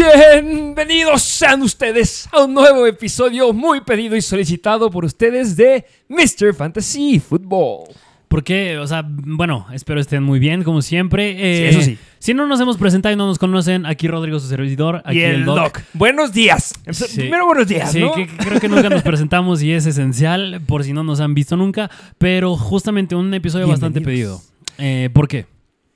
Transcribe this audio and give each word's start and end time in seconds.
Bienvenidos 0.00 1.20
sean 1.22 1.60
ustedes 1.60 2.26
a 2.32 2.44
un 2.44 2.54
nuevo 2.54 2.86
episodio 2.86 3.52
muy 3.52 3.82
pedido 3.82 4.16
y 4.16 4.22
solicitado 4.22 4.90
por 4.90 5.04
ustedes 5.04 5.56
de 5.56 5.84
Mr. 6.08 6.54
Fantasy 6.54 7.20
Football. 7.20 7.84
Porque, 8.26 8.78
o 8.78 8.86
sea, 8.86 9.04
bueno, 9.06 9.66
espero 9.74 10.00
estén 10.00 10.22
muy 10.22 10.38
bien, 10.38 10.62
como 10.64 10.80
siempre. 10.80 11.32
Sí, 11.34 11.38
Eh, 11.42 11.68
eso 11.68 11.82
sí. 11.82 11.98
Si 12.18 12.32
no 12.32 12.46
nos 12.46 12.58
hemos 12.60 12.78
presentado 12.78 13.12
y 13.12 13.16
no 13.18 13.26
nos 13.26 13.38
conocen, 13.38 13.84
aquí 13.84 14.08
Rodrigo, 14.08 14.40
su 14.40 14.48
servidor, 14.48 15.02
aquí 15.04 15.18
y 15.18 15.22
el 15.22 15.44
doc. 15.44 15.80
Buenos 15.92 16.32
días. 16.32 16.72
Sí. 16.92 17.16
Primero 17.20 17.44
buenos 17.44 17.68
días, 17.68 17.92
Sí, 17.92 18.00
¿no? 18.00 18.14
que, 18.14 18.26
que 18.26 18.36
creo 18.38 18.58
que 18.58 18.68
nunca 18.70 18.88
nos 18.88 19.02
presentamos 19.02 19.62
y 19.62 19.72
es 19.72 19.84
esencial, 19.84 20.62
por 20.66 20.82
si 20.82 20.94
no 20.94 21.04
nos 21.04 21.20
han 21.20 21.34
visto 21.34 21.58
nunca. 21.58 21.90
Pero 22.16 22.56
justamente 22.56 23.14
un 23.14 23.34
episodio 23.34 23.68
bastante 23.68 24.00
pedido. 24.00 24.40
Eh, 24.78 25.10
¿Por 25.12 25.28
qué? 25.28 25.44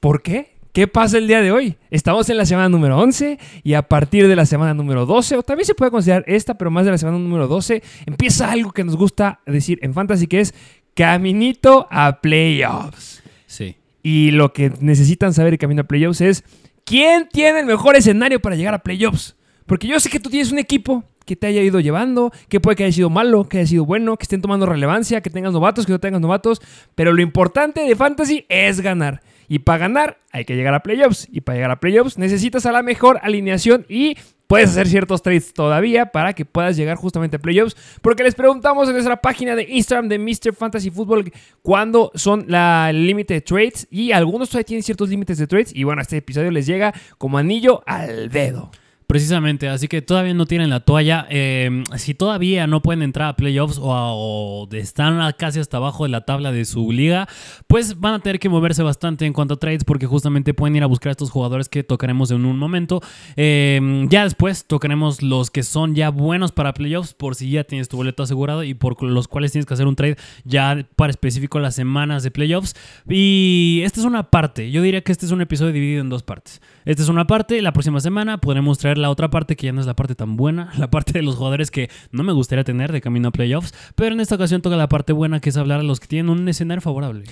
¿Por 0.01 0.20
qué? 0.20 0.54
¿Qué 0.75 0.89
pasa 0.89 1.19
el 1.19 1.28
día 1.28 1.41
de 1.41 1.53
hoy? 1.53 1.77
Estamos 1.89 2.28
en 2.30 2.36
la 2.36 2.44
semana 2.44 2.69
número 2.69 2.98
11 2.98 3.39
y 3.62 3.75
a 3.75 3.83
partir 3.83 4.27
de 4.27 4.34
la 4.34 4.44
semana 4.44 4.75
número 4.75 5.06
12, 5.06 5.36
o 5.36 5.42
también 5.44 5.67
se 5.67 5.75
puede 5.77 5.92
considerar 5.92 6.25
esta, 6.27 6.58
pero 6.58 6.69
más 6.69 6.84
de 6.84 6.91
la 6.91 6.98
semana 6.98 7.17
número 7.17 7.47
12, 7.47 7.80
empieza 8.06 8.50
algo 8.50 8.72
que 8.72 8.83
nos 8.83 8.97
gusta 8.97 9.39
decir 9.47 9.78
en 9.83 9.95
Fantasy, 9.95 10.27
que 10.27 10.41
es 10.41 10.52
caminito 10.95 11.86
a 11.92 12.20
playoffs. 12.20 13.22
Sí. 13.47 13.77
Y 14.02 14.33
lo 14.33 14.52
que 14.52 14.72
necesitan 14.80 15.33
saber 15.33 15.52
de 15.52 15.58
camino 15.58 15.83
a 15.83 15.84
playoffs 15.84 16.20
es 16.20 16.42
quién 16.84 17.28
tiene 17.33 17.61
el 17.61 17.67
mejor 17.67 17.95
escenario 17.95 18.42
para 18.42 18.56
llegar 18.56 18.75
a 18.75 18.83
playoffs. 18.83 19.36
Porque 19.67 19.86
yo 19.86 20.00
sé 20.00 20.11
que 20.11 20.19
tú 20.19 20.28
tienes 20.28 20.50
un 20.50 20.58
equipo 20.58 21.05
que 21.25 21.36
te 21.36 21.47
haya 21.47 21.62
ido 21.62 21.78
llevando, 21.78 22.33
que 22.48 22.58
puede 22.58 22.75
que 22.75 22.83
haya 22.83 22.92
sido 22.92 23.11
malo, 23.11 23.48
que 23.48 23.58
haya 23.58 23.69
sido 23.69 23.84
bueno, 23.84 24.17
que 24.17 24.25
estén 24.25 24.42
tomando 24.42 24.67
relevancia, 24.67 25.20
que 25.20 25.30
tengas 25.30 25.52
novatos, 25.52 25.86
que 25.86 25.92
no 25.92 26.00
tengas 26.00 26.20
novatos. 26.20 26.61
Pero 26.97 27.12
lo 27.12 27.22
importante 27.22 27.83
de 27.83 27.95
fantasy 27.95 28.45
es 28.48 28.80
ganar. 28.80 29.22
Y 29.48 29.61
para 29.61 29.78
ganar 29.78 30.19
hay 30.33 30.45
que 30.45 30.56
llegar 30.56 30.75
a 30.75 30.83
playoffs. 30.83 31.28
Y 31.31 31.41
para 31.41 31.56
llegar 31.56 31.70
a 31.70 31.81
playoffs 31.81 32.19
necesitas 32.19 32.67
a 32.67 32.73
la 32.73 32.83
mejor 32.83 33.19
alineación 33.23 33.86
y 33.89 34.17
puedes 34.47 34.70
hacer 34.70 34.86
ciertos 34.86 35.23
trades 35.23 35.53
todavía 35.53 36.06
para 36.06 36.33
que 36.33 36.45
puedas 36.45 36.77
llegar 36.77 36.97
justamente 36.97 37.36
a 37.36 37.39
playoffs. 37.39 37.77
Porque 38.03 38.23
les 38.23 38.34
preguntamos 38.34 38.89
en 38.89 38.95
nuestra 38.95 39.17
página 39.20 39.56
de 39.56 39.64
Instagram 39.69 40.09
de 40.09 40.19
Mr. 40.19 40.55
Fantasy 40.55 40.91
Football 40.91 41.33
cuándo 41.62 42.11
son 42.14 42.45
la 42.48 42.92
límite 42.92 43.34
de 43.34 43.41
trades. 43.41 43.86
Y 43.91 44.12
algunos 44.12 44.48
todavía 44.48 44.67
tienen 44.67 44.83
ciertos 44.83 45.09
límites 45.09 45.39
de 45.39 45.47
trades. 45.47 45.75
Y 45.75 45.84
bueno, 45.84 46.03
este 46.03 46.17
episodio 46.17 46.51
les 46.51 46.67
llega 46.67 46.95
como 47.19 47.39
anillo 47.39 47.83
al 47.86 48.30
dedo. 48.30 48.70
Precisamente, 49.14 49.69
así 49.69 49.86
que 49.86 50.02
todavía 50.02 50.35
no 50.35 50.45
tienen 50.45 50.70
la 50.70 50.80
toalla. 50.80 51.29
Eh, 51.30 51.85
si 51.95 52.14
todavía 52.14 52.67
no 52.67 52.83
pueden 52.83 53.01
entrar 53.01 53.29
a 53.29 53.36
playoffs 53.36 53.79
o, 53.80 53.95
a- 53.95 54.77
están 54.77 55.20
casi 55.39 55.61
hasta 55.61 55.77
abajo 55.77 56.02
de 56.02 56.08
la 56.08 56.23
tabla 56.23 56.51
de 56.51 56.64
su 56.64 56.91
liga, 56.91 57.29
pues 57.69 58.01
van 58.01 58.14
a 58.14 58.19
tener 58.19 58.41
que 58.41 58.48
moverse 58.48 58.83
bastante 58.83 59.25
en 59.25 59.33
cuanto 59.33 59.55
a 59.55 59.57
trades 59.58 59.85
porque 59.85 60.07
justamente 60.07 60.52
pueden 60.52 60.75
ir 60.75 60.83
a 60.83 60.86
buscar 60.86 61.11
a 61.11 61.13
estos 61.13 61.30
jugadores 61.30 61.69
que 61.69 61.85
tocaremos 61.85 62.33
en 62.33 62.45
un 62.45 62.58
momento. 62.58 63.02
Eh, 63.36 64.05
ya 64.11 64.25
después 64.25 64.64
tocaremos 64.67 65.23
los 65.23 65.52
que 65.52 65.63
son 65.63 65.95
ya 65.95 66.08
buenos 66.11 66.51
para 66.51 66.75
playoffs 66.75 67.14
por 67.14 67.36
si 67.36 67.51
ya 67.52 67.63
tienes 67.63 67.89
tu 67.89 67.96
boleto 67.96 68.25
asegurado 68.25 68.64
y 68.64 68.75
por 68.75 69.01
los 69.01 69.29
cuales 69.29 69.52
tienes 69.52 69.64
que 69.67 69.75
hacer 69.75 69.86
un 69.86 69.95
trade 69.95 70.17
ya 70.42 70.89
para 70.96 71.13
específico 71.13 71.61
las 71.61 71.77
semanas 71.77 72.25
de 72.25 72.33
playoffs. 72.33 72.75
Y 73.08 73.83
esta 73.85 74.01
es 74.01 74.07
una 74.07 74.25
parte, 74.33 74.73
yo 74.73 74.83
diría 74.83 75.02
que 75.02 75.13
este 75.13 75.25
es 75.25 75.31
un 75.31 75.41
episodio 75.41 75.73
dividido 75.73 76.01
en 76.01 76.08
dos 76.08 76.25
partes. 76.25 76.61
Esta 76.84 77.02
es 77.02 77.08
una 77.08 77.27
parte, 77.27 77.62
la 77.62 77.72
próxima 77.72 77.98
semana 78.00 78.39
podremos 78.39 78.78
traer 78.78 78.98
la 78.98 79.08
otra 79.08 79.30
parte 79.30 79.56
que 79.56 79.67
ya 79.67 79.72
no 79.72 79.80
es 79.80 79.86
la 79.86 79.96
parte 79.96 80.14
tan 80.14 80.36
buena, 80.36 80.70
la 80.78 80.90
parte 80.90 81.12
de 81.14 81.22
los 81.22 81.36
jugadores 81.36 81.70
que 81.70 81.89
no 82.12 82.22
me 82.22 82.33
gustaría 82.33 82.64
tener 82.64 82.92
de 82.92 83.00
camino 83.00 83.28
a 83.28 83.33
playoffs, 83.33 83.72
pero 83.95 84.14
en 84.14 84.20
esta 84.20 84.34
ocasión 84.34 84.61
toca 84.61 84.77
la 84.77 84.89
parte 84.89 85.12
buena 85.12 85.40
que 85.40 85.50
es 85.50 85.56
hablar 85.56 85.80
a 85.80 85.83
los 85.83 85.98
que 86.00 86.06
tienen 86.06 86.30
un 86.30 86.48
escenario 86.48 86.83
favorable. 86.83 87.24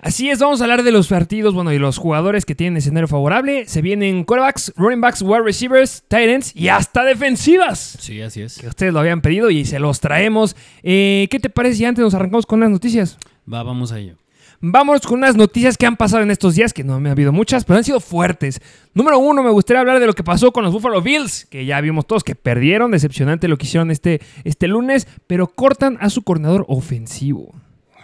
Así 0.00 0.28
es, 0.28 0.40
vamos 0.40 0.60
a 0.60 0.64
hablar 0.64 0.82
de 0.82 0.92
los 0.92 1.08
partidos, 1.08 1.54
bueno, 1.54 1.72
y 1.72 1.78
los 1.78 1.96
jugadores 1.98 2.44
que 2.44 2.54
tienen 2.54 2.76
escenario 2.76 3.08
favorable. 3.08 3.66
Se 3.66 3.80
vienen 3.80 4.24
quarterbacks, 4.24 4.72
running 4.76 5.00
backs, 5.00 5.22
wide 5.22 5.42
receivers, 5.42 6.04
tight 6.08 6.28
ends 6.28 6.54
y 6.54 6.68
hasta 6.68 7.02
defensivas. 7.02 7.96
Sí, 7.98 8.20
así 8.20 8.42
es. 8.42 8.58
Que 8.58 8.66
ustedes 8.66 8.92
lo 8.92 9.00
habían 9.00 9.22
pedido 9.22 9.50
y 9.50 9.64
se 9.64 9.78
los 9.78 10.00
traemos. 10.00 10.54
Eh, 10.82 11.28
¿Qué 11.30 11.40
te 11.40 11.48
parece 11.48 11.76
si 11.76 11.84
antes 11.86 12.02
nos 12.02 12.14
arrancamos 12.14 12.44
con 12.44 12.60
las 12.60 12.70
noticias? 12.70 13.18
Va, 13.50 13.62
vamos 13.62 13.90
a 13.90 13.98
ello. 13.98 14.16
Vámonos 14.60 15.02
con 15.02 15.18
unas 15.18 15.36
noticias 15.36 15.76
que 15.76 15.86
han 15.86 15.96
pasado 15.96 16.22
en 16.22 16.30
estos 16.30 16.54
días, 16.54 16.72
que 16.72 16.84
no 16.84 16.98
me 17.00 17.08
ha 17.08 17.12
habido 17.12 17.32
muchas, 17.32 17.64
pero 17.64 17.78
han 17.78 17.84
sido 17.84 18.00
fuertes. 18.00 18.60
Número 18.94 19.18
uno, 19.18 19.42
me 19.42 19.50
gustaría 19.50 19.80
hablar 19.80 20.00
de 20.00 20.06
lo 20.06 20.14
que 20.14 20.24
pasó 20.24 20.52
con 20.52 20.64
los 20.64 20.72
Buffalo 20.72 21.02
Bills, 21.02 21.46
que 21.46 21.66
ya 21.66 21.80
vimos 21.80 22.06
todos 22.06 22.24
que 22.24 22.34
perdieron, 22.34 22.90
decepcionante 22.90 23.48
lo 23.48 23.58
que 23.58 23.66
hicieron 23.66 23.90
este, 23.90 24.20
este 24.44 24.68
lunes, 24.68 25.06
pero 25.26 25.48
cortan 25.48 25.98
a 26.00 26.10
su 26.10 26.22
coordinador 26.22 26.64
ofensivo. 26.68 27.54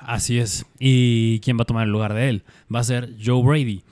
Así 0.01 0.39
es. 0.39 0.67
¿Y 0.79 1.41
quién 1.41 1.59
va 1.59 1.63
a 1.63 1.67
tomar 1.67 1.87
el 1.87 1.93
lugar 1.93 2.15
de 2.15 2.29
él? 2.29 2.45
Va 2.75 2.81
a 2.81 2.85
ser 2.85 3.15
Joe 3.25 3.43
Brady. 3.43 3.83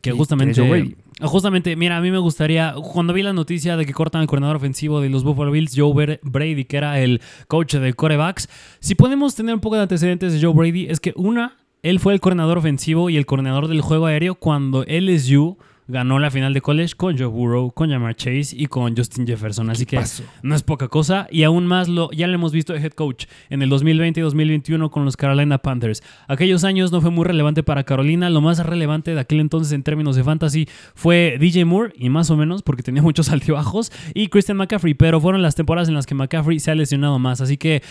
Que 0.00 0.12
justamente. 0.12 0.54
¿quién 0.54 0.66
es 0.66 0.70
Joe 0.70 0.80
Brady? 0.80 0.96
Justamente, 1.20 1.74
mira, 1.74 1.96
a 1.96 2.00
mí 2.00 2.10
me 2.10 2.18
gustaría. 2.18 2.74
Cuando 2.74 3.12
vi 3.12 3.22
la 3.22 3.32
noticia 3.32 3.76
de 3.76 3.84
que 3.84 3.92
cortan 3.92 4.20
el 4.20 4.28
coordinador 4.28 4.56
ofensivo 4.56 5.00
de 5.00 5.08
los 5.08 5.24
Buffalo 5.24 5.50
Bills, 5.50 5.72
Joe 5.76 6.18
Brady, 6.22 6.64
que 6.64 6.76
era 6.76 7.00
el 7.00 7.20
coach 7.48 7.74
de 7.74 7.92
corebacks. 7.92 8.48
Si 8.78 8.94
podemos 8.94 9.34
tener 9.34 9.54
un 9.54 9.60
poco 9.60 9.76
de 9.76 9.82
antecedentes 9.82 10.32
de 10.32 10.40
Joe 10.40 10.54
Brady, 10.54 10.86
es 10.88 11.00
que 11.00 11.12
una, 11.16 11.56
él 11.82 12.00
fue 12.00 12.12
el 12.12 12.20
coordinador 12.20 12.58
ofensivo 12.58 13.10
y 13.10 13.16
el 13.16 13.26
coordinador 13.26 13.68
del 13.68 13.80
juego 13.80 14.06
aéreo 14.06 14.34
cuando 14.34 14.84
LSU 14.84 15.58
ganó 15.88 16.18
la 16.18 16.30
final 16.30 16.52
de 16.52 16.60
college 16.60 16.94
con 16.94 17.16
Joe 17.18 17.26
Burrow, 17.26 17.72
con 17.72 17.90
Jamar 17.90 18.14
Chase 18.14 18.54
y 18.54 18.66
con 18.66 18.94
Justin 18.94 19.26
Jefferson. 19.26 19.70
Así 19.70 19.86
que 19.86 19.98
no 20.42 20.54
es 20.54 20.62
poca 20.62 20.88
cosa. 20.88 21.26
Y 21.30 21.42
aún 21.42 21.66
más, 21.66 21.88
lo, 21.88 22.10
ya 22.12 22.26
lo 22.26 22.34
hemos 22.34 22.52
visto 22.52 22.74
de 22.74 22.80
head 22.80 22.92
coach 22.92 23.24
en 23.48 23.62
el 23.62 23.70
2020 23.70 24.20
y 24.20 24.22
2021 24.22 24.90
con 24.90 25.06
los 25.06 25.16
Carolina 25.16 25.58
Panthers. 25.58 26.02
Aquellos 26.28 26.64
años 26.64 26.92
no 26.92 27.00
fue 27.00 27.10
muy 27.10 27.24
relevante 27.24 27.62
para 27.62 27.84
Carolina. 27.84 28.28
Lo 28.28 28.42
más 28.42 28.64
relevante 28.64 29.14
de 29.14 29.20
aquel 29.20 29.40
entonces 29.40 29.72
en 29.72 29.82
términos 29.82 30.14
de 30.14 30.24
fantasy 30.24 30.68
fue 30.94 31.38
DJ 31.40 31.64
Moore, 31.64 31.94
y 31.96 32.10
más 32.10 32.30
o 32.30 32.36
menos, 32.36 32.62
porque 32.62 32.82
tenía 32.82 33.02
muchos 33.08 33.30
altibajos, 33.30 33.90
y 34.14 34.28
Christian 34.28 34.58
McCaffrey. 34.58 34.92
Pero 34.92 35.20
fueron 35.20 35.40
las 35.40 35.54
temporadas 35.54 35.88
en 35.88 35.94
las 35.94 36.04
que 36.04 36.14
McCaffrey 36.14 36.60
se 36.60 36.70
ha 36.70 36.74
lesionado 36.74 37.18
más. 37.18 37.40
Así 37.40 37.56
que 37.56 37.82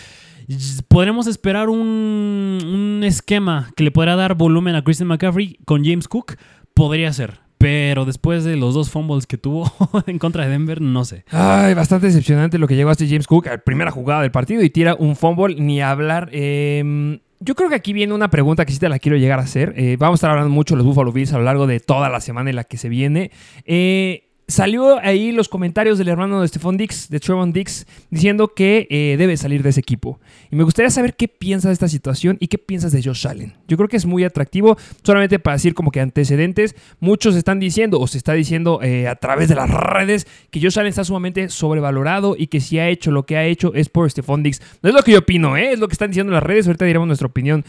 podremos 0.86 1.26
esperar 1.26 1.68
un, 1.68 1.78
un 1.78 3.02
esquema 3.02 3.72
que 3.76 3.82
le 3.82 3.90
podrá 3.90 4.14
dar 4.14 4.36
volumen 4.36 4.76
a 4.76 4.84
Christian 4.84 5.08
McCaffrey 5.08 5.58
con 5.64 5.84
James 5.84 6.06
Cook. 6.06 6.36
Podría 6.74 7.12
ser. 7.12 7.47
Pero 7.58 8.04
después 8.04 8.44
de 8.44 8.56
los 8.56 8.74
dos 8.74 8.90
fumbles 8.90 9.26
que 9.26 9.36
tuvo 9.36 9.70
en 10.06 10.18
contra 10.18 10.44
de 10.44 10.50
Denver, 10.50 10.80
no 10.80 11.04
sé. 11.04 11.24
Ay, 11.30 11.74
bastante 11.74 12.06
decepcionante 12.06 12.58
lo 12.58 12.68
que 12.68 12.76
llegó 12.76 12.90
a 12.90 12.92
este 12.92 13.08
James 13.08 13.26
Cook, 13.26 13.48
primera 13.64 13.90
jugada 13.90 14.22
del 14.22 14.30
partido 14.30 14.62
y 14.62 14.70
tira 14.70 14.94
un 14.94 15.16
fumble, 15.16 15.56
ni 15.56 15.80
hablar. 15.82 16.30
Eh, 16.32 17.18
yo 17.40 17.54
creo 17.54 17.68
que 17.68 17.76
aquí 17.76 17.92
viene 17.92 18.14
una 18.14 18.30
pregunta 18.30 18.64
que 18.64 18.72
sí 18.72 18.78
te 18.78 18.88
la 18.88 18.98
quiero 18.98 19.16
llegar 19.16 19.38
a 19.38 19.42
hacer. 19.42 19.72
Eh, 19.76 19.96
vamos 19.98 20.16
a 20.16 20.18
estar 20.18 20.30
hablando 20.30 20.50
mucho 20.50 20.74
de 20.74 20.78
los 20.78 20.86
Buffalo 20.86 21.12
Bills 21.12 21.32
a 21.32 21.38
lo 21.38 21.44
largo 21.44 21.66
de 21.66 21.78
toda 21.80 22.08
la 22.08 22.20
semana 22.20 22.50
en 22.50 22.56
la 22.56 22.64
que 22.64 22.76
se 22.76 22.88
viene. 22.88 23.30
Eh, 23.64 24.27
Salió 24.50 24.98
ahí 25.00 25.30
los 25.30 25.50
comentarios 25.50 25.98
del 25.98 26.08
hermano 26.08 26.40
de 26.40 26.48
Stephon 26.48 26.78
Dix, 26.78 27.10
de 27.10 27.20
Trevon 27.20 27.52
Dix, 27.52 27.86
diciendo 28.08 28.54
que 28.54 28.86
eh, 28.88 29.16
debe 29.18 29.36
salir 29.36 29.62
de 29.62 29.68
ese 29.68 29.80
equipo. 29.80 30.20
Y 30.50 30.56
me 30.56 30.64
gustaría 30.64 30.88
saber 30.88 31.16
qué 31.16 31.28
piensas 31.28 31.68
de 31.68 31.74
esta 31.74 31.86
situación 31.86 32.38
y 32.40 32.48
qué 32.48 32.56
piensas 32.56 32.90
de 32.92 33.02
Josh 33.02 33.28
Allen. 33.28 33.52
Yo 33.68 33.76
creo 33.76 33.90
que 33.90 33.98
es 33.98 34.06
muy 34.06 34.24
atractivo, 34.24 34.78
solamente 35.02 35.38
para 35.38 35.56
decir 35.56 35.74
como 35.74 35.90
que 35.90 36.00
antecedentes. 36.00 36.74
Muchos 36.98 37.36
están 37.36 37.60
diciendo, 37.60 38.00
o 38.00 38.06
se 38.06 38.16
está 38.16 38.32
diciendo 38.32 38.80
eh, 38.82 39.06
a 39.06 39.16
través 39.16 39.50
de 39.50 39.54
las 39.54 39.68
redes, 39.68 40.26
que 40.50 40.62
Josh 40.62 40.78
Allen 40.78 40.88
está 40.88 41.04
sumamente 41.04 41.50
sobrevalorado 41.50 42.34
y 42.34 42.46
que 42.46 42.60
si 42.60 42.78
ha 42.78 42.88
hecho 42.88 43.10
lo 43.10 43.26
que 43.26 43.36
ha 43.36 43.44
hecho 43.44 43.74
es 43.74 43.90
por 43.90 44.10
Stephon 44.10 44.42
Dix. 44.42 44.62
No 44.82 44.88
es 44.88 44.94
lo 44.94 45.02
que 45.02 45.12
yo 45.12 45.18
opino, 45.18 45.58
¿eh? 45.58 45.72
es 45.72 45.78
lo 45.78 45.88
que 45.88 45.92
están 45.92 46.08
diciendo 46.08 46.32
las 46.32 46.42
redes. 46.42 46.66
Ahorita 46.66 46.86
diremos 46.86 47.06
nuestra 47.06 47.26
opinión. 47.26 47.66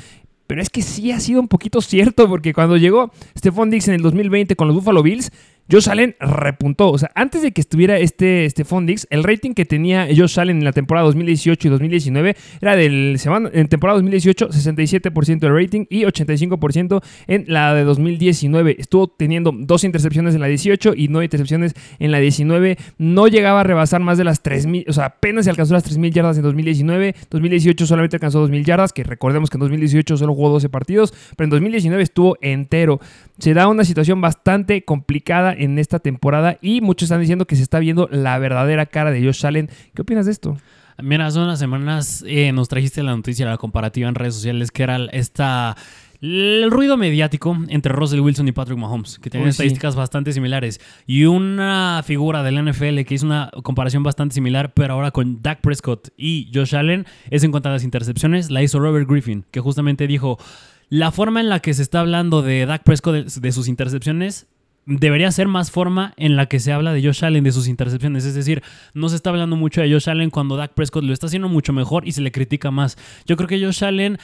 Pero 0.48 0.64
es 0.64 0.70
que 0.72 0.82
sí 0.82 1.12
ha 1.12 1.20
sido 1.20 1.42
un 1.42 1.48
poquito 1.48 1.80
cierto, 1.80 2.28
porque 2.28 2.54
cuando 2.54 2.78
llegó 2.78 3.12
Stephon 3.38 3.70
Dix 3.70 3.88
en 3.90 3.96
el 3.96 4.02
2020 4.02 4.56
con 4.56 4.68
los 4.68 4.78
Buffalo 4.78 5.04
Bills, 5.04 5.32
Josh 5.72 5.90
Allen 5.90 6.16
repuntó. 6.20 6.92
O 6.92 6.98
sea, 6.98 7.12
antes 7.14 7.42
de 7.42 7.52
que 7.52 7.62
estuviera 7.62 7.98
este, 7.98 8.46
este 8.46 8.66
Fondix, 8.66 9.06
el 9.10 9.24
rating 9.24 9.54
que 9.54 9.66
tenía 9.66 10.08
Josh 10.16 10.40
Allen 10.40 10.58
en 10.58 10.64
la 10.64 10.72
temporada 10.72 11.06
2018 11.06 11.68
y 11.68 11.72
2019 11.72 12.36
era 12.62 12.76
del, 12.76 13.20
en 13.54 13.68
temporada 13.68 13.98
2018, 13.98 14.50
67% 14.50 15.40
de 15.40 15.50
rating 15.50 15.86
y 15.90 16.04
85% 16.04 17.04
en 17.28 17.46
la 17.48 17.74
de 17.74 17.84
2019. 17.84 18.78
Estuvo 18.80 19.08
teniendo 19.08 19.52
dos 19.54 19.84
intercepciones 19.84 20.34
en 20.34 20.42
la 20.42 20.48
18 20.48 20.94
y 20.96 21.08
nueve 21.08 21.26
intercepciones 21.26 21.74
en 22.00 22.12
la 22.12 22.20
19. 22.20 22.78
No 22.98 23.28
llegaba 23.28 23.62
a 23.62 23.64
rebasar 23.64 24.02
más 24.02 24.18
de 24.18 24.24
las 24.24 24.44
3.000, 24.44 24.86
o 24.88 24.94
sea, 24.94 25.06
apenas 25.06 25.46
se 25.46 25.52
alcanzó 25.52 25.74
las 25.74 25.86
3.000 25.86 26.12
yardas 26.12 26.38
en 26.38 26.44
2019. 26.44 27.16
2018 27.30 27.86
solamente 27.86 28.16
alcanzó 28.16 28.48
2.000 28.48 28.64
yardas, 28.64 28.94
que 28.94 29.04
recordemos 29.04 29.50
que 29.50 29.58
en 29.58 29.62
2018 29.62 30.18
solo 30.18 30.34
jugó 30.34 30.50
12 30.50 30.70
partidos, 30.70 31.14
pero 31.36 31.46
en 31.46 31.52
2019 31.52 32.02
estuvo 32.02 32.38
entero. 32.42 33.00
Se 33.38 33.54
da 33.54 33.68
una 33.68 33.86
situación 33.86 34.20
bastante 34.20 34.84
complicada 34.84 35.56
en 35.60 35.78
esta 35.80 36.00
temporada 36.00 36.58
y 36.62 36.82
muchos 36.82 37.08
están 37.08 37.22
diciendo 37.22 37.46
que 37.46 37.56
se 37.56 37.64
está 37.64 37.80
viendo 37.80 38.08
la 38.12 38.38
verdadera 38.40 38.86
cara 38.86 39.12
de 39.12 39.24
Josh 39.24 39.46
Allen. 39.46 39.70
¿Qué 39.94 40.02
opinas 40.02 40.26
de 40.26 40.32
esto? 40.32 40.58
Mira, 41.02 41.28
hace 41.28 41.40
unas 41.40 41.60
semanas 41.60 42.24
eh, 42.28 42.52
nos 42.52 42.68
trajiste 42.68 43.04
la 43.04 43.16
noticia, 43.16 43.46
la 43.46 43.58
comparativa 43.58 44.10
en 44.10 44.16
redes 44.16 44.36
sociales, 44.36 44.72
que 44.72 44.84
era 44.84 44.98
esta 45.12 45.76
el 46.22 46.70
ruido 46.70 46.98
mediático 46.98 47.58
entre 47.70 47.94
Russell 47.94 48.20
Wilson 48.20 48.48
y 48.48 48.52
Patrick 48.52 48.78
Mahomes, 48.78 49.20
que 49.20 49.30
tienen 49.30 49.50
estadísticas 49.50 49.96
bastante 49.96 50.34
similares, 50.34 50.82
y 51.08 51.24
una 51.24 52.02
figura 52.06 52.44
del 52.44 52.64
NFL 52.66 53.02
que 53.04 53.16
hizo 53.16 53.26
una 53.26 53.50
comparación 53.64 54.04
bastante 54.04 54.36
similar, 54.36 54.74
pero 54.74 54.96
ahora 54.96 55.12
con 55.12 55.42
Dak 55.42 55.62
Prescott 55.62 56.10
y 56.18 56.52
Josh 56.54 56.76
Allen, 56.76 57.06
es 57.30 57.44
en 57.44 57.52
cuanto 57.52 57.70
a 57.70 57.72
las 57.72 57.84
intercepciones, 57.84 58.52
la 58.52 58.62
hizo 58.62 58.80
Robert 58.80 59.10
Griffin, 59.10 59.46
que 59.50 59.62
justamente 59.62 60.08
dijo, 60.08 60.38
la 60.90 61.12
forma 61.12 61.40
en 61.40 61.50
la 61.50 61.62
que 61.62 61.74
se 61.74 61.84
está 61.84 62.02
hablando 62.02 62.42
de 62.42 62.66
Dak 62.66 62.84
Prescott 62.84 63.26
de, 63.26 63.52
sus 63.52 63.68
intercepciones 63.68 64.48
debería 64.90 65.32
ser 65.32 65.48
más 65.48 65.70
forma 65.70 66.14
en 66.18 66.36
la 66.36 66.48
que 66.48 66.60
se 66.60 66.72
habla 66.72 66.92
de 66.92 67.04
Josh 67.04 67.24
Allen 67.24 67.44
de 67.44 67.52
sus 67.52 67.68
intercepciones. 67.68 68.26
Es 68.26 68.34
decir, 68.34 68.64
no 68.94 69.08
se 69.08 69.16
está 69.16 69.30
hablando 69.30 69.56
mucho 69.56 69.82
de 69.82 69.92
Josh 69.92 70.10
Allen 70.10 70.32
cuando 70.32 70.58
Dak 70.58 70.74
Prescott 70.74 71.04
lo 71.04 71.14
está 71.14 71.28
haciendo 71.28 71.48
mucho 71.48 71.74
mejor 71.74 72.08
y 72.08 72.12
se 72.12 72.22
le 72.22 72.32
critica 72.32 72.72
más. 72.72 72.98
Yo 73.26 73.38
creo 73.38 73.48
que 73.48 73.64
Josh 73.64 73.84
Allen 73.84 74.18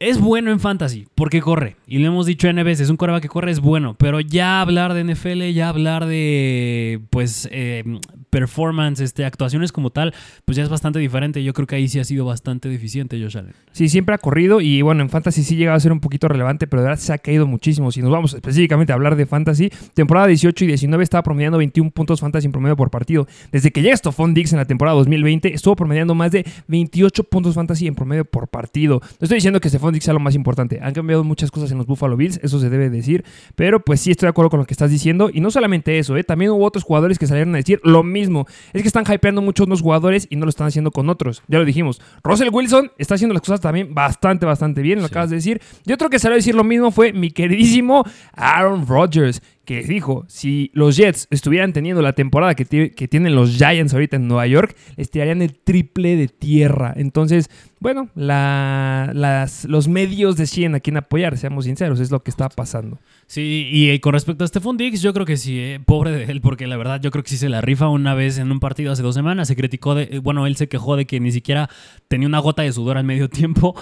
es 0.00 0.20
bueno 0.20 0.50
en 0.50 0.60
fantasy 0.60 1.06
porque 1.14 1.40
corre. 1.40 1.76
Y 1.86 1.98
lo 1.98 2.08
hemos 2.08 2.26
dicho 2.26 2.48
N 2.48 2.62
veces, 2.62 2.90
un 2.90 2.96
coreback 2.96 3.22
que 3.22 3.28
corre 3.28 3.50
es 3.50 3.60
bueno. 3.60 3.96
Pero 3.98 4.20
ya 4.20 4.60
hablar 4.60 4.94
de 4.94 5.04
NFL, 5.04 5.42
ya 5.52 5.68
hablar 5.68 6.06
de 6.06 7.00
pues 7.10 7.48
eh, 7.50 7.84
performance, 8.30 9.00
este, 9.00 9.24
actuaciones 9.24 9.72
como 9.72 9.90
tal, 9.90 10.14
pues 10.44 10.56
ya 10.56 10.62
es 10.62 10.68
bastante 10.68 10.98
diferente. 10.98 11.42
Yo 11.42 11.52
creo 11.52 11.66
que 11.66 11.76
ahí 11.76 11.88
sí 11.88 11.98
ha 11.98 12.04
sido 12.04 12.24
bastante 12.24 12.68
deficiente 12.68 13.20
Josh 13.20 13.38
Allen. 13.38 13.54
Sí, 13.72 13.88
siempre 13.88 14.14
ha 14.14 14.18
corrido 14.18 14.60
y 14.60 14.82
bueno, 14.82 15.02
en 15.02 15.10
fantasy 15.10 15.42
sí 15.42 15.56
llega 15.56 15.74
a 15.74 15.80
ser 15.80 15.92
un 15.92 16.00
poquito 16.00 16.28
relevante, 16.28 16.66
pero 16.66 16.82
de 16.82 16.88
verdad 16.88 17.02
se 17.02 17.12
ha 17.12 17.18
caído 17.18 17.46
muchísimo. 17.46 17.92
Si 17.92 18.00
nos 18.00 18.10
vamos 18.10 18.34
específicamente 18.34 18.92
a 18.92 18.94
hablar 18.94 19.16
de 19.16 19.26
fantasy, 19.26 19.70
temporada 19.94 20.26
18 20.26 20.64
y 20.64 20.68
19 20.68 21.04
estaba 21.04 21.22
promediando 21.22 21.58
21 21.58 21.90
puntos 21.90 22.20
fantasy 22.20 22.46
en 22.46 22.52
promedio 22.52 22.76
por 22.76 22.90
partido. 22.90 23.26
Desde 23.52 23.70
que 23.70 23.82
llega 23.82 23.96
Stephon 23.96 24.34
Dix 24.34 24.52
en 24.52 24.58
la 24.58 24.64
temporada 24.64 24.96
2020, 24.96 25.54
estuvo 25.54 25.76
promediando 25.76 26.14
más 26.14 26.32
de 26.32 26.44
28 26.68 27.24
puntos 27.24 27.54
fantasy 27.54 27.86
en 27.86 27.94
promedio 27.94 28.24
por 28.24 28.48
partido. 28.48 29.00
No 29.02 29.24
estoy 29.24 29.36
diciendo 29.36 29.57
que 29.60 29.68
Stephon 29.68 29.92
Dix 29.92 30.04
sea 30.04 30.14
lo 30.14 30.20
más 30.20 30.34
importante. 30.34 30.78
Han 30.82 30.92
cambiado 30.92 31.24
muchas 31.24 31.50
cosas 31.50 31.70
en 31.70 31.78
los 31.78 31.86
Buffalo 31.86 32.16
Bills, 32.16 32.40
eso 32.42 32.60
se 32.60 32.70
debe 32.70 32.90
decir, 32.90 33.24
pero 33.54 33.84
pues 33.84 34.00
sí 34.00 34.10
estoy 34.10 34.26
de 34.26 34.30
acuerdo 34.30 34.50
con 34.50 34.60
lo 34.60 34.66
que 34.66 34.74
estás 34.74 34.90
diciendo. 34.90 35.30
Y 35.32 35.40
no 35.40 35.50
solamente 35.50 35.98
eso, 35.98 36.16
¿eh? 36.16 36.24
también 36.24 36.50
hubo 36.50 36.64
otros 36.64 36.84
jugadores 36.84 37.18
que 37.18 37.26
salieron 37.26 37.54
a 37.54 37.58
decir 37.58 37.80
lo 37.84 38.02
mismo. 38.02 38.46
Es 38.72 38.82
que 38.82 38.88
están 38.88 39.04
hypeando 39.10 39.42
muchos 39.42 39.66
unos 39.66 39.82
jugadores 39.82 40.26
y 40.30 40.36
no 40.36 40.44
lo 40.44 40.50
están 40.50 40.66
haciendo 40.66 40.90
con 40.90 41.08
otros. 41.08 41.42
Ya 41.48 41.58
lo 41.58 41.64
dijimos. 41.64 42.00
Russell 42.22 42.48
Wilson 42.52 42.92
está 42.98 43.14
haciendo 43.14 43.34
las 43.34 43.42
cosas 43.42 43.60
también 43.60 43.94
bastante, 43.94 44.46
bastante 44.46 44.82
bien, 44.82 45.00
lo 45.00 45.06
acabas 45.06 45.30
de 45.30 45.36
decir. 45.36 45.60
Y 45.84 45.92
otro 45.92 46.10
que 46.10 46.18
salió 46.18 46.34
a 46.34 46.36
decir 46.36 46.54
lo 46.54 46.64
mismo 46.64 46.90
fue 46.90 47.12
mi 47.12 47.30
queridísimo 47.30 48.04
Aaron 48.34 48.86
Rodgers 48.86 49.42
que 49.68 49.82
dijo, 49.82 50.24
si 50.28 50.70
los 50.72 50.96
Jets 50.96 51.28
estuvieran 51.30 51.74
teniendo 51.74 52.00
la 52.00 52.14
temporada 52.14 52.54
que, 52.54 52.64
que, 52.64 53.06
tienen 53.06 53.34
los 53.34 53.58
Giants 53.58 53.92
ahorita 53.92 54.16
en 54.16 54.26
Nueva 54.26 54.46
York, 54.46 54.74
les 54.96 55.10
tirarían 55.10 55.42
el 55.42 55.58
triple 55.58 56.16
de 56.16 56.28
tierra. 56.28 56.94
Entonces, 56.96 57.50
bueno, 57.80 58.08
las, 58.14 59.64
los 59.66 59.86
medios 59.86 60.36
deciden 60.36 60.74
a 60.74 60.80
quién 60.80 60.96
apoyar, 60.96 61.38
seamos 61.38 61.66
sinceros, 61.66 62.00
es 62.00 62.10
lo 62.10 62.22
que 62.22 62.30
está 62.30 62.48
pasando. 62.48 62.98
Sí, 63.26 63.68
y 63.70 63.90
eh, 63.90 64.00
con 64.00 64.14
respecto 64.14 64.42
a 64.42 64.48
Stephon 64.48 64.76
Diggs, 64.76 65.02
yo 65.02 65.12
creo 65.12 65.26
que 65.26 65.36
sí, 65.36 65.58
eh, 65.58 65.80
pobre 65.84 66.10
de 66.10 66.24
él, 66.24 66.40
porque 66.40 66.66
la 66.66 66.76
verdad 66.76 67.00
yo 67.00 67.10
creo 67.10 67.22
que 67.22 67.30
sí 67.30 67.36
se 67.36 67.48
la 67.48 67.60
rifa 67.60 67.88
una 67.88 68.14
vez 68.14 68.38
en 68.38 68.50
un 68.50 68.58
partido 68.58 68.90
hace 68.90 69.02
dos 69.02 69.14
semanas, 69.14 69.48
se 69.48 69.54
criticó 69.54 69.94
de, 69.94 70.08
eh, 70.10 70.18
bueno, 70.18 70.46
él 70.46 70.56
se 70.56 70.68
quejó 70.68 70.96
de 70.96 71.04
que 71.04 71.20
ni 71.20 71.30
siquiera 71.30 71.68
tenía 72.08 72.26
una 72.26 72.38
gota 72.38 72.62
de 72.62 72.72
sudor 72.72 72.96
al 72.96 73.04
medio 73.04 73.28
tiempo. 73.28 73.74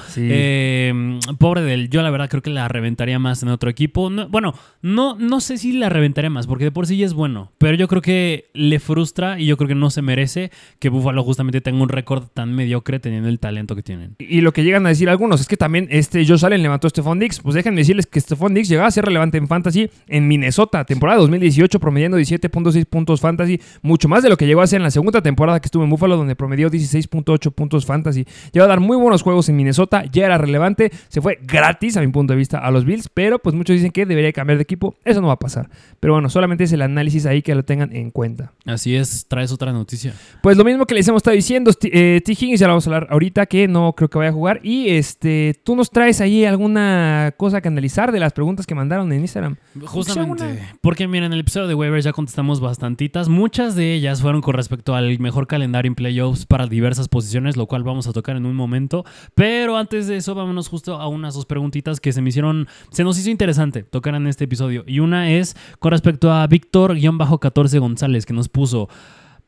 pobre 1.38 1.62
de 1.62 1.74
él, 1.74 1.88
yo 1.88 2.02
la 2.02 2.10
verdad 2.10 2.28
creo 2.28 2.42
que 2.42 2.50
la 2.50 2.66
reventaría 2.68 3.18
más 3.18 3.42
en 3.44 3.48
otro 3.50 3.70
equipo. 3.70 4.10
bueno, 4.28 4.54
no, 4.82 5.16
no 5.16 5.40
sé 5.40 5.58
si 5.58 5.72
la 5.76 5.88
reventaría 5.88 6.30
más, 6.30 6.46
porque 6.46 6.64
de 6.64 6.70
por 6.70 6.86
sí 6.86 6.96
ya 6.96 7.06
es 7.06 7.14
bueno, 7.14 7.52
pero 7.58 7.76
yo 7.76 7.88
creo 7.88 8.02
que 8.02 8.46
le 8.54 8.80
frustra 8.80 9.38
y 9.38 9.46
yo 9.46 9.56
creo 9.56 9.68
que 9.68 9.74
no 9.74 9.90
se 9.90 10.02
merece 10.02 10.50
que 10.78 10.88
Buffalo 10.88 11.22
justamente 11.22 11.60
tenga 11.60 11.82
un 11.82 11.88
récord 11.88 12.24
tan 12.32 12.54
mediocre 12.54 12.98
teniendo 12.98 13.28
el 13.28 13.38
talento 13.38 13.76
que 13.76 13.82
tienen. 13.82 14.16
Y, 14.18 14.40
lo 14.40 14.52
que 14.52 14.64
llegan 14.64 14.86
a 14.86 14.90
decir 14.90 15.08
algunos 15.08 15.40
es 15.40 15.48
que 15.48 15.56
también 15.56 15.88
este 15.90 16.24
Josh 16.26 16.44
Allen 16.44 16.62
levantó 16.62 16.86
a 16.86 16.90
Stephon 16.90 17.18
Diggs, 17.18 17.40
pues 17.40 17.54
déjenme 17.54 17.80
decirles 17.80 18.06
que 18.06 18.20
Stephon 18.20 18.54
Diggs 18.54 18.68
llegaba 18.68 18.88
a 18.88 18.90
ser 18.90 19.04
relevante 19.04 19.38
en 19.38 19.48
fantasy 19.48 19.90
en 20.06 20.28
Minnesota, 20.28 20.84
temporada 20.84 21.18
2018, 21.20 21.80
promediando 21.80 22.18
17.6 22.18 22.84
puntos 22.86 23.20
fantasy, 23.20 23.60
mucho 23.82 24.08
más 24.08 24.22
de 24.22 24.28
lo 24.28 24.36
que 24.36 24.46
llegó 24.46 24.60
a 24.60 24.64
hacer 24.64 24.78
en 24.78 24.84
la 24.84 24.90
segunda 24.90 25.22
temporada 25.22 25.60
que 25.60 25.66
estuvo 25.66 25.84
en 25.84 25.90
Buffalo, 25.90 26.16
donde 26.16 26.36
promedió 26.36 26.70
16.8 26.70 27.52
puntos 27.52 27.86
fantasy. 27.86 28.26
Llegó 28.52 28.64
a 28.64 28.68
dar 28.68 28.80
muy 28.80 28.96
buenos 28.96 29.22
juegos 29.22 29.48
en 29.48 29.56
Minnesota, 29.56 30.04
ya 30.10 30.26
era 30.26 30.38
relevante, 30.38 30.90
se 31.08 31.20
fue 31.20 31.38
gratis 31.42 31.96
a 31.96 32.00
mi 32.00 32.08
punto 32.08 32.32
de 32.32 32.38
vista 32.38 32.58
a 32.58 32.70
los 32.70 32.84
Bills, 32.84 33.08
pero 33.12 33.38
pues 33.38 33.54
muchos 33.54 33.74
dicen 33.74 33.90
que 33.90 34.06
debería 34.06 34.32
cambiar 34.32 34.58
de 34.58 34.62
equipo, 34.62 34.96
eso 35.04 35.20
no 35.20 35.28
va 35.28 35.34
a 35.34 35.38
pasar. 35.38 35.65
Pero 36.00 36.14
bueno, 36.14 36.28
solamente 36.30 36.64
es 36.64 36.72
el 36.72 36.82
análisis 36.82 37.26
ahí 37.26 37.42
que 37.42 37.54
lo 37.54 37.64
tengan 37.64 37.94
en 37.94 38.10
cuenta. 38.10 38.52
Así 38.64 38.94
es, 38.94 39.26
traes 39.28 39.52
otra 39.52 39.72
noticia. 39.72 40.14
Pues 40.42 40.56
lo 40.56 40.64
mismo 40.64 40.86
que 40.86 40.94
les 40.94 41.06
hemos 41.08 41.20
estado 41.20 41.34
diciendo, 41.34 41.70
eh, 41.82 42.20
T. 42.24 42.32
Higgins 42.32 42.60
ya 42.60 42.66
lo 42.66 42.72
vamos 42.72 42.86
a 42.86 42.90
hablar 42.90 43.08
ahorita, 43.10 43.46
que 43.46 43.68
no 43.68 43.92
creo 43.94 44.08
que 44.08 44.18
vaya 44.18 44.30
a 44.30 44.34
jugar, 44.34 44.60
y 44.62 44.90
este, 44.90 45.60
tú 45.64 45.74
nos 45.76 45.90
traes 45.90 46.20
ahí 46.20 46.44
alguna 46.44 47.34
cosa 47.36 47.60
que 47.60 47.68
analizar 47.68 48.12
de 48.12 48.20
las 48.20 48.32
preguntas 48.32 48.66
que 48.66 48.74
mandaron 48.74 49.12
en 49.12 49.20
Instagram. 49.20 49.56
Justamente. 49.84 50.60
Porque 50.80 51.08
mira, 51.08 51.26
en 51.26 51.32
el 51.32 51.40
episodio 51.40 51.66
de 51.66 51.74
waivers 51.74 52.04
ya 52.04 52.12
contestamos 52.12 52.60
bastantitas. 52.60 53.28
Muchas 53.28 53.74
de 53.74 53.94
ellas 53.94 54.22
fueron 54.22 54.40
con 54.40 54.54
respecto 54.54 54.94
al 54.94 55.18
mejor 55.18 55.46
calendario 55.46 55.88
en 55.88 55.94
playoffs 55.94 56.46
para 56.46 56.66
diversas 56.66 57.08
posiciones, 57.08 57.56
lo 57.56 57.66
cual 57.66 57.82
vamos 57.82 58.06
a 58.06 58.12
tocar 58.12 58.36
en 58.36 58.46
un 58.46 58.54
momento. 58.54 59.04
Pero 59.34 59.76
antes 59.76 60.06
de 60.06 60.16
eso, 60.16 60.34
vámonos 60.34 60.68
justo 60.68 61.00
a 61.00 61.08
unas 61.08 61.34
dos 61.34 61.46
preguntitas 61.46 62.00
que 62.00 62.12
se 62.12 62.22
me 62.22 62.28
hicieron, 62.28 62.68
se 62.90 63.04
nos 63.04 63.18
hizo 63.18 63.30
interesante 63.30 63.82
tocar 63.82 64.14
en 64.14 64.26
este 64.26 64.44
episodio. 64.44 64.84
Y 64.86 65.00
una 65.00 65.30
es 65.30 65.55
con 65.78 65.92
respecto 65.92 66.32
a 66.32 66.46
Víctor-14 66.46 67.78
González, 67.78 68.26
que 68.26 68.32
nos 68.32 68.48
puso. 68.48 68.88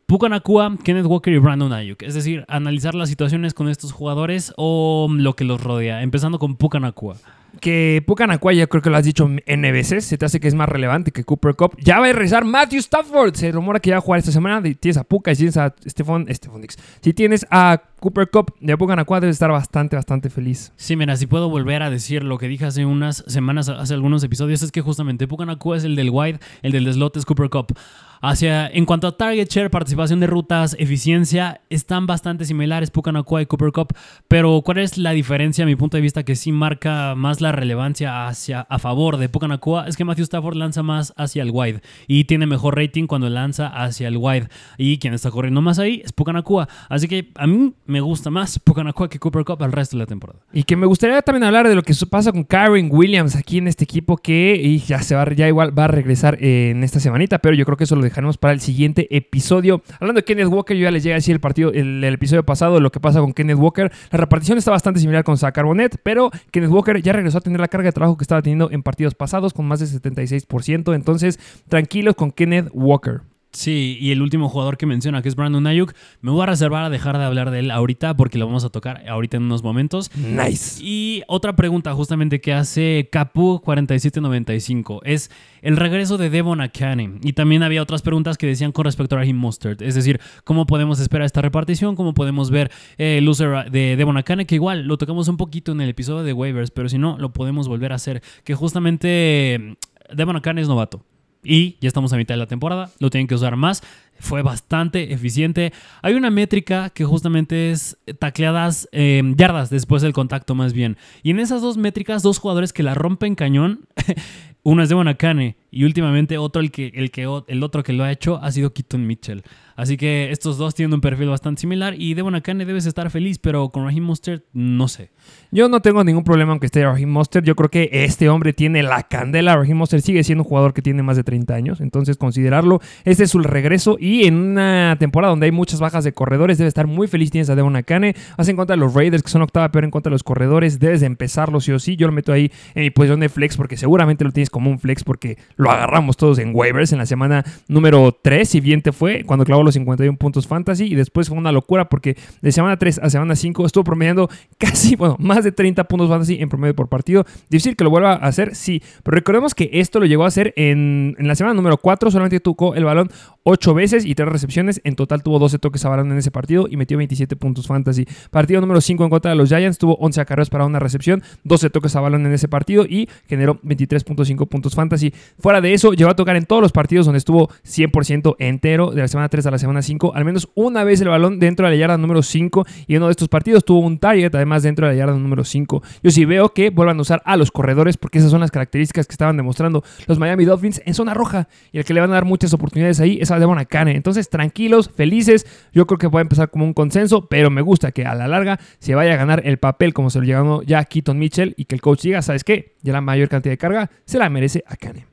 Pucanacua, 0.07 0.77
Kenneth 0.85 1.07
Walker 1.07 1.33
y 1.33 1.39
Brandon 1.39 1.73
Ayuk. 1.73 2.03
Es 2.03 2.15
decir, 2.15 2.45
analizar 2.49 2.95
las 2.95 3.11
situaciones 3.11 3.53
con 3.53 3.69
estos 3.69 3.93
jugadores 3.93 4.55
o 4.57 5.07
lo 5.11 5.35
que 5.35 5.45
los 5.45 5.63
rodea. 5.63 6.03
Empezando 6.03 6.39
con 6.39 6.57
Pucanacua 6.57 7.17
que 7.61 8.03
Pucanacua, 8.07 8.53
ya 8.53 8.67
creo 8.67 8.83
que 8.83 8.91
lo 8.91 8.97
has 8.97 9.05
dicho 9.05 9.29
N 9.47 9.73
veces, 9.73 10.05
se 10.05 10.17
te 10.19 10.25
hace 10.27 10.41
que 10.41 10.49
es 10.49 10.55
más 10.55 10.69
relevante 10.69 11.11
que 11.11 11.25
Cooper 11.25 11.55
Cup. 11.55 11.77
Ya 11.79 11.99
va 11.99 12.07
a 12.07 12.13
regresar 12.13 12.45
Matthew 12.45 12.79
Stafford. 12.81 13.35
Se 13.35 13.51
rumora 13.53 13.81
que 13.81 13.91
ya 13.91 13.97
va 13.97 13.99
a 13.99 14.03
jugar 14.03 14.19
esta 14.21 14.33
semana. 14.33 14.63
Tienes 14.63 14.97
a 14.97 15.05
Puka 15.05 15.33
y 15.33 15.37
tienes 15.37 15.57
a 15.57 15.75
Stephon, 15.87 16.27
Stephon 16.31 16.61
Dix. 16.61 16.77
Si 17.01 17.13
tienes 17.13 17.47
a 17.51 17.83
Cooper 18.01 18.31
Cup 18.31 18.55
de 18.61 18.77
Pucanacua, 18.77 19.21
debes 19.21 19.37
estar 19.37 19.51
bastante, 19.51 19.97
bastante 19.97 20.31
feliz. 20.31 20.73
Sí, 20.77 20.97
mira, 20.97 21.17
si 21.17 21.27
puedo 21.27 21.49
volver 21.49 21.83
a 21.83 21.91
decir 21.91 22.23
lo 22.23 22.39
que 22.39 22.49
dije 22.49 22.67
hace 22.67 22.87
unas 22.87 23.25
semanas, 23.27 23.69
hace 23.69 23.95
algunos 23.95 24.23
episodios, 24.23 24.63
es 24.63 24.71
que 24.71 24.81
justamente 24.81 25.27
Pucanacua 25.27 25.77
es 25.77 25.85
el 25.85 25.97
del 25.97 26.11
wide, 26.11 26.39
el 26.63 26.73
del 26.73 26.93
slot 26.93 27.17
es 27.17 27.25
Cooper 27.25 27.51
Cup. 27.51 27.77
Hacia, 28.21 28.69
en 28.69 28.85
cuanto 28.85 29.07
a 29.07 29.17
target 29.17 29.49
share, 29.49 29.71
participación 29.71 30.21
de 30.21 30.27
rutas, 30.27 30.77
eficiencia, 30.79 31.61
están 31.71 32.07
bastante 32.07 32.45
similares 32.45 32.91
Pucanacua 32.91 33.43
y 33.43 33.47
Cooper 33.47 33.73
Cup, 33.73 33.95
pero 34.27 34.63
¿cuál 34.65 34.79
es 34.79 34.99
la 34.99 35.13
diferencia 35.13 35.65
a 35.65 35.67
mi 35.67 35.77
punto 35.77 35.97
de 35.97 36.01
vista 36.01 36.25
que 36.25 36.37
sí 36.37 36.53
marca 36.53 37.15
más 37.15 37.41
la 37.41 37.53
relevancia 37.53 38.27
hacia, 38.27 38.63
a 38.63 38.79
favor 38.79 39.17
de 39.19 39.29
Pucanacua? 39.29 39.87
Es 39.87 39.97
que 39.97 40.05
Matthew 40.05 40.25
Stafford 40.25 40.57
lanza 40.57 40.83
más 40.83 41.13
hacia 41.17 41.43
el 41.43 41.51
wide 41.53 41.81
y 42.07 42.25
tiene 42.25 42.47
mejor 42.47 42.77
rating 42.77 43.07
cuando 43.07 43.29
lanza 43.29 43.69
hacia 43.69 44.09
el 44.09 44.17
wide 44.17 44.49
y 44.77 44.99
quien 44.99 45.15
está 45.15 45.31
corriendo 45.31 45.61
más 45.61 45.79
ahí 45.79 46.03
es 46.05 46.13
Pucanacua. 46.13 46.69
Así 46.89 47.09
que 47.09 47.31
a 47.37 47.47
mí 47.47 47.73
me 47.87 48.01
gusta 48.01 48.31
más 48.31 48.59
Pucanacua 48.59 49.09
que 49.09 49.19
Cooper 49.19 49.45
Cup 49.45 49.63
al 49.63 49.73
resto 49.73 49.97
de 49.97 50.03
la 50.03 50.07
temporada. 50.07 50.41
Y 50.53 50.65
que 50.65 50.77
me 50.77 50.87
gustaría 50.87 51.23
también 51.23 51.45
hablar 51.45 51.69
de 51.69 51.75
lo 51.75 51.83
que 51.83 51.95
pasa 52.11 52.33
con 52.33 52.45
Karen 52.45 52.89
Williams 52.91 53.37
aquí 53.37 53.59
en 53.59 53.69
este 53.69 53.85
equipo 53.85 54.17
que 54.17 54.79
ya 54.87 55.03
se 55.03 55.15
va, 55.15 55.33
ya 55.35 55.47
igual 55.49 55.77
va 55.79 55.85
a 55.85 55.89
regresar 55.89 56.43
en 56.43 56.83
esta 56.83 57.01
semanita, 57.01 57.39
pero 57.39 57.55
yo 57.55 57.65
creo 57.65 57.77
que 57.77 57.85
eso 57.85 57.97
lo 57.97 58.08
dejaremos 58.11 58.39
para 58.39 58.53
el 58.53 58.61
siguiente 58.61 59.09
episodio. 59.17 59.83
Hablando 60.01 60.21
de 60.21 60.25
Kenneth 60.25 60.49
Walker, 60.49 60.77
yo 60.77 60.85
ya 60.85 60.91
les 60.91 61.03
llega 61.03 61.15
a 61.15 61.19
decir 61.19 61.35
el 61.35 61.41
partido, 61.41 61.73
el, 61.73 62.03
episodio 62.05 62.45
pasado, 62.45 62.81
lo 62.81 62.91
que 62.91 63.01
pasa 63.01 63.21
con 63.21 63.33
Kenneth 63.33 63.59
Walker. 63.59 63.91
La 64.11 64.19
repartición 64.19 64.59
está 64.59 64.71
bastante 64.71 65.01
similar 65.01 65.25
con 65.25 65.37
Zach 65.39 65.55
Carbonet, 65.55 65.99
pero 66.03 66.31
Kenneth 66.51 66.71
Walker 66.71 67.01
ya 67.03 67.13
regresó 67.13 67.39
a 67.39 67.41
tener 67.41 67.61
la 67.61 67.69
carga 67.69 67.87
de 67.87 67.93
trabajo 67.93 68.17
que 68.17 68.25
estaba 68.25 68.43
teniendo 68.43 68.71
en 68.71 68.83
partidos 68.83 69.15
pasados 69.15 69.53
con 69.53 69.67
más 69.67 69.81
de 69.81 69.87
76%. 69.87 70.95
Entonces, 70.95 71.39
tranquilos 71.69 72.15
con 72.15 72.31
Kenneth 72.33 72.71
Walker. 72.73 73.23
Sí, 73.51 73.97
y 73.99 74.11
el 74.11 74.21
último 74.21 74.51
jugador 74.51 74.77
que 74.77 74.85
menciona, 74.85 75.23
que 75.23 75.29
es 75.29 75.35
Brandon 75.35 75.67
Ayuk, 75.67 75.95
me 76.21 76.31
voy 76.31 76.43
a 76.43 76.47
reservar 76.47 76.85
a 76.85 76.91
dejar 76.91 77.17
de 77.17 77.25
hablar 77.25 77.51
de 77.51 77.61
él 77.61 77.71
ahorita 77.71 78.15
porque 78.15 78.37
lo 78.37 78.47
vamos 78.47 78.63
a 78.65 78.69
tocar 78.69 79.09
ahorita 79.09 79.39
en 79.39 79.45
unos 79.45 79.63
momentos. 79.63 80.11
Nice. 80.17 80.85
Y 80.85 81.23
otra 81.29 81.57
pregunta 81.57 81.95
justamente 81.95 82.43
que 82.43 82.53
hace 82.53 83.09
Capu 83.11 83.61
4795 83.61 85.01
es 85.05 85.31
el 85.63 85.79
regreso 85.79 86.19
de 86.19 86.29
Devon 86.29 86.61
Akane. 86.61 87.19
Y 87.23 87.33
también 87.33 87.63
había 87.63 87.83
otras 87.83 88.03
preguntas 88.03 88.37
que 88.37 88.47
decían 88.47 88.71
con 88.71 88.85
respecto 88.85 89.17
a 89.17 89.21
Raheem 89.21 89.37
Mustard. 89.37 89.83
Es 89.83 89.95
decir, 89.95 90.21
¿cómo 90.45 90.67
podemos 90.67 91.01
esperar 91.01 91.25
esta 91.25 91.41
repartición? 91.41 91.97
¿Cómo 91.97 92.13
podemos 92.13 92.51
ver 92.51 92.71
eh, 92.99 93.19
el 93.19 93.25
loser 93.25 93.71
de 93.71 93.97
Devon 93.97 94.19
Akane? 94.19 94.47
Que 94.47 94.57
igual 94.57 94.87
lo 94.87 94.99
tocamos 94.99 95.27
un 95.29 95.39
poquito 95.39 95.73
en 95.73 95.81
el 95.81 95.89
episodio 95.89 96.23
de 96.23 96.35
waivers, 96.35 96.71
pero 96.71 96.91
si 96.91 96.99
no, 96.99 97.17
lo 97.19 97.33
podemos 97.33 97.67
volver 97.67 97.93
a 97.93 97.95
hacer. 97.95 98.23
Que 98.45 98.55
justamente 98.55 99.79
Devon 100.15 100.37
Akane 100.37 100.61
es 100.61 100.69
novato. 100.69 101.03
Y 101.45 101.77
ya 101.81 101.89
estamos 101.89 102.13
a 102.13 102.17
mitad 102.17 102.35
de 102.35 102.39
la 102.39 102.47
temporada, 102.47 102.91
lo 102.99 103.11
tienen 103.11 103.27
que 103.27 103.35
usar 103.35 103.57
más. 103.57 103.83
Fue 104.21 104.43
bastante 104.43 105.13
eficiente. 105.13 105.73
Hay 106.03 106.15
una 106.15 106.31
métrica 106.31 106.91
que 106.91 107.05
justamente 107.05 107.71
es 107.71 107.97
tacleadas, 108.19 108.89
eh, 108.91 109.23
yardas 109.37 109.71
después 109.71 110.03
del 110.03 110.13
contacto 110.13 110.57
más 110.57 110.73
bien. 110.73 110.97
Y 111.23 111.31
en 111.31 111.39
esas 111.39 111.63
dos 111.63 111.77
métricas, 111.77 112.23
dos 112.23 112.39
jugadores 112.39 112.73
que 112.73 112.83
la 112.83 112.95
rompen 112.95 113.37
cañón. 113.37 113.87
Uno 114.65 114.83
es 114.83 114.89
de 114.89 114.97
Bonacane 114.97 115.57
y 115.71 115.85
últimamente 115.85 116.39
otro, 116.39 116.61
el, 116.61 116.71
que, 116.71 116.93
el, 116.95 117.11
que, 117.11 117.27
el 117.47 117.63
otro 117.63 117.83
que 117.83 117.93
lo 117.93 118.05
ha 118.05 118.13
hecho 118.13 118.39
ha 118.43 118.51
sido 118.53 118.73
Keaton 118.73 119.07
Mitchell. 119.07 119.43
Así 119.79 119.97
que 119.97 120.33
estos 120.33 120.59
dos 120.59 120.75
tienen 120.75 120.93
un 120.93 121.01
perfil 121.01 121.29
bastante 121.29 121.61
similar 121.61 121.95
y 121.97 122.15
Devon 122.15 122.35
Akane 122.35 122.65
debes 122.65 122.85
estar 122.85 123.11
feliz, 123.11 123.39
pero 123.39 123.69
con 123.69 123.85
Raheem 123.85 124.03
Mostert 124.03 124.45
no 124.53 124.89
sé. 124.89 125.13
Yo 125.53 125.69
no 125.69 125.81
tengo 125.81 126.03
ningún 126.03 126.25
problema 126.25 126.51
aunque 126.51 126.67
esté 126.67 126.85
Raheem 126.85 127.09
Mostert. 127.09 127.47
Yo 127.47 127.55
creo 127.55 127.71
que 127.71 127.89
este 127.93 128.29
hombre 128.29 128.53
tiene 128.53 128.83
la 128.83 129.05
candela. 129.05 129.55
Raheem 129.55 129.77
Mostert 129.77 130.03
sigue 130.03 130.25
siendo 130.25 130.43
un 130.43 130.49
jugador 130.49 130.75
que 130.75 130.83
tiene 130.83 131.05
más 131.05 131.17
de 131.17 131.23
30 131.23 131.55
años, 131.55 131.81
entonces 131.81 132.17
considerarlo. 132.17 132.81
Este 133.05 133.23
es 133.23 133.31
su 133.31 133.39
regreso 133.39 133.99
y 134.01 134.27
en 134.27 134.35
una 134.35 134.97
temporada 134.99 135.31
donde 135.31 135.47
hay 135.47 135.53
muchas 135.53 135.79
bajas 135.79 136.03
de 136.03 136.13
corredores 136.13 136.59
debe 136.59 136.67
estar 136.67 136.89
muy 136.89 137.07
feliz. 137.07 137.31
Tienes 137.31 137.49
a 137.49 137.55
Devon 137.55 137.77
Akane. 137.77 138.17
Vas 138.37 138.49
en 138.49 138.57
contra 138.57 138.75
de 138.75 138.81
los 138.81 138.95
Raiders 138.95 139.23
que 139.23 139.31
son 139.31 139.43
octava 139.43 139.71
peor 139.71 139.85
en 139.85 139.93
contra 139.93 140.11
de 140.11 140.15
los 140.15 140.25
corredores. 140.25 140.81
Debes 140.81 140.99
de 141.03 141.07
empezarlo 141.07 141.61
sí 141.61 141.71
o 141.71 141.79
sí. 141.79 141.95
Yo 141.95 142.09
lo 142.09 142.13
meto 142.13 142.33
ahí 142.33 142.51
en 142.75 142.83
mi 142.83 142.91
posición 142.91 143.21
de 143.21 143.29
flex 143.29 143.57
porque 143.57 143.77
seguramente 143.77 144.25
lo 144.25 144.33
tienes 144.33 144.51
como 144.51 144.71
un 144.71 144.81
flex 144.81 145.05
porque 145.05 145.39
lo 145.59 145.71
agarramos 145.71 146.17
todos 146.17 146.39
en 146.39 146.53
waivers 146.55 146.93
en 146.93 146.99
la 146.99 147.07
semana 147.07 147.45
número 147.67 148.17
3, 148.23 148.49
si 148.49 148.61
bien 148.61 148.81
te 148.81 148.93
fue, 148.93 149.25
cuando 149.25 149.45
clavó 149.45 149.63
los 149.63 149.75
51 149.75 150.17
puntos 150.17 150.47
fantasy 150.47 150.85
y 150.85 150.95
después 150.95 151.29
fue 151.29 151.37
una 151.37 151.53
locura 151.53 151.89
porque 151.89 152.17
de 152.41 152.53
semana 152.53 152.79
3 152.79 153.01
a 153.03 153.11
semana 153.11 153.35
5 153.37 153.67
estuvo 153.67 153.85
promediando 153.85 154.31
casi, 154.59 154.97
bueno, 154.97 155.17
más 155.19 155.45
de 155.45 155.53
30 155.53 155.85
puntos 155.85 156.09
fantasy 156.09 156.41
en 156.41 156.49
promedio 156.49 156.75
por 156.75 156.89
partido. 156.89 157.27
Difícil 157.51 157.77
que 157.77 157.85
lo 157.85 157.91
vuelva 157.91 158.13
a 158.13 158.27
hacer, 158.27 158.55
sí, 158.55 158.83
pero 159.03 159.17
recordemos 159.17 159.55
que 159.55 159.69
esto 159.73 159.99
lo 159.99 160.07
llegó 160.07 160.25
a 160.25 160.29
hacer 160.29 160.55
en, 160.57 161.17
en 161.19 161.27
la 161.27 161.35
semana 161.35 161.55
número 161.55 161.77
4, 161.77 162.11
solamente 162.11 162.39
tocó 162.39 162.77
el 162.77 162.85
balón 162.85 163.11
8 163.43 163.75
veces 163.75 164.05
y 164.05 164.15
3 164.15 164.29
recepciones, 164.29 164.81
en 164.85 164.95
total 164.95 165.23
tuvo 165.25 165.41
12 165.41 165.59
toques 165.59 165.85
a 165.85 165.89
balón 165.89 166.13
en 166.13 166.19
ese 166.19 166.31
partido 166.31 166.69
y 166.71 166.77
metió 166.77 166.97
27 166.99 167.35
puntos 167.35 167.67
fantasy. 167.67 168.07
Partido 168.31 168.61
número 168.61 168.81
5 168.81 169.03
en 169.03 169.11
contra 169.11 169.33
de 169.33 169.37
los 169.37 169.49
Giants, 169.49 169.79
tuvo 169.79 169.97
11 169.97 170.21
acarreos 170.21 170.51
para 170.51 170.67
una 170.67 170.79
recepción, 170.79 171.23
12 171.43 171.71
toques 171.71 171.97
a 171.97 172.01
balón 172.01 172.27
en 172.27 172.33
ese 172.33 172.47
partido 172.47 172.85
y 172.85 173.09
generó 173.27 173.61
23.5 173.63 174.47
puntos 174.47 174.75
fantasy. 174.75 175.13
Fuera 175.49 175.63
de 175.63 175.73
eso, 175.73 175.95
llegó 175.95 176.11
a 176.11 176.15
tocar 176.15 176.37
en 176.37 176.45
todos 176.45 176.61
los 176.61 176.73
partidos 176.73 177.07
donde 177.07 177.17
estuvo 177.17 177.49
100% 177.67 178.37
entero, 178.39 178.91
de 178.91 179.01
la 179.01 179.09
semana 179.09 179.31
3 179.31 179.47
a 179.47 179.51
la 179.51 179.57
semana 179.57 179.81
5, 179.81 180.15
al 180.15 180.27
menos 180.27 180.51
una 180.55 180.85
vez 180.85 181.01
el 181.01 181.09
balón 181.09 181.41
dentro 181.41 181.65
de 181.65 181.73
la 181.73 181.79
yarda 181.79 181.97
número 181.97 182.23
5 182.23 182.67
y 182.87 182.97
uno 182.97 183.07
de 183.07 183.13
estos 183.13 183.29
partidos 183.29 183.65
tuvo 183.65 183.79
un 183.79 183.99
target 183.99 184.35
además 184.35 184.63
dentro 184.63 184.87
de 184.87 184.93
la 184.93 184.99
yarda 184.99 185.15
número 185.15 185.45
5. 185.45 185.83
Yo 186.03 186.11
sí 186.11 186.27
veo 186.27 186.51
que 186.51 186.69
vuelvan 186.69 186.99
a 186.99 187.01
usar 187.01 187.23
a 187.25 187.39
los 187.39 187.51
corredores 187.51 187.97
porque 187.97 188.19
esas 188.19 188.31
son 188.31 188.41
las 188.41 188.51
características 188.51 189.07
que 189.07 189.13
estaban 189.13 189.39
demostrando 189.39 189.83
los 190.07 190.19
Miami 190.19 190.45
Dolphins 190.45 190.83
en 190.85 190.93
zona 190.93 191.15
roja 191.15 191.49
y 191.73 191.79
el 191.79 191.87
que 191.87 191.95
le 191.95 192.01
van 192.01 192.11
a 192.11 192.17
dar 192.17 192.27
muchas 192.27 192.53
oportunidades 192.53 193.01
ahí 193.01 193.17
es 193.19 193.31
a 193.31 193.39
Devon 193.39 193.59
Akane. 193.59 193.97
Entonces, 193.97 194.29
tranquilos, 194.29 194.91
felices, 194.95 195.47
yo 195.73 195.87
creo 195.87 195.97
que 195.97 196.11
puede 196.11 196.25
empezar 196.25 196.51
como 196.51 196.67
un 196.67 196.75
consenso, 196.75 197.27
pero 197.27 197.49
me 197.49 197.63
gusta 197.63 197.91
que 197.91 198.05
a 198.05 198.15
la 198.15 198.29
larga 198.29 198.61
se 198.81 198.95
vaya 198.95 199.15
a 199.15 199.17
ganar 199.17 199.41
el 199.47 199.57
papel 199.57 199.95
como 199.95 200.11
se 200.11 200.19
lo 200.19 200.27
llegó 200.27 200.63
ya 200.65 200.85
Keaton 200.85 201.19
Mitchell 201.19 201.55
y 201.57 201.65
que 201.65 201.75
el 201.75 201.81
coach 201.81 202.03
diga, 202.03 202.21
¿sabes 202.21 202.45
qué? 202.45 202.75
Ya 202.83 202.93
la 202.93 203.01
mayor 203.01 203.31
cantidad 203.31 203.55
de 203.55 203.57
carga 203.57 203.91
se 204.05 204.19
la 204.19 204.29
merece 204.29 204.63
Akane. 204.67 205.07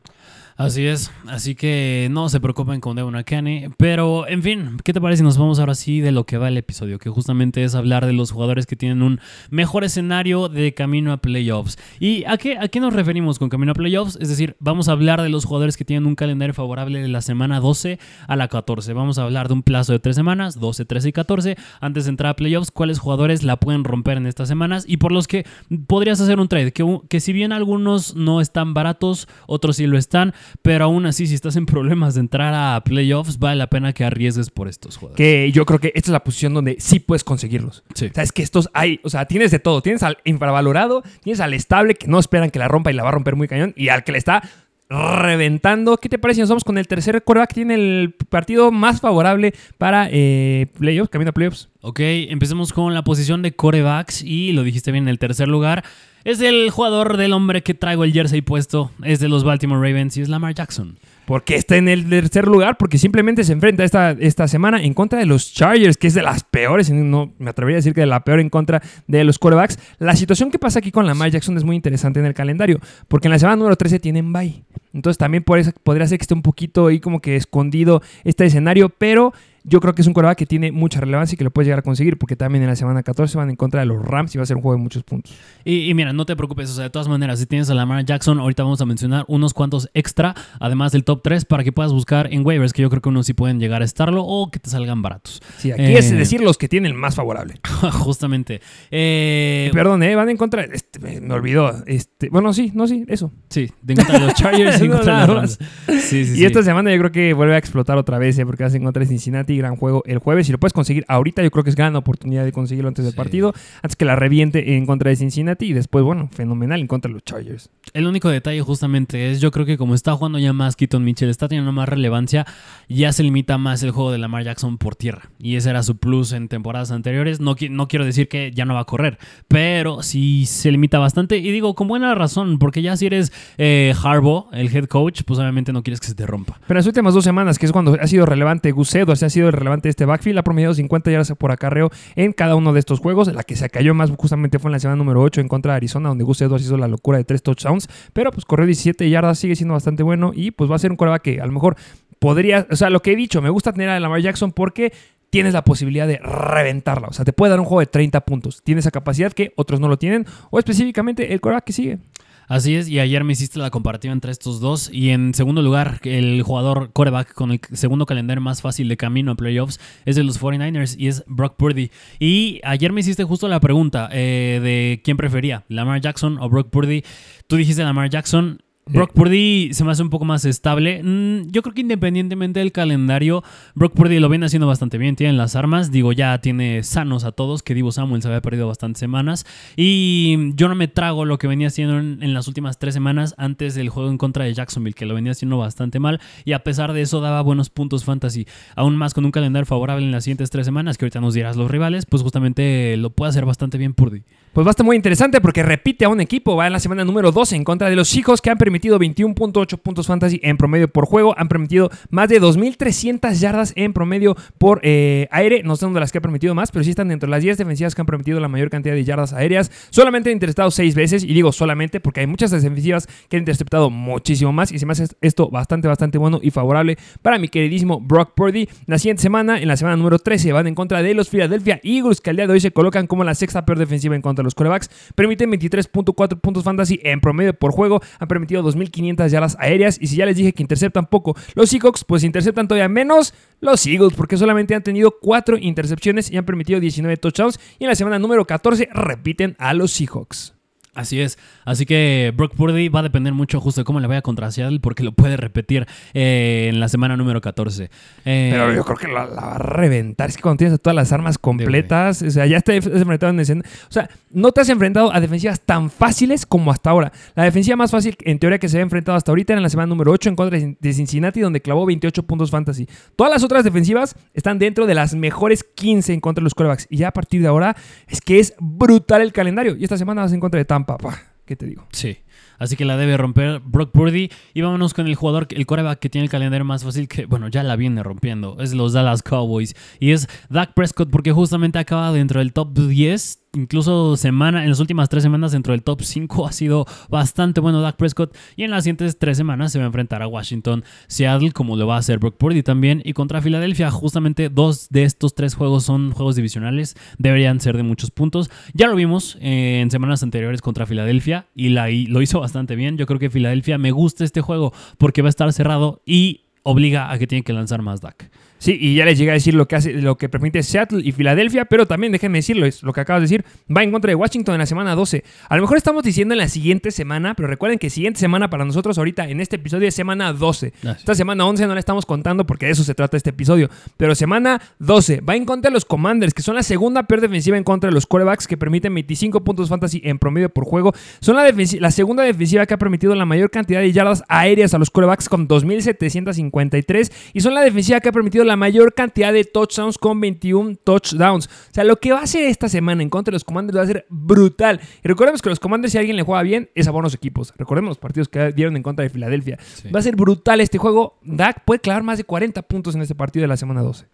Así 0.58 0.88
es, 0.88 1.12
así 1.28 1.54
que 1.54 2.08
no 2.12 2.30
se 2.30 2.40
preocupen 2.40 2.80
con 2.80 2.96
Devon 2.96 3.18
Akane, 3.18 3.72
pero 3.76 4.26
en 4.26 4.42
fin, 4.42 4.78
¿qué 4.86 4.94
te 4.94 5.02
parece 5.02 5.18
si 5.18 5.24
nos 5.26 5.38
vamos 5.38 5.60
ahora 5.60 5.76
sí 5.76 6.00
de 6.00 6.14
lo 6.14 6.26
que 6.26 6.38
va 6.38 6.48
el 6.48 6.58
episodio? 6.58 6.98
Que 6.98 7.10
justamente 7.10 7.62
es 7.66 7.76
hablar 7.76 8.06
de 8.06 8.14
los 8.14 8.32
jugadores 8.32 8.66
que 8.66 8.78
tienen 8.78 9.02
un 9.02 9.20
mejor 9.50 9.84
escenario 9.84 10.48
de 10.48 10.74
camino 10.74 11.12
a 11.12 11.18
playoffs. 11.18 11.78
¿Y 12.00 12.24
a 12.24 12.38
qué, 12.38 12.58
a 12.58 12.70
qué 12.70 12.80
nos 12.80 12.94
referimos 12.94 13.38
con 13.38 13.50
camino 13.50 13.74
a 13.74 13.76
playoffs? 13.76 14.18
Es 14.22 14.30
decir, 14.30 14.56
vamos 14.62 14.88
a 14.88 14.94
hablar 14.94 15.22
de 15.22 15.28
los 15.28 15.44
jugadores 15.44 15.76
que 15.76 15.84
tienen 15.84 16.08
un 16.08 16.16
calendario 16.16 16.54
favorable 16.54 17.02
de 17.02 17.10
la 17.10 17.20
semana 17.20 17.60
12 17.60 18.00
a 18.26 18.36
la 18.38 18.48
14. 18.48 18.94
Vamos 18.94 19.20
a 19.20 19.24
hablar 19.24 19.50
de 19.50 19.56
un 19.56 19.62
plazo 19.62 19.92
de 19.92 20.00
tres 20.00 20.16
semanas, 20.16 20.58
12, 20.58 20.86
13 20.86 21.10
y 21.10 21.12
14, 21.12 21.58
antes 21.82 22.06
de 22.06 22.12
entrar 22.12 22.30
a 22.30 22.36
playoffs, 22.38 22.72
cuáles 22.72 23.00
jugadores 23.00 23.44
la 23.44 23.58
pueden 23.58 23.84
romper 23.84 24.18
en 24.18 24.26
estas 24.26 24.48
semanas 24.48 24.86
y 24.88 24.98
por 24.98 25.12
los 25.12 25.28
que 25.28 25.46
podrías 25.86 26.22
hacer 26.22 26.40
un 26.40 26.48
trade, 26.48 26.72
que, 26.72 27.02
que 27.10 27.20
si 27.20 27.34
bien 27.34 27.52
algunos 27.52 28.16
no 28.16 28.40
están 28.40 28.74
baratos, 28.74 29.28
otros 29.48 29.76
sí 29.76 29.86
lo 29.86 29.98
están 29.98 30.34
pero 30.62 30.86
aún 30.86 31.06
así, 31.06 31.28
si 31.28 31.36
estás 31.36 31.56
en 31.56 31.66
problemas 31.66 32.16
de 32.16 32.22
entrar 32.22 32.54
a 32.54 32.82
playoffs, 32.84 33.40
vale 33.40 33.58
la 33.58 33.68
pena 33.68 33.94
que 33.94 34.04
arriesgues 34.04 34.50
por 34.50 34.68
estos 34.68 34.98
jugadores. 34.98 35.18
Que 35.18 35.52
yo 35.52 35.66
creo 35.66 35.80
que 35.80 35.92
esta 35.96 36.10
es 36.10 36.14
la 36.14 36.24
posición 36.24 36.54
donde 36.54 36.78
sí 36.80 37.00
puedes 37.00 37.24
conseguirlos. 37.24 37.84
Sí. 37.94 38.08
O 38.08 38.14
sea, 38.14 38.24
es 38.24 38.32
que 38.32 38.44
estos 38.44 38.70
hay, 38.74 39.00
o 39.04 39.10
sea, 39.10 39.26
tienes 39.26 39.52
de 39.52 39.60
todo. 39.60 39.82
Tienes 39.82 40.04
al 40.04 40.18
infravalorado, 40.24 41.04
tienes 41.22 41.40
al 41.40 41.54
estable 41.54 41.96
que 41.96 42.08
no 42.08 42.20
esperan 42.20 42.52
que 42.52 42.60
la 42.60 42.68
rompa 42.68 42.92
y 42.92 42.94
la 42.94 43.04
va 43.04 43.10
a 43.10 43.14
romper 43.14 43.36
muy 43.36 43.48
cañón, 43.48 43.74
y 43.76 43.90
al 43.90 44.04
que 44.04 44.12
le 44.12 44.18
está 44.18 44.44
reventando. 44.90 45.98
¿Qué 45.98 46.10
te 46.10 46.20
parece 46.20 46.42
nos 46.42 46.50
vamos 46.50 46.64
con 46.64 46.78
el 46.78 46.88
tercer 46.88 47.24
coreback 47.24 47.54
tiene 47.54 47.76
el 47.76 48.16
partido 48.30 48.72
más 48.72 49.02
favorable 49.02 49.54
para 49.78 50.08
eh, 50.12 50.68
playoffs, 50.78 51.10
camino 51.10 51.34
playoffs? 51.34 51.70
Ok, 51.82 52.00
empecemos 52.02 52.74
con 52.74 52.94
la 52.94 53.04
posición 53.04 53.42
de 53.42 53.54
corebacks 53.54 54.22
y 54.22 54.52
lo 54.52 54.64
dijiste 54.64 54.92
bien, 54.92 55.06
en 55.06 55.10
el 55.10 55.20
tercer 55.20 55.48
lugar 55.48 55.84
es 56.24 56.42
el 56.42 56.72
jugador 56.72 57.18
del 57.18 57.34
hombre 57.34 57.62
que 57.62 57.76
traigo 57.76 58.04
el 58.04 58.12
jersey 58.12 58.42
puesto, 58.42 58.92
es 59.04 59.20
de 59.20 59.30
los 59.30 59.44
Baltimore 59.44 59.80
Ravens 59.80 60.18
y 60.18 60.22
es 60.22 60.30
Lamar 60.30 60.56
Jackson. 60.56 60.98
¿Por 61.26 61.44
qué 61.44 61.56
está 61.56 61.76
en 61.76 61.88
el 61.88 62.08
tercer 62.08 62.48
lugar? 62.48 62.78
Porque 62.78 62.98
simplemente 63.00 63.44
se 63.44 63.54
enfrenta 63.54 63.84
esta, 63.84 64.12
esta 64.12 64.48
semana 64.48 64.84
en 64.84 64.94
contra 64.94 65.18
de 65.18 65.26
los 65.26 65.52
Chargers, 65.54 65.98
que 65.98 66.08
es 66.08 66.14
de 66.14 66.22
las 66.22 66.44
peores, 66.44 66.92
no 66.92 67.34
me 67.40 67.50
atrevería 67.50 67.78
a 67.78 67.80
decir 67.80 67.94
que 67.94 68.02
de 68.02 68.08
la 68.08 68.24
peor 68.24 68.40
en 68.40 68.50
contra 68.50 68.82
de 69.08 69.24
los 69.24 69.40
quarterbacks. 69.40 69.80
La 69.98 70.16
situación 70.16 70.52
que 70.52 70.60
pasa 70.60 70.80
aquí 70.80 70.92
con 70.92 71.08
Lamar 71.08 71.32
Jackson 71.32 71.58
es 71.58 71.64
muy 71.64 71.76
interesante 71.76 72.20
en 72.20 72.28
el 72.28 72.36
calendario, 72.36 72.80
porque 73.08 73.28
en 73.28 73.32
la 73.32 73.40
semana 73.40 73.56
número 73.56 73.76
13 73.76 74.00
tienen 74.00 74.32
bye. 74.32 74.64
Entonces 74.94 75.18
también 75.18 75.44
podría 75.44 76.08
ser 76.08 76.18
que 76.20 76.24
esté 76.24 76.34
un 76.36 76.44
poquito 76.44 76.88
ahí 76.88 77.00
como 77.00 77.20
que 77.20 77.36
escondido 77.36 78.02
este 78.24 78.46
escenario, 78.46 78.90
pero 78.90 79.34
yo 79.68 79.82
creo 79.82 79.96
que 79.96 80.02
es 80.02 80.08
un 80.08 80.14
coreback 80.14 80.38
que 80.38 80.46
tiene 80.46 80.72
mucha 80.72 81.00
relevancia 81.00 81.36
y 81.36 81.38
que 81.38 81.44
lo 81.44 81.52
puedes 81.52 81.66
llegar 81.66 81.80
a 81.80 81.82
conseguir 81.82 82.18
porque 82.18 82.36
también 82.36 82.64
en 82.64 82.70
la 82.70 82.76
semana 82.76 83.02
14 83.02 83.38
van 83.38 83.50
en 83.50 83.56
contra 83.56 83.80
de 83.80 83.88
los 83.88 84.04
Rams 84.04 84.34
y 84.36 84.38
va 84.38 84.44
a 84.44 84.46
ser 84.46 84.58
un 84.58 84.62
juego 84.62 84.78
de 84.78 84.84
muchos 84.84 85.04
puntos. 85.04 85.34
Y, 85.64 85.94
mira, 85.96 86.14
no 86.14 86.26
te 86.26 86.36
preocupes, 86.36 86.70
o 86.70 86.74
sea, 86.74 86.84
de 86.84 86.90
todas 86.90 87.08
maneras, 87.08 87.40
si 87.40 87.46
tienes 87.46 87.70
a 87.70 87.74
Lamar 87.74 88.06
Jackson, 88.06 88.40
ahorita 88.40 88.64
vamos 88.64 88.82
a 88.82 88.86
mencionar 88.86 89.26
unos 89.28 89.54
cuantos 89.54 89.90
extra, 89.94 90.36
además 90.60 90.92
del 90.92 91.04
top 91.04 91.22
3, 91.24 91.46
para 91.46 91.64
que 91.64 91.72
puedas 91.72 91.92
buscar 91.92 92.32
en 92.32 92.46
waivers, 92.46 92.74
que 92.74 92.84
yo 92.84 92.90
creo 92.90 93.02
que 93.02 93.10
unos 93.10 93.26
sí 93.26 93.34
pueden 93.34 93.60
llegar 93.60 93.82
a 93.82 93.86
estarlo 93.86 94.24
o 94.24 94.52
que 94.52 94.60
te 94.60 94.70
salgan 94.70 95.02
baratos. 95.02 95.42
Sí, 95.58 95.72
aquí 95.72 95.96
es 95.96 96.12
decir 96.12 96.42
los 96.42 96.58
que 96.58 96.70
tienen 96.70 96.92
el 96.92 96.98
más 96.98 97.16
favorable. 97.16 97.56
Justamente. 97.92 98.62
Eh, 98.92 99.72
Perdón, 99.74 100.04
¿eh? 100.04 100.16
van 100.16 100.30
en 100.30 100.38
contra. 100.38 100.64
Este, 100.64 101.00
me, 101.00 101.34
olvidó. 101.34 101.84
Este, 101.88 102.30
bueno, 102.30 102.54
sí, 102.54 102.72
no, 102.74 102.88
sí, 102.88 103.06
eso. 103.08 103.32
Sí, 103.50 103.72
de 103.82 103.96
contra 103.96 104.20
de 104.20 104.26
los 104.26 104.34
Chargers 104.36 104.82
y 104.82 104.90
contra 104.90 105.22
de 105.22 105.28
los 105.28 105.36
Rams. 105.36 105.60
Sí, 106.02 106.26
sí, 106.26 106.42
y 106.42 106.46
esta 106.46 106.62
semana 106.64 106.92
yo 106.92 107.00
creo 107.00 107.12
que 107.12 107.34
vuelve 107.34 107.56
a 107.56 107.58
explotar 107.58 107.98
otra 107.98 108.20
vez, 108.20 108.38
¿eh? 108.38 108.46
porque 108.46 108.64
vas 108.64 108.76
en 108.76 108.84
contra 108.84 109.02
de 109.02 109.08
Cincinnati, 109.08 109.55
gran 109.58 109.76
juego 109.76 110.04
el 110.06 110.20
jueves 110.20 110.46
si 110.46 110.52
lo 110.52 110.60
puedes 110.60 110.74
conseguir 110.74 111.06
ahorita, 111.08 111.44
yo 111.44 111.52
creo 111.52 111.64
que 111.64 111.70
es 111.70 111.76
gran 111.76 111.96
oportunidad 111.96 112.46
de 112.46 112.52
conseguirlo 112.52 112.88
antes 112.88 113.06
del 113.06 113.14
partido, 113.14 113.54
antes 113.82 113.96
que 113.96 114.06
la 114.06 114.16
reviente 114.16 114.76
en 114.76 114.86
contra 114.86 115.10
de 115.10 115.16
Cincinnati 115.16 115.68
y 115.68 115.74
después, 115.74 116.04
bueno, 116.04 116.30
fenomenal 116.32 116.80
en 116.80 116.88
contra 116.88 117.10
de 117.10 117.14
los 117.14 117.24
Chargers. 117.24 117.70
El 117.94 118.08
único 118.08 118.30
detalle 118.30 118.62
justamente 118.62 119.32
es, 119.32 119.42
yo 119.42 119.52
creo 119.52 119.66
que 119.66 119.78
como 119.78 119.96
está 119.96 120.14
jugando 120.14 120.40
ya 120.40 120.54
más 120.54 120.76
Keaton 120.76 121.04
Mitchell, 121.04 121.30
está 121.30 121.48
teniendo 121.48 121.72
más 121.72 121.90
relevancia, 121.90 122.46
ya 122.90 123.12
se 123.14 123.24
limita 123.24 123.58
más 123.58 123.84
el 123.84 123.92
juego 123.92 124.12
de 124.12 124.18
Lamar 124.18 124.44
Jackson 124.44 124.78
por 124.78 124.96
tierra. 124.96 125.30
Y 125.40 125.56
ese 125.56 125.70
era 125.70 125.84
su 125.84 125.98
plus 125.98 126.34
en 126.34 126.48
temporadas 126.48 126.92
anteriores. 126.92 127.40
No, 127.40 127.56
no 127.70 127.88
quiero 127.88 128.06
decir 128.06 128.28
que 128.28 128.52
ya 128.52 128.66
no 128.66 128.74
va 128.74 128.82
a 128.82 128.86
correr, 128.86 129.18
pero 129.48 130.04
sí 130.04 130.46
se 130.46 130.72
limita 130.72 131.00
bastante. 131.00 131.38
Y 131.38 131.52
digo, 131.52 131.76
con 131.76 131.88
buena 131.88 132.14
razón, 132.16 132.60
porque 132.60 132.82
ya 132.82 132.98
si 132.98 133.08
eres 133.08 133.32
eh, 133.58 133.94
Harbaugh, 134.02 134.50
el 134.54 134.76
head 134.76 134.86
coach, 134.86 135.22
pues 135.26 135.40
obviamente 135.40 135.74
no 135.74 135.84
quieres 135.84 136.00
que 136.00 136.08
se 136.08 136.16
te 136.16 136.26
rompa. 136.26 136.60
Pero 136.68 136.78
en 136.78 136.78
las 136.78 136.88
últimas 136.88 137.14
dos 137.14 137.24
semanas, 137.24 137.60
que 137.60 137.66
es 137.66 137.72
cuando 137.72 137.98
ha 138.00 138.08
sido 138.08 138.26
relevante 138.26 138.72
Gus 138.72 138.94
Edwards, 138.96 139.24
ha 139.24 139.30
sido 139.30 139.45
relevante 139.52 139.90
este 139.90 140.06
backfield, 140.06 140.40
ha 140.40 140.44
promediado 140.44 140.74
50 140.74 141.12
yardas 141.12 141.34
por 141.38 141.52
acarreo 141.52 141.90
en 142.16 142.34
cada 142.34 142.56
uno 142.56 142.74
de 142.74 142.80
estos 142.80 143.00
juegos. 143.00 143.34
La 143.34 143.44
que 143.44 143.56
se 143.56 143.70
cayó 143.70 143.94
más 143.94 144.12
justamente 144.12 144.60
fue 144.60 144.70
en 144.70 144.74
la 144.74 144.80
semana 144.80 144.98
número 144.98 145.22
8 145.22 145.42
en 145.42 145.48
contra 145.48 145.74
de 145.74 145.78
Arizona, 145.78 146.10
donde 146.10 146.24
Gus 146.24 146.42
Edwards 146.42 146.66
hizo 146.66 146.78
la 146.78 146.88
locura 146.88 147.18
de 147.18 147.24
tres 147.24 147.44
touchdowns, 147.44 147.88
pero 148.14 148.32
pues 148.32 148.46
corrió 148.46 148.66
17 148.66 149.10
yardas, 149.10 149.40
sigue 149.40 149.56
siendo 149.56 149.74
bastante 149.74 150.04
bueno 150.04 150.32
y 150.34 150.52
pues 150.52 150.70
va 150.70 150.76
a 150.76 150.80
ser 150.80 150.92
un 150.92 150.98
coreback 150.98 151.22
que 151.22 151.42
a 151.42 151.46
lo 151.46 151.52
mejor 151.52 151.76
podría, 152.20 152.68
o 152.72 152.76
sea, 152.76 152.90
lo 152.90 153.02
que 153.02 153.14
he 153.14 153.16
dicho, 153.16 153.42
me 153.42 153.50
gusta 153.50 153.72
tener 153.72 153.90
a 153.90 154.00
Lamar 154.00 154.22
Jackson 154.22 154.52
porque 154.52 154.94
tienes 155.30 155.54
la 155.54 155.64
posibilidad 155.64 156.08
de 156.08 156.18
reventarla. 156.18 157.10
O 157.10 157.14
sea, 157.14 157.26
te 157.26 157.34
puede 157.34 157.50
dar 157.50 157.60
un 157.60 157.66
juego 157.66 157.82
de 157.82 157.88
30 157.88 158.22
puntos. 158.22 158.62
Tienes 158.64 158.86
esa 158.86 158.92
capacidad 158.92 159.34
que 159.34 159.52
otros 159.58 159.82
no 159.82 159.90
lo 159.90 159.98
tienen. 159.98 160.26
O 160.50 160.60
específicamente 160.60 161.34
el 161.34 161.42
coreback 161.42 161.66
que 161.66 161.74
sigue. 161.74 162.00
Así 162.48 162.76
es, 162.76 162.88
y 162.88 163.00
ayer 163.00 163.24
me 163.24 163.34
hiciste 163.34 163.60
la 163.60 163.70
comparativa 163.70 164.14
entre 164.14 164.32
estos 164.32 164.60
dos. 164.60 164.90
Y 164.92 165.10
en 165.10 165.34
segundo 165.34 165.62
lugar, 165.62 166.00
el 166.04 166.42
jugador 166.44 166.92
coreback 166.94 167.34
con 167.34 167.52
el 167.52 167.62
segundo 167.74 168.06
calendario 168.06 168.42
más 168.42 168.62
fácil 168.62 168.88
de 168.88 168.98
camino 168.98 169.32
a 169.32 169.36
playoffs 169.36 169.80
es 170.06 170.16
de 170.16 170.24
los 170.24 170.42
49ers 170.42 170.96
y 170.98 171.08
es 171.08 171.24
Brock 171.28 171.56
Purdy. 171.58 171.92
Y 172.20 172.62
ayer 172.64 172.92
me 172.92 173.02
hiciste 173.02 173.24
justo 173.24 173.48
la 173.48 173.60
pregunta 173.60 174.10
eh, 174.12 174.60
de 174.62 175.02
quién 175.04 175.18
prefería, 175.18 175.66
Lamar 175.68 176.02
Jackson 176.02 176.38
o 176.40 176.50
Brock 176.50 176.70
Purdy. 176.70 177.04
Tú 177.48 177.56
dijiste 177.56 177.84
Lamar 177.84 178.10
Jackson. 178.10 178.60
Brock 178.88 179.14
Purdy 179.14 179.74
se 179.74 179.84
me 179.84 179.92
hace 179.92 180.04
un 180.04 180.12
poco 180.12 180.26
más 180.26 180.46
estable. 180.46 181.02
Mm, 181.04 181.50
yo 181.50 181.64
creo 181.64 181.74
que 181.74 181.82
independientemente 181.82 182.60
del 182.60 182.72
calendario, 182.72 183.44
Brock 183.74 183.96
Purdy 183.96 184.20
lo 184.20 184.30
viene 184.30 184.46
haciendo 184.46 184.68
bastante 184.68 185.00
bien. 185.00 185.16
Tiene 185.16 185.34
las 185.34 185.56
armas. 185.56 185.92
Digo, 185.92 186.12
ya 186.12 186.40
tiene 186.40 186.84
sanos 186.84 187.24
a 187.24 187.32
todos, 187.32 187.64
que 187.64 187.74
Divo 187.74 187.92
Samuel 187.92 188.22
se 188.22 188.28
había 188.28 188.42
perdido 188.42 188.68
bastantes 188.68 189.00
semanas. 189.00 189.48
Y 189.76 190.54
yo 190.54 190.68
no 190.68 190.76
me 190.76 190.88
trago 190.88 191.26
lo 191.26 191.40
que 191.40 191.48
venía 191.48 191.70
haciendo 191.70 191.98
en, 191.98 192.34
las 192.36 192.48
últimas 192.48 192.78
tres 192.78 192.94
semanas 192.94 193.34
antes 193.40 193.74
del 193.74 193.90
juego 193.90 194.12
en 194.12 194.20
contra 194.20 194.46
de 194.46 194.54
Jacksonville, 194.54 194.94
que 194.94 195.08
lo 195.08 195.16
venía 195.16 195.32
haciendo 195.32 195.58
bastante 195.58 196.00
mal. 196.00 196.22
Y 196.44 196.52
a 196.52 196.64
pesar 196.64 196.94
de 196.94 197.02
eso, 197.02 197.22
daba 197.22 197.42
buenos 197.42 197.72
puntos 197.72 198.06
fantasy. 198.06 198.46
Aún 198.76 198.98
más 198.98 199.16
con 199.16 199.26
un 199.26 199.32
calendario 199.32 199.66
favorable 199.66 200.06
en 200.06 200.12
las 200.12 200.26
siguientes 200.26 200.52
tres 200.52 200.64
semanas, 200.68 201.00
que 201.00 201.06
ahorita 201.06 201.22
nos 201.22 201.34
dirás 201.34 201.58
los 201.58 201.72
rivales, 201.72 202.06
pues 202.06 202.22
justamente 202.22 202.98
lo 202.98 203.10
puede 203.10 203.32
hacer 203.32 203.46
bastante 203.46 203.80
bien 203.80 203.96
Purdy. 203.96 204.22
Pues 204.56 204.66
va 204.66 204.70
a 204.70 204.72
estar 204.72 204.86
muy 204.86 204.96
interesante 204.96 205.42
porque 205.42 205.64
repite 205.64 206.06
a 206.06 206.10
un 206.10 206.22
equipo. 206.22 206.56
Va 206.56 206.66
en 206.66 206.72
la 206.72 206.80
semana 206.80 207.04
número 207.04 207.34
12 207.34 207.58
en 207.58 207.66
contra 207.66 207.90
de 207.90 207.98
los 207.98 208.16
hijos 208.16 208.42
que 208.42 208.50
han 208.50 208.58
permitido 208.58 208.98
21.8 208.98 209.78
puntos 209.80 210.08
fantasy 210.08 210.40
en 210.44 210.56
promedio 210.56 210.88
por 210.88 211.06
juego. 211.06 211.36
Han 211.38 211.50
permitido 211.50 211.90
más 212.10 212.30
de 212.30 212.42
2.300 212.42 213.34
yardas 213.34 213.74
en 213.76 213.92
promedio 213.92 214.38
por 214.58 214.80
eh, 214.84 215.28
aire. 215.32 215.62
No 215.64 215.76
sé 215.76 215.86
dónde 215.86 216.00
las 216.00 216.14
que 216.14 216.20
han 216.20 216.22
permitido 216.22 216.56
más, 216.56 216.72
pero 216.72 216.86
sí 216.86 216.92
están 216.92 217.10
dentro 217.10 217.28
de 217.28 217.32
las 217.32 217.44
10 217.44 217.58
defensivas 217.58 217.96
que 217.96 218.02
han 218.02 218.06
permitido 218.06 218.40
la 218.40 218.48
mayor 218.48 218.70
cantidad 218.70 218.96
de 218.96 219.04
yardas 219.04 219.34
aéreas. 219.34 219.70
Solamente 219.90 220.30
han 220.30 220.36
interceptado 220.36 220.72
6 220.72 220.96
veces. 220.96 221.26
Y 221.26 221.34
digo 221.34 221.52
solamente 221.52 222.00
porque 222.00 222.22
hay 222.22 222.28
muchas 222.28 222.52
defensivas 222.52 223.08
que 223.28 223.36
han 223.36 223.42
interceptado 223.42 223.90
muchísimo 223.90 224.54
más. 224.54 224.72
Y 224.72 224.80
se 224.80 224.86
me 224.86 224.94
hace 224.94 225.08
esto 225.20 225.50
bastante, 225.50 225.90
bastante 225.90 226.18
bueno 226.18 226.40
y 226.42 226.52
favorable 226.52 226.98
para 227.22 227.40
mi 227.40 227.50
queridísimo 227.50 228.00
Brock 228.00 228.32
Purdy. 228.34 228.70
La 228.86 229.00
siguiente 229.00 229.22
semana, 229.22 229.60
en 229.60 229.68
la 229.68 229.76
semana 229.76 229.98
número 229.98 230.18
13, 230.18 230.54
van 230.54 230.68
en 230.68 230.76
contra 230.76 231.04
de 231.04 231.14
los 231.14 231.28
Philadelphia 231.28 231.82
Eagles, 231.84 232.22
que 232.22 232.30
al 232.30 232.38
día 232.38 232.48
de 232.48 232.54
hoy 232.54 232.62
se 232.62 232.72
colocan 232.72 233.06
como 233.06 233.26
la 233.26 233.36
sexta 233.36 233.66
peor 233.66 233.80
defensiva 233.80 234.16
en 234.16 234.22
contra 234.22 234.45
los 234.46 234.56
corebacks. 234.56 234.90
Permiten 235.16 235.52
23.4 235.52 236.40
puntos 236.40 236.64
fantasy 236.64 237.00
en 237.04 237.20
promedio 237.20 237.54
por 237.54 237.72
juego. 237.72 238.02
Han 238.20 238.28
permitido 238.28 238.64
2.500 238.64 239.28
yardas 239.28 239.58
aéreas. 239.60 239.98
Y 240.00 240.08
si 240.08 240.16
ya 240.16 240.26
les 240.26 240.38
dije 240.38 240.54
que 240.54 240.64
interceptan 240.64 241.08
poco 241.08 241.36
los 241.56 241.70
Seahawks, 241.70 242.06
pues 242.06 242.24
interceptan 242.24 242.68
todavía 242.68 242.90
menos 242.90 243.34
los 243.60 243.86
Eagles, 243.86 244.14
porque 244.16 244.38
solamente 244.38 244.76
han 244.76 244.84
tenido 244.84 245.16
4 245.20 245.58
intercepciones 245.58 246.32
y 246.32 246.38
han 246.38 246.46
permitido 246.46 246.80
19 246.80 247.18
touchdowns. 247.18 247.60
Y 247.80 247.84
en 247.84 247.90
la 247.90 247.96
semana 247.96 248.20
número 248.20 248.46
14 248.46 248.90
repiten 248.94 249.56
a 249.60 249.74
los 249.74 249.92
Seahawks. 249.92 250.55
Así 250.96 251.20
es. 251.20 251.38
Así 251.66 251.86
que 251.86 252.34
Brock 252.36 252.56
Purdy 252.56 252.88
va 252.88 253.02
a 253.02 253.04
depender 253.04 253.34
mucho 253.34 253.60
justo 253.60 253.82
de 253.82 253.86
cómo 253.86 254.00
le 254.00 254.08
vaya 254.08 254.22
contra 254.22 254.50
Seattle 254.50 254.80
porque 254.80 255.04
lo 255.04 255.12
puede 255.12 255.36
repetir 255.36 255.86
eh, 256.14 256.70
en 256.72 256.80
la 256.80 256.88
semana 256.88 257.18
número 257.18 257.42
14. 257.42 257.90
Eh, 258.24 258.50
Pero 258.52 258.74
yo 258.74 258.86
creo 258.86 258.96
que 258.96 259.08
la, 259.10 259.26
va 259.26 259.56
a 259.56 259.58
reventar. 259.58 260.30
Es 260.30 260.38
que 260.38 260.42
cuando 260.42 260.60
tienes 260.60 260.82
todas 260.82 260.96
las 260.96 261.12
armas 261.12 261.38
completas, 261.38 262.22
o 262.22 262.32
sea, 262.32 262.46
ya 262.46 262.62
te 262.62 262.78
has 262.78 262.88
enfrentado 262.88 263.32
en 263.32 263.42
escena. 263.42 263.64
O 263.90 263.92
sea, 263.92 264.10
no 264.32 264.54
te 264.54 264.62
has 264.62 264.70
enfrentado 264.70 265.14
a 265.14 265.20
defensivas 265.20 265.60
tan 265.60 265.90
fáciles 265.90 266.46
como 266.46 266.72
hasta 266.72 266.92
ahora. 266.92 267.12
La 267.36 267.44
defensiva 267.44 267.76
más 267.76 267.92
fácil, 267.92 268.16
en 268.22 268.40
teoría, 268.40 268.58
que 268.58 268.70
se 268.70 268.78
ha 268.78 268.82
enfrentado 268.82 269.18
hasta 269.18 269.32
ahorita 269.32 269.52
era 269.52 269.60
en 269.60 269.64
la 269.64 269.70
semana 269.70 269.88
número 269.88 270.14
8 270.14 270.30
en 270.30 270.36
contra 270.38 270.58
de 270.58 270.94
Cincinnati, 270.94 271.42
donde 271.42 271.60
clavó 271.60 271.86
28 271.86 272.24
puntos 272.24 272.52
fantasy. 272.52 272.88
Todas 273.18 273.34
las 273.34 273.44
otras 273.44 273.66
defensivas 273.66 274.16
están 274.34 274.60
dentro 274.60 274.86
de 274.86 274.96
las 274.96 275.14
mejores 275.14 275.66
15 275.76 276.14
en 276.14 276.22
contra 276.22 276.40
de 276.40 276.46
los 276.46 276.56
quarterbacks. 276.56 276.88
Y 276.90 276.98
ya 276.98 277.10
a 277.10 277.14
partir 277.14 277.42
de 277.42 277.50
ahora 277.50 277.76
es 278.08 278.22
que 278.22 278.40
es 278.40 278.54
brutal 278.60 279.22
el 279.22 279.34
calendario. 279.34 279.76
Y 279.76 279.84
esta 279.84 279.98
semana 279.98 280.22
vas 280.22 280.32
en 280.32 280.40
contra 280.40 280.58
de 280.58 280.64
Tampa 280.66 280.85
papá. 280.86 281.22
¿Qué 281.46 281.56
te 281.56 281.68
digo? 281.68 281.86
Sí. 281.92 282.18
Así 282.58 282.76
que 282.76 282.86
la 282.86 282.98
debe 282.98 283.18
romper 283.18 283.62
Brock 283.64 283.92
Purdy. 283.92 284.32
Y 284.54 284.62
vámonos 284.62 284.94
con 284.96 285.06
el 285.08 285.16
jugador, 285.16 285.48
el 285.52 285.66
coreback 285.66 286.00
que 286.00 286.10
tiene 286.10 286.26
el 286.26 286.32
calendario 286.32 286.66
más 286.66 286.84
fácil, 286.84 287.08
que 287.08 287.26
bueno, 287.28 287.50
ya 287.50 287.62
la 287.62 287.76
viene 287.76 288.02
rompiendo. 288.02 288.58
Es 288.60 288.74
los 288.74 288.94
Dallas 288.94 289.22
Cowboys. 289.22 289.76
Y 290.00 290.12
es 290.12 290.28
Dak 290.50 290.74
Prescott, 290.74 291.12
porque 291.12 291.32
justamente 291.32 291.78
acaba 291.78 292.12
dentro 292.12 292.40
del 292.40 292.52
top 292.52 292.74
10 292.74 293.45
incluso 293.56 294.18
semana, 294.18 294.64
en 294.64 294.70
las 294.70 294.80
últimas 294.80 295.10
tres 295.10 295.24
semanas 295.24 295.52
dentro 295.52 295.74
del 295.74 295.84
top 295.84 296.02
5 296.02 296.48
ha 296.48 296.52
sido 296.52 296.86
bastante 297.10 297.62
bueno 297.62 297.82
Dak 297.82 297.96
Prescott 297.96 298.36
y 298.56 298.64
en 298.64 298.72
las 298.72 298.84
siguientes 298.84 299.18
tres 299.18 299.38
semanas 299.38 299.72
se 299.72 299.80
va 299.80 299.86
a 299.86 299.88
enfrentar 299.88 300.22
a 300.22 300.28
Washington, 300.28 300.84
Seattle 301.08 301.52
como 301.52 301.76
lo 301.76 301.88
va 301.88 301.96
a 301.96 302.00
hacer 302.00 302.20
Brock 302.20 302.38
Purdy 302.38 302.64
también 302.64 303.02
y 303.04 303.14
contra 303.14 303.42
Filadelfia 303.42 303.92
justamente 303.92 304.50
dos 304.50 304.90
de 304.90 305.04
estos 305.04 305.36
tres 305.36 305.56
juegos 305.56 305.84
son 305.84 306.12
juegos 306.12 306.36
divisionales, 306.36 306.96
deberían 307.18 307.60
ser 307.60 307.78
de 307.78 307.84
muchos 307.84 308.12
puntos, 308.12 308.50
ya 308.74 308.88
lo 308.88 308.96
vimos 308.96 309.38
eh, 309.42 309.80
en 309.82 309.92
semanas 309.92 310.24
anteriores 310.24 310.62
contra 310.62 310.86
Filadelfia 310.86 311.48
y, 311.56 311.70
la, 311.70 311.88
lo 311.90 312.22
hizo 312.22 312.40
bastante 312.40 312.76
bien, 312.76 312.98
yo 312.98 313.06
creo 313.06 313.20
que 313.20 313.30
Filadelfia 313.30 313.78
me 313.78 313.92
gusta 313.92 314.24
este 314.24 314.42
juego 314.42 314.74
porque 314.98 315.22
va 315.22 315.28
a 315.28 315.30
estar 315.30 315.52
cerrado 315.54 316.02
y 316.06 316.42
obliga 316.64 317.12
a 317.12 317.20
que 317.20 317.28
tiene 317.28 317.44
que 317.44 317.54
lanzar 317.54 317.82
más 317.82 318.02
Dak. 318.02 318.32
Sí, 318.66 318.76
y 318.82 318.96
ya 318.96 319.06
les 319.06 319.20
llegué 319.20 319.30
a 319.30 319.36
decir 319.36 319.54
lo 319.54 319.68
que 319.68 319.76
hace, 319.76 319.94
lo 319.94 320.18
que 320.18 320.28
permite 320.28 320.64
Seattle 320.64 321.00
y 321.04 321.12
Filadelfia, 321.12 321.66
pero 321.66 321.86
también 321.86 322.12
déjenme 322.12 322.40
decirlo, 322.40 322.66
es 322.66 322.82
lo 322.82 322.94
que 322.94 323.02
acabas 323.02 323.22
de 323.22 323.26
decir, 323.26 323.46
va 323.70 323.84
en 323.84 323.92
contra 323.92 324.10
de 324.10 324.16
Washington 324.16 324.56
en 324.56 324.60
la 324.60 324.66
semana 324.66 324.96
12. 324.96 325.24
A 325.48 325.56
lo 325.56 325.62
mejor 325.62 325.78
estamos 325.78 326.02
diciendo 326.02 326.34
en 326.34 326.40
la 326.40 326.48
siguiente 326.48 326.90
semana, 326.90 327.36
pero 327.36 327.48
recuerden 327.48 327.78
que 327.78 327.92
siguiente 327.92 328.20
semana 328.20 328.50
para 328.50 328.66
nosotros 328.66 328.98
ahorita 328.98 329.30
en 329.30 329.40
este 329.40 329.58
episodio 329.58 329.88
es 329.88 329.94
semana 329.94 330.34
12. 330.34 330.74
Esta 330.82 331.14
semana 331.14 331.46
11 331.46 331.68
no 331.68 331.76
la 331.76 331.80
estamos 331.80 332.08
contando 332.08 332.48
porque 332.48 332.66
de 332.66 332.72
eso 332.72 332.84
se 332.84 332.96
trata 332.96 333.18
este 333.18 333.30
episodio, 333.30 333.70
pero 333.98 334.16
semana 334.16 334.60
12 334.80 335.22
va 335.22 335.36
en 335.36 335.46
contra 335.46 335.70
de 335.70 335.74
los 335.76 335.86
Commanders, 335.86 336.34
que 336.34 336.42
son 336.42 336.56
la 336.56 336.64
segunda 336.64 337.04
peor 337.04 337.22
defensiva 337.22 337.58
en 337.58 337.64
contra 337.64 337.92
de 337.92 337.94
los 337.94 338.08
quarterbacks 338.08 338.48
que 338.48 338.58
permiten 338.58 338.96
25 338.96 339.44
puntos 339.44 339.70
fantasy 339.70 340.02
en 340.04 340.18
promedio 340.18 340.50
por 340.50 340.66
juego. 340.66 340.92
Son 341.20 341.36
la, 341.36 341.54
la 341.80 341.92
segunda 341.92 342.24
defensiva 342.24 342.66
que 342.66 342.74
ha 342.74 342.80
permitido 342.80 343.14
la 343.14 343.26
mayor 343.26 343.52
cantidad 343.52 343.82
de 343.82 343.92
yardas 343.92 344.24
aéreas 344.28 344.74
a 344.74 344.80
los 344.80 344.90
quarterbacks 344.90 345.30
con 345.30 345.48
2753 345.48 347.12
y 347.32 347.42
son 347.42 347.54
la 347.54 347.62
defensiva 347.62 348.00
que 348.00 348.10
ha 348.10 348.12
permitido 348.12 348.44
la 348.44 348.55
mayor 348.56 348.94
cantidad 348.94 349.34
de 349.34 349.44
touchdowns 349.44 349.98
con 349.98 350.20
21 350.20 350.76
touchdowns. 350.84 351.48
O 351.48 351.74
sea, 351.74 351.84
lo 351.84 351.98
que 351.98 352.12
va 352.12 352.20
a 352.20 352.24
hacer 352.24 352.44
esta 352.46 352.70
semana 352.70 353.04
en 353.04 353.10
contra 353.10 353.32
de 353.32 353.36
los 353.36 353.44
Commanders 353.44 353.78
va 353.78 353.84
a 353.84 353.88
ser 353.88 354.06
brutal. 354.10 354.80
Y 355.04 355.08
recordemos 355.08 355.42
que 355.42 355.50
los 355.50 355.60
Commanders, 355.60 355.92
si 355.92 355.98
alguien 355.98 356.16
le 356.16 356.24
juega 356.24 356.42
bien, 356.44 356.70
es 356.76 356.88
a 356.88 356.92
buenos 356.92 357.14
equipos. 357.14 357.54
Recordemos 357.58 357.90
los 357.90 357.98
partidos 357.98 358.30
que 358.30 358.52
dieron 358.52 358.76
en 358.76 358.84
contra 358.84 359.04
de 359.04 359.10
Filadelfia. 359.10 359.58
Va 359.94 360.00
a 360.00 360.04
ser 360.04 360.16
brutal 360.16 360.62
este 360.62 360.78
juego. 360.78 361.18
Dak 361.24 361.64
puede 361.66 361.80
clavar 361.80 362.04
más 362.04 362.18
de 362.18 362.24
40 362.24 362.62
puntos 362.64 362.96
en 362.96 363.02
este 363.02 363.16
partido 363.16 363.44
de 363.44 363.48
la 363.48 363.58
semana 363.58 363.82
12. 363.82 364.06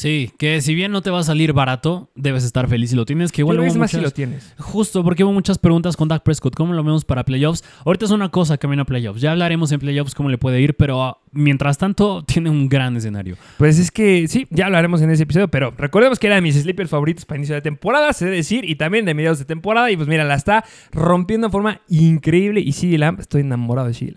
Sí, 0.00 0.32
que 0.38 0.62
si 0.62 0.74
bien 0.74 0.92
no 0.92 1.02
te 1.02 1.10
va 1.10 1.18
a 1.18 1.22
salir 1.22 1.52
barato, 1.52 2.08
debes 2.14 2.42
estar 2.42 2.66
feliz 2.68 2.88
si 2.88 2.96
lo 2.96 3.04
tienes. 3.04 3.32
Que 3.32 3.42
igual 3.42 3.60
hubo 3.60 3.74
más 3.74 3.90
si 3.90 4.00
lo 4.00 4.10
tienes. 4.10 4.54
Justo, 4.56 5.04
porque 5.04 5.24
hubo 5.24 5.32
muchas 5.34 5.58
preguntas 5.58 5.94
con 5.94 6.08
Dak 6.08 6.22
Prescott. 6.22 6.54
¿Cómo 6.54 6.72
lo 6.72 6.82
vemos 6.82 7.04
para 7.04 7.22
playoffs? 7.22 7.62
Ahorita 7.84 8.06
es 8.06 8.10
una 8.10 8.30
cosa 8.30 8.56
camino 8.56 8.80
a 8.80 8.84
playoffs. 8.86 9.20
Ya 9.20 9.32
hablaremos 9.32 9.72
en 9.72 9.78
playoffs 9.78 10.14
cómo 10.14 10.30
le 10.30 10.38
puede 10.38 10.58
ir, 10.62 10.74
pero 10.74 11.04
ah, 11.04 11.18
mientras 11.32 11.76
tanto 11.76 12.22
tiene 12.26 12.48
un 12.48 12.70
gran 12.70 12.96
escenario. 12.96 13.36
Pues 13.58 13.78
es 13.78 13.90
que 13.90 14.26
sí, 14.26 14.46
ya 14.48 14.64
hablaremos 14.64 15.02
en 15.02 15.10
ese 15.10 15.24
episodio, 15.24 15.48
pero 15.48 15.74
recordemos 15.76 16.18
que 16.18 16.28
era 16.28 16.36
de 16.36 16.40
mis 16.40 16.54
sleepers 16.54 16.88
favoritos 16.88 17.26
para 17.26 17.36
inicio 17.36 17.54
de 17.54 17.60
temporada, 17.60 18.14
se 18.14 18.24
debe 18.24 18.38
decir, 18.38 18.64
y 18.64 18.76
también 18.76 19.04
de 19.04 19.12
mediados 19.12 19.38
de 19.38 19.44
temporada. 19.44 19.90
Y 19.90 19.98
pues 19.98 20.08
mira, 20.08 20.24
la 20.24 20.36
está 20.36 20.64
rompiendo 20.92 21.48
de 21.48 21.52
forma 21.52 21.82
increíble. 21.90 22.62
Y 22.62 22.72
sí, 22.72 22.96
estoy 23.18 23.42
enamorado 23.42 23.88
de 23.88 23.92
CD 23.92 24.14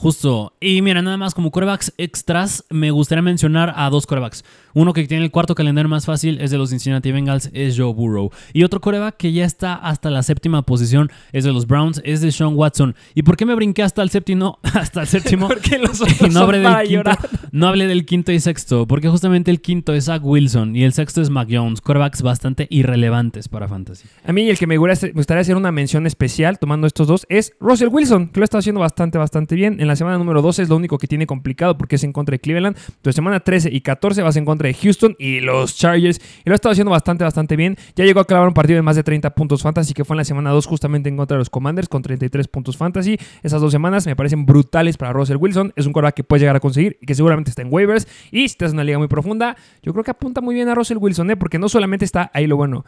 Justo. 0.00 0.54
Y 0.60 0.80
mira, 0.80 1.02
nada 1.02 1.18
más 1.18 1.34
como 1.34 1.50
corebacks 1.50 1.92
extras, 1.98 2.64
me 2.70 2.90
gustaría 2.90 3.20
mencionar 3.20 3.74
a 3.76 3.90
dos 3.90 4.06
corebacks. 4.06 4.46
Uno 4.74 4.92
que 4.92 5.06
tiene 5.06 5.24
el 5.24 5.30
cuarto 5.30 5.54
calendario 5.54 5.88
más 5.88 6.06
fácil 6.06 6.40
es 6.40 6.50
de 6.50 6.58
los 6.58 6.70
Cincinnati 6.70 7.12
Bengals, 7.12 7.50
es 7.52 7.78
Joe 7.78 7.92
Burrow. 7.92 8.30
Y 8.52 8.64
otro 8.64 8.80
coreback 8.80 9.16
que 9.16 9.32
ya 9.32 9.44
está 9.44 9.74
hasta 9.74 10.10
la 10.10 10.22
séptima 10.22 10.62
posición 10.62 11.10
es 11.32 11.44
de 11.44 11.52
los 11.52 11.66
Browns, 11.66 12.00
es 12.04 12.20
de 12.20 12.32
Sean 12.32 12.54
Watson. 12.54 12.94
¿Y 13.14 13.22
por 13.22 13.36
qué 13.36 13.46
me 13.46 13.54
brinqué 13.54 13.82
hasta 13.82 14.02
el 14.02 14.10
séptimo? 14.10 14.58
hasta 14.74 15.02
el 15.02 15.06
séptimo. 15.06 15.48
Porque 15.48 15.78
los 15.78 16.00
otros 16.00 16.32
no, 16.32 16.40
hablé 16.40 16.58
del 16.60 16.86
quinto, 16.86 17.10
no 17.52 17.68
hablé 17.68 17.86
del 17.86 18.06
quinto 18.06 18.32
y 18.32 18.40
sexto, 18.40 18.86
porque 18.86 19.08
justamente 19.08 19.50
el 19.50 19.60
quinto 19.60 19.92
es 19.94 20.04
Zach 20.04 20.22
Wilson 20.24 20.76
y 20.76 20.84
el 20.84 20.92
sexto 20.92 21.20
es 21.20 21.30
Mac 21.30 21.48
Jones, 21.50 21.80
corebacks 21.80 22.22
bastante 22.22 22.66
irrelevantes 22.70 23.48
para 23.48 23.68
Fantasy. 23.68 24.06
A 24.24 24.32
mí 24.32 24.48
el 24.48 24.58
que 24.58 24.66
me 24.66 24.76
gustaría 24.76 25.40
hacer 25.40 25.56
una 25.56 25.72
mención 25.72 26.06
especial 26.06 26.58
tomando 26.58 26.86
estos 26.86 27.08
dos 27.08 27.26
es 27.28 27.52
Russell 27.60 27.88
Wilson, 27.88 28.28
que 28.28 28.40
lo 28.40 28.44
está 28.44 28.58
haciendo 28.58 28.80
bastante, 28.80 29.18
bastante 29.18 29.54
bien. 29.54 29.80
En 29.80 29.88
la 29.88 29.96
semana 29.96 30.18
número 30.18 30.42
12 30.42 30.62
es 30.62 30.68
lo 30.68 30.76
único 30.76 30.98
que 30.98 31.06
tiene 31.06 31.26
complicado 31.26 31.76
porque 31.76 31.96
es 31.96 32.04
en 32.04 32.12
contra 32.12 32.32
de 32.32 32.38
Cleveland. 32.40 32.76
Entonces 32.76 33.14
semana 33.14 33.40
13 33.40 33.70
y 33.72 33.80
14 33.80 34.22
vas 34.22 34.36
en 34.36 34.44
contra 34.44 34.59
de 34.68 34.74
Houston 34.74 35.16
y 35.18 35.40
los 35.40 35.76
Chargers. 35.76 36.20
Y 36.44 36.48
lo 36.48 36.52
ha 36.52 36.56
estado 36.56 36.72
haciendo 36.72 36.90
bastante, 36.90 37.24
bastante 37.24 37.56
bien. 37.56 37.76
Ya 37.96 38.04
llegó 38.04 38.20
a 38.20 38.24
clavar 38.24 38.48
un 38.48 38.54
partido 38.54 38.76
de 38.76 38.82
más 38.82 38.96
de 38.96 39.02
30 39.02 39.30
puntos 39.34 39.62
fantasy, 39.62 39.94
que 39.94 40.04
fue 40.04 40.14
en 40.14 40.18
la 40.18 40.24
semana 40.24 40.50
2 40.50 40.66
justamente 40.66 41.08
en 41.08 41.16
contra 41.16 41.36
de 41.36 41.40
los 41.40 41.50
Commanders 41.50 41.88
con 41.88 42.02
33 42.02 42.48
puntos 42.48 42.76
fantasy. 42.76 43.18
Esas 43.42 43.60
dos 43.60 43.72
semanas 43.72 44.06
me 44.06 44.16
parecen 44.16 44.46
brutales 44.46 44.96
para 44.96 45.12
Russell 45.12 45.36
Wilson. 45.36 45.72
Es 45.76 45.86
un 45.86 45.92
coreback 45.92 46.14
que 46.14 46.24
puede 46.24 46.40
llegar 46.40 46.56
a 46.56 46.60
conseguir 46.60 46.98
y 47.00 47.06
que 47.06 47.14
seguramente 47.14 47.50
está 47.50 47.62
en 47.62 47.68
waivers. 47.70 48.06
Y 48.30 48.40
si 48.40 48.44
estás 48.46 48.70
en 48.70 48.76
una 48.76 48.84
liga 48.84 48.98
muy 48.98 49.08
profunda, 49.08 49.56
yo 49.82 49.92
creo 49.92 50.04
que 50.04 50.10
apunta 50.10 50.40
muy 50.40 50.54
bien 50.54 50.68
a 50.68 50.74
Russell 50.74 50.98
Wilson, 50.98 51.30
¿eh? 51.30 51.36
porque 51.36 51.58
no 51.58 51.68
solamente 51.68 52.04
está 52.04 52.30
ahí 52.34 52.46
lo 52.46 52.56
bueno 52.56 52.84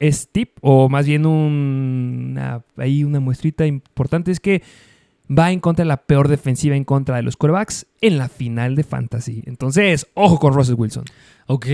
es 0.00 0.30
tip, 0.32 0.56
o 0.62 0.88
más 0.88 1.06
bien 1.06 1.26
un, 1.26 2.40
ahí 2.78 3.04
una 3.04 3.20
muestrita 3.20 3.66
importante, 3.66 4.30
es 4.30 4.40
que 4.40 4.62
va 5.30 5.52
en 5.52 5.60
contra 5.60 5.84
de 5.84 5.88
la 5.88 5.98
peor 5.98 6.26
defensiva 6.26 6.74
en 6.74 6.84
contra 6.84 7.16
de 7.16 7.22
los 7.22 7.36
quarterbacks 7.36 7.86
en 8.00 8.18
la 8.18 8.28
final 8.28 8.76
de 8.76 8.84
Fantasy. 8.84 9.42
Entonces, 9.46 10.06
ojo 10.14 10.38
con 10.38 10.54
Russell 10.54 10.76
Wilson. 10.76 11.04
Ok, 11.46 11.66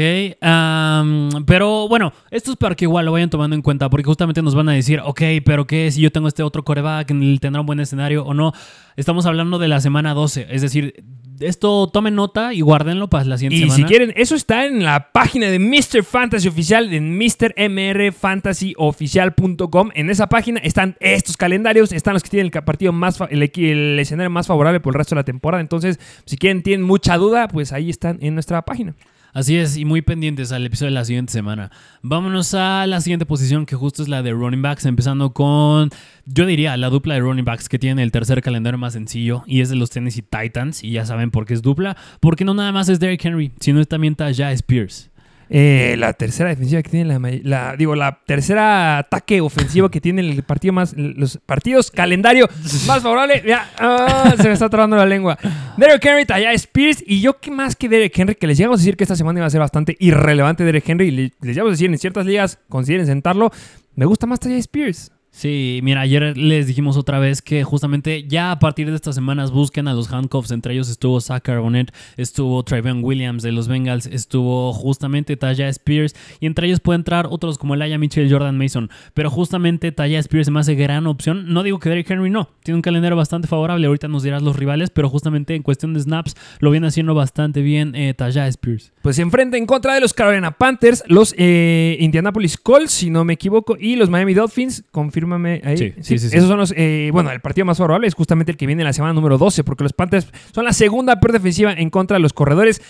pero 1.45 1.87
bueno, 1.89 2.13
esto 2.31 2.53
es 2.53 2.57
para 2.57 2.75
que 2.75 2.87
igual 2.87 3.05
lo 3.05 3.13
vayan 3.13 3.29
tomando 3.29 3.55
en 3.55 3.61
cuenta, 3.63 3.91
porque 3.91 4.05
justamente 4.05 4.41
nos 4.41 4.55
van 4.55 4.71
a 4.71 4.73
decir, 4.73 5.01
ok, 5.05 5.21
pero 5.45 5.67
¿qué 5.67 5.91
si 5.91 6.01
yo 6.01 6.11
tengo 6.11 6.29
este 6.29 6.43
otro 6.43 6.65
coreback, 6.65 7.09
tendrá 7.41 7.61
un 7.61 7.67
buen 7.67 7.81
escenario 7.81 8.25
o 8.25 8.33
no? 8.33 8.53
Estamos 8.97 9.27
hablando 9.27 9.59
de 9.59 9.69
la 9.69 9.81
semana 9.83 10.15
12, 10.15 10.47
es 10.51 10.63
decir, 10.63 11.05
esto 11.41 11.91
tomen 11.93 12.15
nota 12.15 12.55
y 12.55 12.63
guárdenlo 12.63 13.11
para 13.11 13.25
la 13.25 13.37
siguiente 13.37 13.57
Y 13.57 13.71
semana. 13.71 13.77
si 13.77 13.85
quieren, 13.85 14.15
eso 14.17 14.35
está 14.35 14.65
en 14.65 14.83
la 14.83 15.13
página 15.13 15.49
de 15.49 15.59
Mr. 15.59 16.03
Fantasy 16.03 16.49
Oficial, 16.49 16.91
en 16.95 17.19
mrfantasyoficial.com. 17.19 19.91
En 19.95 20.11
esa 20.11 20.29
página 20.29 20.61
están 20.61 20.97
estos 21.01 21.37
calendarios, 21.37 21.93
están 21.93 22.15
los 22.15 22.23
que 22.23 22.31
tienen 22.31 22.51
el 22.53 22.63
partido 22.65 22.93
más, 22.93 23.19
el, 23.29 23.43
el 23.43 23.99
escenario 23.99 24.31
más 24.31 24.47
favorable 24.47 24.81
por 24.81 24.95
el 24.95 24.99
resto 24.99 25.15
de 25.15 25.21
la 25.21 25.25
temporada. 25.25 25.61
Entonces, 25.61 26.01
si 26.25 26.37
quieren, 26.37 26.63
tienen 26.63 26.87
mucha 26.87 27.17
duda, 27.17 27.49
pues 27.49 27.73
ahí 27.73 27.91
están 27.91 28.19
en 28.21 28.35
nuestra 28.35 28.63
página. 28.63 28.95
Así 29.37 29.55
es, 29.59 29.77
y 29.77 29.85
muy 29.85 30.01
pendientes 30.01 30.51
al 30.51 30.65
episodio 30.65 30.93
de 30.93 30.95
la 30.95 31.05
siguiente 31.05 31.31
semana. 31.31 31.71
Vámonos 32.01 32.55
a 32.55 32.87
la 32.87 33.03
siguiente 33.03 33.27
posición, 33.27 33.67
que 33.67 33.77
justo 33.77 34.03
es 34.03 34.09
la 34.09 34.23
de 34.23 34.33
running 34.33 34.63
backs, 34.63 34.87
empezando 34.87 35.35
con, 35.35 35.91
yo 36.25 36.47
diría, 36.47 36.75
la 36.79 36.89
dupla 36.89 37.13
de 37.13 37.21
running 37.21 37.45
backs 37.45 37.69
que 37.69 37.79
tiene 37.79 38.03
el 38.03 38.13
tercer 38.13 38.41
calendario 38.41 38.79
más 38.79 38.95
sencillo, 38.95 39.45
y 39.47 39.61
es 39.61 39.69
de 39.69 39.77
los 39.77 39.91
Tennessee 39.91 40.23
Titans, 40.23 40.83
y 40.83 40.93
ya 40.93 41.05
saben 41.05 41.31
por 41.31 41.45
qué 41.45 41.53
es 41.53 41.61
dupla, 41.61 41.99
porque 42.21 42.47
no 42.47 42.55
nada 42.55 42.73
más 42.73 42.89
es 42.89 42.99
Derrick 42.99 43.27
Henry, 43.27 43.53
sino 43.61 43.79
es 43.79 43.89
también 43.89 44.15
Tajay 44.15 44.55
Spears. 44.55 45.11
Eh, 45.49 45.95
la 45.99 46.13
tercera 46.13 46.49
defensiva 46.49 46.83
que 46.83 46.91
tiene 46.91 47.05
la, 47.19 47.21
la- 47.45 47.77
digo 47.77 47.95
la 47.95 48.19
tercera 48.27 48.99
ataque 48.99 49.41
ofensivo 49.41 49.89
que 49.89 50.01
tiene 50.01 50.21
el 50.23 50.43
partido 50.43 50.73
más 50.73 50.93
los 50.97 51.39
partidos 51.47 51.91
calendario 51.93 52.49
más 52.87 53.03
favorable. 53.03 53.43
Ya 53.47 53.71
ah, 53.79 54.35
se 54.37 54.49
me 54.49 54.55
está 54.55 54.69
trabando 54.69 54.97
la 54.97 55.07
lengua. 55.07 55.39
Derek 55.77 56.05
Henry 56.05 56.25
Taya 56.25 56.53
Spears 56.55 57.05
y 57.07 57.21
yo 57.21 57.39
que 57.39 57.51
más 57.53 57.77
que 57.77 57.89
Derek 57.89 58.19
Henry 58.19 58.35
que 58.35 58.47
les 58.49 58.59
llegamos 58.59 58.81
a 58.81 58.83
decir 58.83 58.97
que 58.97 59.05
esta 59.05 59.15
semana 59.15 59.39
iba 59.39 59.47
a 59.47 59.51
ser 59.51 59.61
bastante 59.61 59.97
irrelevante 60.01 60.65
Derek 60.65 60.89
Henry 60.89 61.11
les 61.13 61.33
llegamos 61.41 61.71
a 61.71 61.73
decir 61.73 61.91
en 61.91 61.99
ciertas 61.99 62.27
ligas 62.27 62.59
consideren 62.69 63.07
sentarlo 63.07 63.53
me 63.95 64.05
gusta 64.07 64.27
más 64.27 64.41
Taya 64.41 64.57
Spears 64.57 65.13
Sí, 65.37 65.81
mira, 65.83 66.01
ayer 66.01 66.35
les 66.39 66.67
dijimos 66.67 66.97
otra 66.97 67.19
vez 67.19 67.43
que 67.43 67.63
justamente 67.63 68.27
ya 68.27 68.53
a 68.53 68.59
partir 68.59 68.89
de 68.89 68.97
estas 68.97 69.15
semanas 69.15 69.51
busquen 69.51 69.87
a 69.87 69.93
los 69.93 70.11
handcuffs. 70.11 70.51
Entre 70.51 70.73
ellos 70.73 70.89
estuvo 70.89 71.21
Zach 71.21 71.43
Carbonet, 71.43 71.93
estuvo 72.17 72.63
Trayvon 72.63 73.05
Williams 73.05 73.43
de 73.43 73.53
los 73.53 73.69
Bengals, 73.69 74.07
estuvo 74.07 74.73
justamente 74.73 75.37
Taya 75.37 75.69
Spears 75.69 76.17
y 76.41 76.47
entre 76.47 76.69
ellos 76.69 76.81
puede 76.81 76.97
entrar 76.97 77.27
otros 77.29 77.59
como 77.59 77.75
Elijah 77.75 77.99
Mitchell 77.99 78.27
y 78.27 78.31
Jordan 78.31 78.57
Mason. 78.57 78.89
Pero 79.13 79.29
justamente 79.29 79.93
Taya 79.93 80.19
Spears 80.21 80.47
se 80.47 80.51
me 80.51 80.61
hace 80.61 80.75
gran 80.75 81.07
opción. 81.07 81.53
No 81.53 81.63
digo 81.63 81.81
que 81.81 81.91
Derrick 81.91 82.11
Henry 82.11 82.31
no, 82.31 82.49
tiene 82.63 82.77
un 82.77 82.83
calendario 82.83 83.15
bastante 83.15 83.47
favorable. 83.47 83.87
Ahorita 83.89 84.09
nos 84.09 84.23
dirás 84.23 84.41
los 84.41 84.57
rivales, 84.57 84.89
pero 84.89 85.11
justamente 85.11 85.55
en 85.55 85.63
cuestión 85.63 85.93
de 85.93 86.01
snaps 86.01 86.35
lo 86.61 86.71
viene 86.71 86.87
haciendo 86.87 87.15
bastante 87.15 87.61
bien 87.61 87.95
eh, 87.95 88.15
Taya 88.15 88.49
Spears. 88.49 88.91
pues 89.03 89.17
se 89.17 89.23
enfrenta 89.23 89.59
en 89.59 89.67
contra 89.67 89.93
de 89.93 90.01
los 90.01 90.15
Carolina 90.15 90.53
Panthers 90.53 91.05
los 91.09 91.35
eh, 91.37 91.99
Indianapolis 92.01 92.57
Colts 92.57 92.93
si 92.93 93.11
no 93.11 93.27
me 93.27 93.35
equivoco 93.35 93.77
y 93.79 93.97
los 93.97 94.09
Miami 94.09 94.33
Dolphins 94.33 94.83
confírmame 95.27 95.61
ahí. 95.65 95.77
Sí, 95.77 95.95
sí, 96.01 96.19
sí, 96.19 96.31
sí. 96.31 96.37
esos 96.37 96.49
son 96.49 96.59
los 96.59 96.73
eh, 96.77 97.11
bueno 97.13 97.31
el 97.31 97.41
partido 97.41 97.65
más 97.65 97.79
favorable 97.79 98.07
es 98.07 98.15
justamente 98.15 98.53
el 98.53 98.57
que 98.57 98.67
viene 98.67 98.83
en 98.83 98.87
la 98.87 98.93
semana 98.93 99.13
número 99.13 99.39
12 99.39 99.65
porque 99.65 99.83
los 99.83 99.93
Panthers 99.93 100.29
son 100.53 100.65
la 100.65 100.73
segunda 100.73 101.19
peor 101.21 101.33
defensiva 101.33 101.73
en 101.73 101.91
contra 101.91 102.17
de 102.17 102.21
los 102.21 102.33
corredores. 102.33 102.81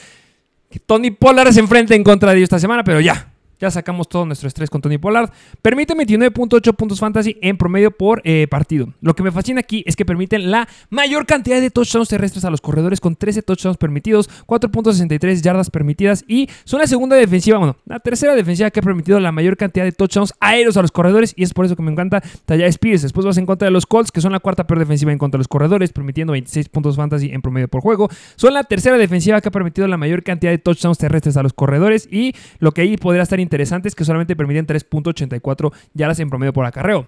Tony 0.85 1.11
Pollard 1.11 1.53
se 1.53 1.61
enfrenta 1.61 1.95
en 1.95 2.05
contra 2.05 2.33
de 2.33 2.39
ellos 2.39 2.47
esta 2.47 2.59
semana 2.59 2.85
pero 2.85 3.01
ya 3.01 3.33
ya 3.61 3.71
sacamos 3.71 4.09
todo 4.09 4.27
nuestro 4.27 4.49
estrés 4.49 4.71
con 4.71 4.81
Tony 4.81 4.99
Pollard. 4.99 5.31
Permite 5.63 5.95
29.8 5.95 6.75
puntos 6.75 7.01
fantasy 7.01 7.37
en 7.41 7.57
promedio 7.57 7.91
por 7.91 8.21
eh, 8.25 8.47
partido. 8.49 8.93
Lo 9.01 9.15
que 9.15 9.23
me 9.23 9.33
fascina 9.33 9.61
aquí 9.61 9.83
es 9.87 9.97
que 9.97 10.05
permiten 10.05 10.51
la 10.51 10.69
mayor 10.91 11.27
cantidad 11.27 11.61
de 11.61 11.71
touchdowns 11.71 12.09
terrestres 12.09 12.45
a 12.45 12.51
los 12.51 12.61
corredores 12.61 13.01
con 13.01 13.17
13 13.17 13.43
touchdowns 13.43 13.77
permitidos, 13.77 14.29
4.63 14.47 15.41
yardas 15.43 15.71
permitidas 15.71 16.25
y 16.27 16.49
son 16.65 16.81
la 16.81 16.87
segunda 16.87 17.17
defensiva, 17.17 17.59
bueno, 17.59 17.77
la 17.87 18.01
tercera 18.01 18.35
defensiva 18.35 18.71
que 18.71 18.81
ha 18.81 18.83
permitido 18.83 19.21
la 19.21 19.33
mayor 19.33 19.57
cantidad 19.57 19.85
de 19.85 19.93
touchdowns 19.93 20.35
aéreos 20.41 20.77
a 20.77 20.83
los 20.83 20.93
corredores 20.93 21.33
y 21.37 21.43
es 21.43 21.55
por 21.55 21.65
eso 21.65 21.77
que 21.77 21.83
me 21.83 21.93
encanta 21.93 22.23
Taya 22.45 22.67
Spears. 22.67 23.03
Después 23.03 23.27
vas 23.27 23.39
en 23.39 23.47
contra 23.47 23.67
de 23.67 23.73
los 23.73 23.87
Colts, 23.87 24.13
que 24.13 24.21
son 24.21 24.33
la 24.33 24.41
cuarta 24.41 24.67
peor 24.67 24.79
defensiva 24.79 25.13
en 25.13 25.19
contra 25.19 25.39
de 25.39 25.41
los 25.41 25.49
corredores, 25.49 25.93
permitiendo 25.93 26.33
26 26.33 26.69
puntos 26.69 26.97
fantasy 26.97 27.31
en 27.31 27.43
promedio 27.43 27.69
por 27.69 27.81
juego. 27.81 28.09
Son 28.37 28.53
la 28.55 28.65
tercera 28.65 28.97
defensiva 28.99 29.41
que 29.41 29.49
ha 29.49 29.53
permitido 29.53 29.89
la 29.89 29.97
mayor 29.97 30.23
cantidad 30.23 30.51
de 30.51 30.59
touchdowns 30.59 30.99
terrestres 30.99 31.37
a 31.37 31.43
los 31.43 31.53
corredores 31.53 32.09
y 32.11 32.35
lo 32.59 32.73
que 32.73 32.83
ahí 32.83 32.97
podría 32.97 33.23
estar 33.23 33.41
interesante 33.47 33.89
es 33.89 33.95
que 33.95 34.05
solamente 34.05 34.37
permiten 34.37 34.67
3.84 34.67 35.73
yardas 35.95 36.21
en 36.21 36.29
promedio 36.29 36.53
por 36.53 36.67
acarreo. 36.67 37.07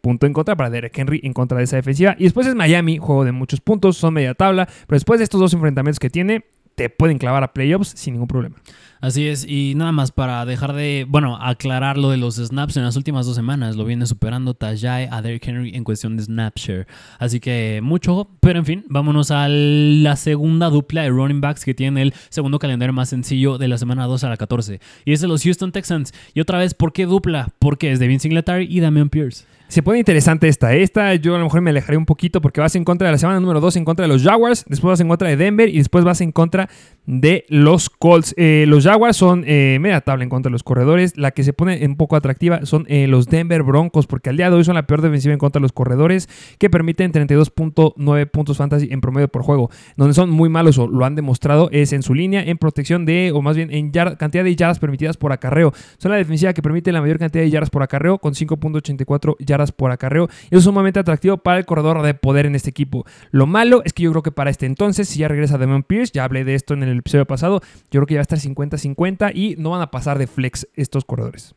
Punto 0.00 0.26
en 0.26 0.32
contra 0.32 0.56
para 0.56 0.70
Derek 0.70 0.96
Henry 0.96 1.20
en 1.24 1.32
contra 1.32 1.58
de 1.58 1.64
esa 1.64 1.76
defensiva. 1.76 2.14
Y 2.18 2.24
después 2.24 2.46
es 2.46 2.54
Miami, 2.54 2.98
juego 2.98 3.24
de 3.24 3.32
muchos 3.32 3.60
puntos, 3.60 3.96
son 3.96 4.14
media 4.14 4.34
tabla. 4.34 4.66
Pero 4.66 4.96
después 4.96 5.18
de 5.18 5.24
estos 5.24 5.40
dos 5.40 5.54
enfrentamientos 5.54 5.98
que 5.98 6.10
tiene, 6.10 6.44
te 6.74 6.90
pueden 6.90 7.18
clavar 7.18 7.42
a 7.42 7.52
playoffs 7.52 7.88
sin 7.96 8.14
ningún 8.14 8.28
problema. 8.28 8.56
Así 9.00 9.28
es, 9.28 9.46
y 9.46 9.74
nada 9.76 9.92
más 9.92 10.10
para 10.10 10.44
dejar 10.46 10.72
de, 10.72 11.06
bueno, 11.08 11.36
aclarar 11.36 11.98
lo 11.98 12.10
de 12.10 12.16
los 12.16 12.36
snaps 12.36 12.76
en 12.76 12.84
las 12.84 12.96
últimas 12.96 13.26
dos 13.26 13.36
semanas, 13.36 13.76
lo 13.76 13.84
viene 13.84 14.06
superando 14.06 14.54
Tajay 14.54 15.08
a 15.10 15.22
Derrick 15.22 15.46
Henry 15.46 15.74
en 15.74 15.84
cuestión 15.84 16.16
de 16.16 16.24
snap 16.24 16.56
share. 16.56 16.86
Así 17.18 17.40
que 17.40 17.80
mucho, 17.82 18.30
pero 18.40 18.58
en 18.58 18.64
fin, 18.64 18.84
vámonos 18.88 19.30
a 19.30 19.48
la 19.48 20.16
segunda 20.16 20.70
dupla 20.70 21.02
de 21.02 21.10
running 21.10 21.40
backs 21.40 21.64
que 21.64 21.74
tiene 21.74 22.02
el 22.02 22.14
segundo 22.30 22.58
calendario 22.58 22.92
más 22.92 23.08
sencillo 23.08 23.58
de 23.58 23.68
la 23.68 23.78
semana 23.78 24.06
2 24.06 24.24
a 24.24 24.28
la 24.30 24.36
14. 24.36 24.80
Y 25.04 25.12
es 25.12 25.20
de 25.20 25.28
los 25.28 25.42
Houston 25.42 25.72
Texans. 25.72 26.12
Y 26.34 26.40
otra 26.40 26.58
vez, 26.58 26.74
¿por 26.74 26.92
qué 26.92 27.06
dupla? 27.06 27.48
Porque 27.58 27.92
es 27.92 27.98
de 27.98 28.08
Vince 28.08 28.24
Singletary 28.24 28.66
y 28.68 28.80
Damian 28.80 29.10
Pierce. 29.10 29.44
Se 29.68 29.82
pone 29.82 29.98
interesante 29.98 30.46
esta. 30.46 30.74
Esta 30.74 31.12
yo 31.16 31.34
a 31.34 31.38
lo 31.38 31.44
mejor 31.44 31.60
me 31.60 31.70
alejaré 31.70 31.96
un 31.96 32.06
poquito 32.06 32.40
porque 32.40 32.60
vas 32.60 32.76
en 32.76 32.84
contra 32.84 33.08
de 33.08 33.12
la 33.12 33.18
semana 33.18 33.40
número 33.40 33.60
2 33.60 33.76
en 33.76 33.84
contra 33.84 34.04
de 34.04 34.12
los 34.12 34.22
Jaguars, 34.22 34.64
después 34.68 34.90
vas 34.90 35.00
en 35.00 35.08
contra 35.08 35.28
de 35.28 35.36
Denver 35.36 35.68
y 35.68 35.78
después 35.78 36.04
vas 36.04 36.20
en 36.20 36.30
contra 36.30 36.68
de 37.04 37.44
los 37.48 37.90
Colts. 37.90 38.32
Eh, 38.36 38.64
los 38.68 38.84
Jaguars 38.84 39.16
son 39.16 39.44
eh, 39.46 39.78
media 39.80 40.00
tabla 40.00 40.22
en 40.22 40.30
contra 40.30 40.50
de 40.50 40.52
los 40.52 40.62
corredores. 40.62 41.16
La 41.16 41.32
que 41.32 41.42
se 41.42 41.52
pone 41.52 41.84
un 41.84 41.96
poco 41.96 42.14
atractiva 42.14 42.64
son 42.64 42.84
eh, 42.88 43.08
los 43.08 43.26
Denver 43.26 43.64
Broncos 43.64 44.06
porque 44.06 44.30
al 44.30 44.36
día 44.36 44.50
de 44.50 44.56
hoy 44.56 44.64
son 44.64 44.76
la 44.76 44.86
peor 44.86 45.02
defensiva 45.02 45.32
en 45.32 45.38
contra 45.38 45.58
de 45.58 45.62
los 45.62 45.72
corredores 45.72 46.28
que 46.58 46.70
permiten 46.70 47.12
32.9 47.12 48.30
puntos 48.30 48.56
fantasy 48.56 48.88
en 48.92 49.00
promedio 49.00 49.28
por 49.28 49.42
juego. 49.42 49.70
Donde 49.96 50.14
son 50.14 50.30
muy 50.30 50.48
malos 50.48 50.78
o 50.78 50.86
lo 50.86 51.04
han 51.04 51.16
demostrado 51.16 51.70
es 51.72 51.92
en 51.92 52.04
su 52.04 52.14
línea 52.14 52.42
en 52.42 52.56
protección 52.56 53.04
de, 53.04 53.32
o 53.34 53.42
más 53.42 53.56
bien 53.56 53.72
en 53.72 53.90
cantidad 53.90 54.44
de 54.44 54.54
yardas 54.54 54.78
permitidas 54.78 55.16
por 55.16 55.32
acarreo. 55.32 55.72
Son 55.98 56.12
la 56.12 56.18
defensiva 56.18 56.52
que 56.52 56.62
permite 56.62 56.92
la 56.92 57.00
mayor 57.00 57.18
cantidad 57.18 57.42
de 57.42 57.50
yardas 57.50 57.70
por 57.70 57.82
acarreo 57.82 58.18
con 58.18 58.34
5.84 58.34 59.36
yardas 59.40 59.55
por 59.72 59.90
acarreo. 59.90 60.28
Y 60.44 60.46
eso 60.54 60.58
es 60.58 60.64
sumamente 60.64 61.00
atractivo 61.00 61.38
para 61.38 61.58
el 61.58 61.64
corredor 61.66 62.02
de 62.02 62.14
poder 62.14 62.46
en 62.46 62.54
este 62.54 62.70
equipo. 62.70 63.04
Lo 63.30 63.46
malo 63.46 63.82
es 63.84 63.92
que 63.92 64.02
yo 64.04 64.10
creo 64.12 64.22
que 64.22 64.32
para 64.32 64.50
este 64.50 64.66
entonces, 64.66 65.08
si 65.08 65.20
ya 65.20 65.28
regresa 65.28 65.58
Damon 65.58 65.82
Pierce, 65.82 66.12
ya 66.14 66.24
hablé 66.24 66.44
de 66.44 66.54
esto 66.54 66.74
en 66.74 66.82
el 66.82 66.98
episodio 66.98 67.24
pasado, 67.26 67.60
yo 67.90 68.00
creo 68.00 68.06
que 68.06 68.14
ya 68.14 68.18
va 68.18 68.22
a 68.22 68.28
estar 68.34 68.38
50-50 68.38 69.32
y 69.34 69.56
no 69.58 69.70
van 69.70 69.80
a 69.82 69.90
pasar 69.90 70.18
de 70.18 70.26
flex 70.26 70.66
estos 70.74 71.04
corredores. 71.04 71.54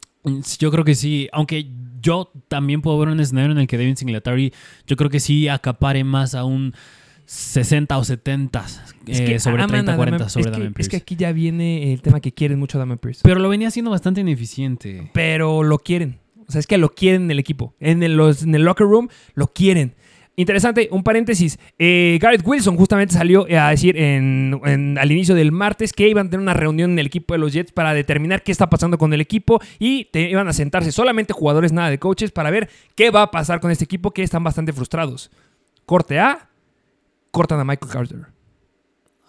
Yo 0.59 0.69
creo 0.71 0.83
que 0.83 0.95
sí, 0.95 1.29
aunque 1.31 1.67
yo 2.01 2.31
también 2.49 2.81
puedo 2.81 2.99
ver 2.99 3.07
un 3.09 3.19
escenario 3.19 3.51
en 3.51 3.57
el 3.57 3.67
que 3.67 3.77
Devin 3.77 3.95
Singletary, 3.95 4.53
yo 4.85 4.95
creo 4.97 5.09
que 5.09 5.19
sí 5.19 5.47
acapare 5.47 6.03
más 6.03 6.35
a 6.35 6.43
un 6.43 6.73
60 7.25 7.97
o 7.97 8.03
70 8.03 8.65
eh, 9.05 9.39
sobre 9.39 9.61
aman 9.61 9.69
30 9.85 9.93
a 9.93 9.95
40 9.95 10.17
Dameon- 10.25 10.29
sobre 10.29 10.41
es 10.41 10.47
que, 10.47 10.51
Damian 10.51 10.67
es 10.71 10.73
que 10.73 10.89
Pierce. 10.89 10.97
aquí 10.97 11.15
ya 11.15 11.31
viene 11.31 11.93
el 11.93 12.01
tema 12.01 12.19
que 12.19 12.31
quieren 12.33 12.57
mucho 12.57 12.81
a 12.81 12.95
Pierce. 12.97 13.21
Pero 13.23 13.39
lo 13.39 13.49
venía 13.49 13.67
haciendo 13.67 13.91
bastante 13.91 14.21
ineficiente. 14.21 15.11
pero 15.13 15.61
lo 15.63 15.77
quieren. 15.77 16.17
O 16.49 16.51
sea, 16.51 16.59
es 16.59 16.67
que 16.67 16.77
lo 16.77 16.89
quieren 16.89 17.23
en 17.23 17.31
el 17.31 17.39
equipo. 17.39 17.75
En 17.79 18.03
el, 18.03 18.19
en 18.19 18.55
el 18.55 18.63
locker 18.63 18.85
room 18.87 19.07
lo 19.35 19.47
quieren. 19.53 19.95
Interesante, 20.35 20.87
un 20.91 21.03
paréntesis. 21.03 21.59
eh, 21.77 22.17
Garrett 22.21 22.41
Wilson 22.45 22.77
justamente 22.77 23.13
salió 23.13 23.45
a 23.55 23.69
decir 23.69 23.97
en- 23.97 24.97
al 24.97 25.11
inicio 25.11 25.35
del 25.35 25.51
martes 25.51 25.91
que 25.93 26.07
iban 26.07 26.27
a 26.27 26.29
tener 26.29 26.41
una 26.41 26.53
reunión 26.53 26.91
en 26.91 26.99
el 26.99 27.07
equipo 27.07 27.33
de 27.33 27.39
los 27.39 27.51
Jets 27.53 27.71
para 27.73 27.93
determinar 27.93 28.41
qué 28.41 28.51
está 28.53 28.69
pasando 28.69 28.97
con 28.97 29.13
el 29.13 29.19
equipo 29.21 29.59
y 29.79 30.05
te, 30.05 30.29
iban 30.29 30.47
a 30.47 30.53
sentarse 30.53 30.91
solamente 30.93 31.33
jugadores, 31.33 31.73
nada 31.73 31.89
de 31.89 31.99
coaches, 31.99 32.31
para 32.31 32.51
ver 32.51 32.69
qué 32.95 33.11
va 33.11 33.23
a 33.23 33.31
pasar 33.31 33.59
con 33.59 33.69
este 33.69 33.83
equipo 33.83 34.11
que 34.11 34.23
están 34.23 34.43
bastante 34.43 34.71
frustrados. 34.73 35.29
Corte 35.85 36.19
A, 36.19 36.47
cortan 37.31 37.59
a 37.59 37.65
Michael 37.65 37.91
Carter. 37.91 38.19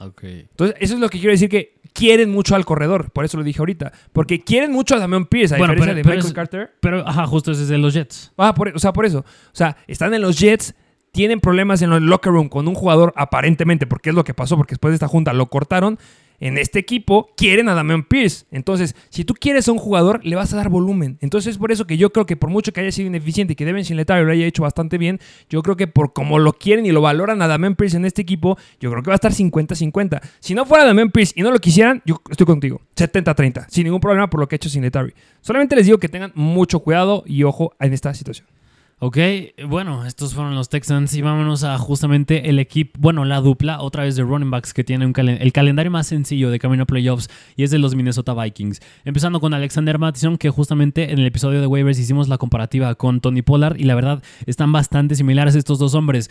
Ok. 0.01 0.25
Entonces, 0.25 0.77
eso 0.81 0.95
es 0.95 1.01
lo 1.01 1.09
que 1.09 1.19
quiero 1.19 1.33
decir 1.33 1.49
que 1.49 1.79
quieren 1.93 2.31
mucho 2.31 2.55
al 2.57 2.65
corredor, 2.65 3.11
por 3.13 3.25
eso 3.25 3.37
lo 3.37 3.43
dije 3.45 3.59
ahorita, 3.59 3.93
porque 4.13 4.41
quieren 4.43 4.73
mucho 4.73 4.95
a 4.95 4.99
Damian 4.99 5.27
Pierce, 5.27 5.55
a 5.55 5.59
Bueno, 5.59 5.75
diferencia 5.75 5.95
pero- 5.95 5.97
de 5.97 6.03
pero 6.03 6.15
Michael 6.17 6.29
es- 6.31 6.35
Carter. 6.35 6.75
Pero, 6.81 7.07
ajá, 7.09 7.27
justo 7.27 7.53
ese 7.53 7.63
es 7.63 7.69
de 7.69 7.79
los 7.79 7.93
Jets. 7.95 8.33
Ah, 8.37 8.55
por- 8.55 8.69
o 8.75 8.79
sea, 8.79 8.93
por 8.93 9.05
eso. 9.07 9.19
O 9.21 9.25
sea, 9.55 9.77
están 9.87 10.15
en 10.15 10.23
los 10.23 10.39
Jets, 10.39 10.75
tienen 11.13 11.41
problemas 11.41 11.83
en 11.83 11.93
el 11.93 12.05
locker 12.07 12.33
room 12.33 12.49
con 12.49 12.67
un 12.69 12.75
jugador 12.75 13.13
aparentemente, 13.17 13.87
porque 13.87 14.11
es 14.11 14.15
lo 14.17 14.25
que 14.25 14.33
pasó, 14.35 14.57
porque 14.57 14.73
después 14.75 14.93
de 14.93 14.97
esta 14.97 15.09
junta 15.09 15.33
lo 15.33 15.47
cortaron. 15.47 15.99
En 16.41 16.59
este 16.59 16.79
equipo 16.79 17.31
quieren 17.37 17.69
a 17.69 17.75
Damian 17.75 18.03
Pierce. 18.03 18.47
Entonces, 18.51 18.97
si 19.11 19.25
tú 19.25 19.35
quieres 19.35 19.69
a 19.69 19.73
un 19.73 19.79
jugador, 19.79 20.25
le 20.25 20.37
vas 20.37 20.53
a 20.53 20.57
dar 20.57 20.71
volumen. 20.71 21.19
Entonces, 21.21 21.53
es 21.53 21.59
por 21.59 21.71
eso 21.71 21.87
que 21.87 21.99
yo 21.99 22.11
creo 22.13 22.27
que 22.27 22.37
por 22.37 22.51
mucho 22.51 22.73
que 22.73 22.81
haya 22.81 22.91
sido 22.91 23.09
ineficiente 23.09 23.53
y 23.53 23.57
que 23.57 23.65
Devin 23.65 23.85
Singletary 23.85 24.25
lo 24.25 24.33
haya 24.33 24.47
hecho 24.47 24.63
bastante 24.63 24.99
bien, 24.99 25.21
yo 25.49 25.63
creo 25.63 25.77
que 25.77 25.87
por 25.87 26.13
como 26.13 26.39
lo 26.39 26.55
quieren 26.55 26.87
y 26.87 26.93
lo 26.93 27.03
valoran 27.03 27.43
a 27.43 27.47
Damian 27.47 27.77
Pierce 27.77 27.97
en 27.97 28.07
este 28.07 28.23
equipo, 28.23 28.57
yo 28.81 28.91
creo 28.91 29.03
que 29.03 29.11
va 29.11 29.15
a 29.15 29.23
estar 29.23 29.33
50-50. 29.33 30.21
Si 30.41 30.55
no 30.55 30.65
fuera 30.65 30.85
Damian 30.85 31.11
Pierce 31.11 31.35
y 31.37 31.43
no 31.43 31.51
lo 31.51 31.59
quisieran, 31.59 32.03
yo 32.07 32.21
estoy 32.31 32.47
contigo. 32.47 32.81
70-30. 32.97 33.67
Sin 33.69 33.85
ningún 33.85 34.01
problema 34.01 34.31
por 34.31 34.41
lo 34.41 34.49
que 34.49 34.55
ha 34.55 34.57
hecho 34.57 34.71
Singletary. 34.71 35.15
Solamente 35.43 35.77
les 35.77 35.87
digo 35.87 35.99
que 35.99 36.09
tengan 36.09 36.33
mucho 36.35 36.81
cuidado 36.81 37.23
y 37.27 37.43
ojo 37.45 37.75
en 37.79 37.93
esta 37.93 38.15
situación. 38.15 38.47
Ok, 39.03 39.17
bueno, 39.67 40.05
estos 40.05 40.35
fueron 40.35 40.55
los 40.55 40.69
Texans 40.69 41.15
y 41.15 41.23
vámonos 41.23 41.65
a 41.65 41.79
justamente 41.79 42.51
el 42.51 42.59
equipo, 42.59 43.01
bueno, 43.01 43.25
la 43.25 43.41
dupla 43.41 43.81
otra 43.81 44.03
vez 44.03 44.15
de 44.15 44.23
running 44.23 44.51
backs 44.51 44.75
que 44.75 44.85
tiene 44.85 45.07
un 45.07 45.15
el 45.17 45.53
calendario 45.55 45.91
más 45.91 46.07
sencillo 46.07 46.51
de 46.51 46.59
camino 46.59 46.83
a 46.83 46.87
playoffs 46.87 47.31
y 47.57 47.63
es 47.63 47.71
de 47.71 47.79
los 47.79 47.95
Minnesota 47.95 48.35
Vikings. 48.35 48.81
Empezando 49.07 49.41
con 49.41 49.55
Alexander 49.55 49.99
Mattison, 49.99 50.37
que 50.37 50.51
justamente 50.51 51.13
en 51.13 51.19
el 51.19 51.25
episodio 51.25 51.63
de 51.63 51.67
waivers 51.67 51.99
hicimos 51.99 52.29
la 52.29 52.37
comparativa 52.37 52.95
con 52.95 53.23
Tony 53.23 53.41
Pollard 53.41 53.81
y 53.81 53.85
la 53.85 53.95
verdad 53.95 54.23
están 54.45 54.71
bastante 54.71 55.15
similares 55.15 55.55
estos 55.55 55.79
dos 55.79 55.95
hombres. 55.95 56.29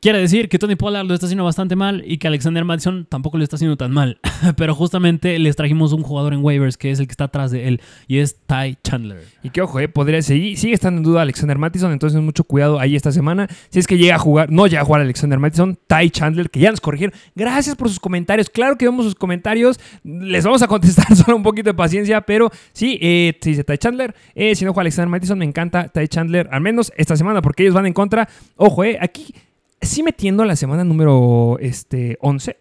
Quiere 0.00 0.20
decir 0.20 0.48
que 0.48 0.60
Tony 0.60 0.76
Pollard 0.76 1.06
lo 1.06 1.14
está 1.14 1.26
haciendo 1.26 1.42
bastante 1.42 1.74
mal 1.74 2.04
y 2.06 2.18
que 2.18 2.28
Alexander 2.28 2.64
Madison 2.64 3.04
tampoco 3.08 3.36
lo 3.36 3.42
está 3.42 3.56
haciendo 3.56 3.76
tan 3.76 3.90
mal. 3.90 4.20
Pero 4.56 4.72
justamente 4.72 5.36
les 5.40 5.56
trajimos 5.56 5.92
un 5.92 6.04
jugador 6.04 6.34
en 6.34 6.44
waivers 6.44 6.76
que 6.76 6.92
es 6.92 7.00
el 7.00 7.08
que 7.08 7.10
está 7.10 7.24
atrás 7.24 7.50
de 7.50 7.66
él 7.66 7.80
y 8.06 8.18
es 8.18 8.36
Ty 8.46 8.78
Chandler. 8.84 9.24
Y 9.42 9.50
que 9.50 9.60
ojo, 9.60 9.80
eh, 9.80 9.88
podría 9.88 10.22
seguir, 10.22 10.56
sigue 10.56 10.74
estando 10.74 10.98
en 10.98 11.02
duda 11.02 11.22
Alexander 11.22 11.58
Madison, 11.58 11.90
entonces 11.90 12.22
mucho 12.22 12.44
cuidado 12.44 12.78
ahí 12.78 12.94
esta 12.94 13.10
semana. 13.10 13.48
Si 13.70 13.80
es 13.80 13.88
que 13.88 13.98
llega 13.98 14.14
a 14.14 14.18
jugar, 14.20 14.52
no 14.52 14.68
llega 14.68 14.82
a 14.82 14.84
jugar 14.84 15.00
Alexander 15.00 15.40
Madison, 15.40 15.76
Ty 15.88 16.10
Chandler, 16.10 16.48
que 16.48 16.60
ya 16.60 16.70
nos 16.70 16.80
corrigieron. 16.80 17.18
Gracias 17.34 17.74
por 17.74 17.88
sus 17.88 17.98
comentarios. 17.98 18.50
Claro 18.50 18.78
que 18.78 18.84
vemos 18.84 19.04
sus 19.04 19.16
comentarios. 19.16 19.80
Les 20.04 20.44
vamos 20.44 20.62
a 20.62 20.68
contestar 20.68 21.12
solo 21.16 21.36
un 21.36 21.42
poquito 21.42 21.70
de 21.70 21.74
paciencia, 21.74 22.20
pero 22.20 22.52
sí, 22.72 23.00
eh, 23.02 23.36
se 23.40 23.50
dice 23.50 23.64
Ty 23.64 23.78
Chandler. 23.78 24.14
Eh, 24.36 24.54
si 24.54 24.64
no 24.64 24.72
juega 24.72 24.82
Alexander 24.82 25.08
Madison, 25.08 25.40
me 25.40 25.44
encanta 25.44 25.88
Ty 25.88 26.06
Chandler, 26.06 26.48
al 26.52 26.60
menos 26.60 26.92
esta 26.96 27.16
semana, 27.16 27.42
porque 27.42 27.64
ellos 27.64 27.74
van 27.74 27.86
en 27.86 27.94
contra. 27.94 28.28
Ojo, 28.54 28.84
eh, 28.84 28.96
aquí 29.00 29.34
sí 29.80 30.02
metiendo 30.02 30.44
la 30.44 30.56
semana 30.56 30.84
número 30.84 31.58
este, 31.60 32.18
11, 32.20 32.56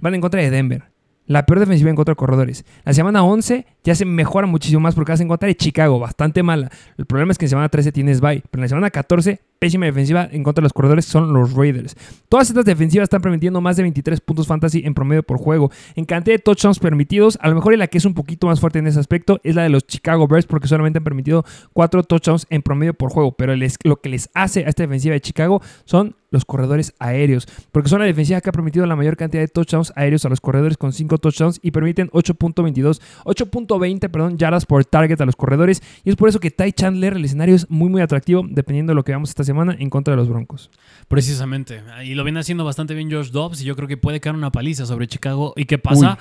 van 0.00 0.14
en 0.14 0.20
contra 0.20 0.40
de 0.40 0.50
Denver. 0.50 0.84
La 1.28 1.44
peor 1.44 1.60
defensiva 1.60 1.90
en 1.90 1.96
contra 1.96 2.12
de 2.12 2.16
corredores. 2.16 2.64
La 2.84 2.94
semana 2.94 3.22
11 3.22 3.66
ya 3.84 3.94
se 3.94 4.06
mejora 4.06 4.46
muchísimo 4.46 4.80
más 4.80 4.94
porque 4.94 5.12
vas 5.12 5.20
en 5.20 5.28
contra 5.28 5.46
de 5.46 5.54
Chicago, 5.54 5.98
bastante 5.98 6.42
mala. 6.42 6.70
El 6.96 7.04
problema 7.04 7.32
es 7.32 7.38
que 7.38 7.44
en 7.44 7.50
semana 7.50 7.68
13 7.68 7.92
tienes 7.92 8.22
bye, 8.22 8.42
pero 8.50 8.60
en 8.60 8.62
la 8.62 8.68
semana 8.68 8.90
14 8.90 9.38
pésima 9.58 9.84
defensiva 9.84 10.26
en 10.30 10.42
contra 10.42 10.62
de 10.62 10.64
los 10.64 10.72
corredores 10.72 11.04
son 11.04 11.34
los 11.34 11.52
Raiders. 11.52 11.96
Todas 12.30 12.48
estas 12.48 12.64
defensivas 12.64 13.04
están 13.04 13.20
permitiendo 13.20 13.60
más 13.60 13.76
de 13.76 13.82
23 13.82 14.20
puntos 14.22 14.46
fantasy 14.46 14.82
en 14.86 14.94
promedio 14.94 15.22
por 15.22 15.36
juego. 15.36 15.70
En 15.96 16.06
cantidad 16.06 16.34
de 16.34 16.42
touchdowns 16.42 16.78
permitidos, 16.78 17.38
a 17.42 17.48
lo 17.48 17.56
mejor 17.56 17.76
la 17.76 17.88
que 17.88 17.98
es 17.98 18.06
un 18.06 18.14
poquito 18.14 18.46
más 18.46 18.58
fuerte 18.58 18.78
en 18.78 18.86
ese 18.86 18.98
aspecto 18.98 19.38
es 19.44 19.54
la 19.54 19.64
de 19.64 19.68
los 19.68 19.86
Chicago 19.86 20.28
Bears 20.28 20.46
porque 20.46 20.66
solamente 20.66 20.96
han 20.96 21.04
permitido 21.04 21.44
4 21.74 22.04
touchdowns 22.04 22.46
en 22.48 22.62
promedio 22.62 22.94
por 22.94 23.10
juego. 23.10 23.32
Pero 23.32 23.54
lo 23.84 23.96
que 24.00 24.08
les 24.08 24.30
hace 24.32 24.64
a 24.64 24.68
esta 24.70 24.82
defensiva 24.82 25.12
de 25.12 25.20
Chicago 25.20 25.60
son 25.84 26.16
los 26.30 26.44
corredores 26.44 26.94
aéreos, 26.98 27.46
porque 27.72 27.88
son 27.88 28.00
la 28.00 28.06
defensiva 28.06 28.40
que 28.40 28.50
ha 28.50 28.52
permitido 28.52 28.86
la 28.86 28.96
mayor 28.96 29.16
cantidad 29.16 29.42
de 29.42 29.48
touchdowns 29.48 29.92
aéreos 29.96 30.24
a 30.24 30.28
los 30.28 30.40
corredores 30.40 30.76
con 30.76 30.92
5 30.92 31.18
touchdowns 31.18 31.60
y 31.62 31.70
permiten 31.70 32.10
8.22, 32.10 33.00
8.20, 33.24 34.08
perdón, 34.10 34.38
yardas 34.38 34.66
por 34.66 34.84
target 34.84 35.20
a 35.20 35.26
los 35.26 35.36
corredores 35.36 35.82
y 36.04 36.10
es 36.10 36.16
por 36.16 36.28
eso 36.28 36.40
que 36.40 36.50
Ty 36.50 36.72
Chandler 36.72 37.14
el 37.14 37.24
escenario 37.24 37.54
es 37.54 37.68
muy 37.70 37.88
muy 37.88 38.02
atractivo 38.02 38.44
dependiendo 38.48 38.92
de 38.92 38.94
lo 38.94 39.04
que 39.04 39.12
veamos 39.12 39.30
esta 39.30 39.44
semana 39.44 39.76
en 39.78 39.90
contra 39.90 40.12
de 40.12 40.16
los 40.16 40.28
Broncos. 40.28 40.70
Precisamente. 41.08 41.82
Y 42.04 42.14
lo 42.14 42.24
viene 42.24 42.40
haciendo 42.40 42.64
bastante 42.64 42.94
bien 42.94 43.08
George 43.08 43.30
Dobbs 43.30 43.60
y 43.62 43.64
yo 43.64 43.76
creo 43.76 43.88
que 43.88 43.96
puede 43.96 44.20
caer 44.20 44.34
una 44.34 44.52
paliza 44.52 44.86
sobre 44.86 45.06
Chicago. 45.06 45.54
¿Y 45.56 45.64
qué 45.64 45.78
pasa? 45.78 46.18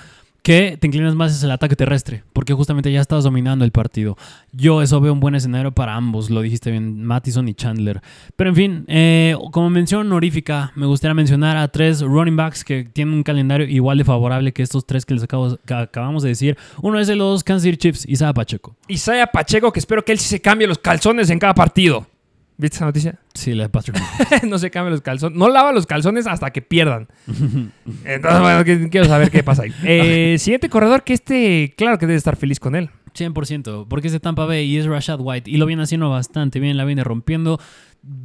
Que 0.48 0.78
te 0.80 0.88
inclinas 0.88 1.14
más 1.14 1.34
hacia 1.34 1.48
el 1.48 1.52
ataque 1.52 1.76
terrestre, 1.76 2.24
porque 2.32 2.54
justamente 2.54 2.90
ya 2.90 3.02
estás 3.02 3.26
dominando 3.26 3.66
el 3.66 3.74
partido. 3.74 4.16
Yo 4.54 4.82
eso 4.82 5.02
veo 5.02 5.12
un 5.12 5.20
buen 5.20 5.36
escenario 5.36 5.74
para 5.74 5.94
ambos, 5.94 6.30
lo 6.30 6.40
dijiste 6.40 6.72
bien, 6.72 7.04
Mattison 7.04 7.50
y 7.50 7.54
Chandler. 7.54 8.00
Pero 8.38 8.52
en 8.52 8.56
fin, 8.56 8.86
eh, 8.88 9.36
como 9.52 9.70
mención 9.70 10.08
honorífica, 10.08 10.72
me 10.76 10.86
gustaría 10.86 11.14
mencionar 11.14 11.58
a 11.58 11.68
tres 11.68 12.02
running 12.02 12.38
backs 12.38 12.64
que 12.64 12.86
tienen 12.86 13.16
un 13.16 13.24
calendario 13.24 13.68
igual 13.68 13.98
de 13.98 14.06
favorable 14.06 14.54
que 14.54 14.64
estos 14.64 14.86
tres 14.86 15.06
que 15.06 15.16
les 15.16 15.24
acabamos 15.24 16.24
de 16.24 16.30
decir. 16.30 16.58
Uno 16.82 16.98
es 16.98 17.08
de 17.08 17.18
los 17.18 17.44
Kansas 17.44 17.64
City 17.64 17.76
Chiefs, 17.76 18.06
Isaiah 18.08 18.32
Pacheco. 18.32 18.74
Isaiah 18.88 19.28
Pacheco, 19.28 19.74
que 19.74 19.80
espero 19.80 20.06
que 20.06 20.14
él 20.14 20.20
sí 20.20 20.30
se 20.30 20.40
cambie 20.40 20.66
los 20.66 20.78
calzones 20.78 21.30
en 21.30 21.40
cada 21.40 21.56
partido. 21.56 22.08
¿Viste 22.58 22.78
esa 22.78 22.86
noticia? 22.86 23.20
Sí, 23.36 23.54
la 23.54 23.64
de 23.64 23.70
Patrick. 23.70 24.02
no 24.44 24.58
se 24.58 24.72
cambia 24.72 24.90
los 24.90 25.02
calzones. 25.02 25.38
No 25.38 25.48
lava 25.48 25.72
los 25.72 25.86
calzones 25.86 26.26
hasta 26.26 26.50
que 26.52 26.64
pierdan. 26.64 27.08
Entonces, 28.04 28.42
bueno, 28.42 28.90
quiero 28.90 29.06
saber 29.06 29.30
qué 29.30 29.44
pasa 29.44 29.64
ahí. 29.64 29.74
Eh, 29.84 30.38
siguiente 30.40 30.70
corredor 30.70 31.04
que 31.04 31.14
este, 31.14 31.74
claro 31.78 31.98
que 31.98 32.08
debe 32.08 32.18
estar 32.18 32.36
feliz 32.36 32.60
con 32.60 32.76
él. 32.76 32.90
100%, 33.16 33.88
porque 33.88 34.08
es 34.08 34.14
de 34.14 34.20
Tampa 34.20 34.46
Bay 34.46 34.66
y 34.66 34.78
es 34.78 34.86
Rashad 34.86 35.20
White. 35.22 35.50
Y 35.50 35.58
lo 35.58 35.66
viene 35.66 35.84
haciendo 35.84 36.10
bastante 36.10 36.60
bien, 36.60 36.78
la 36.78 36.86
viene 36.86 37.04
rompiendo. 37.04 37.60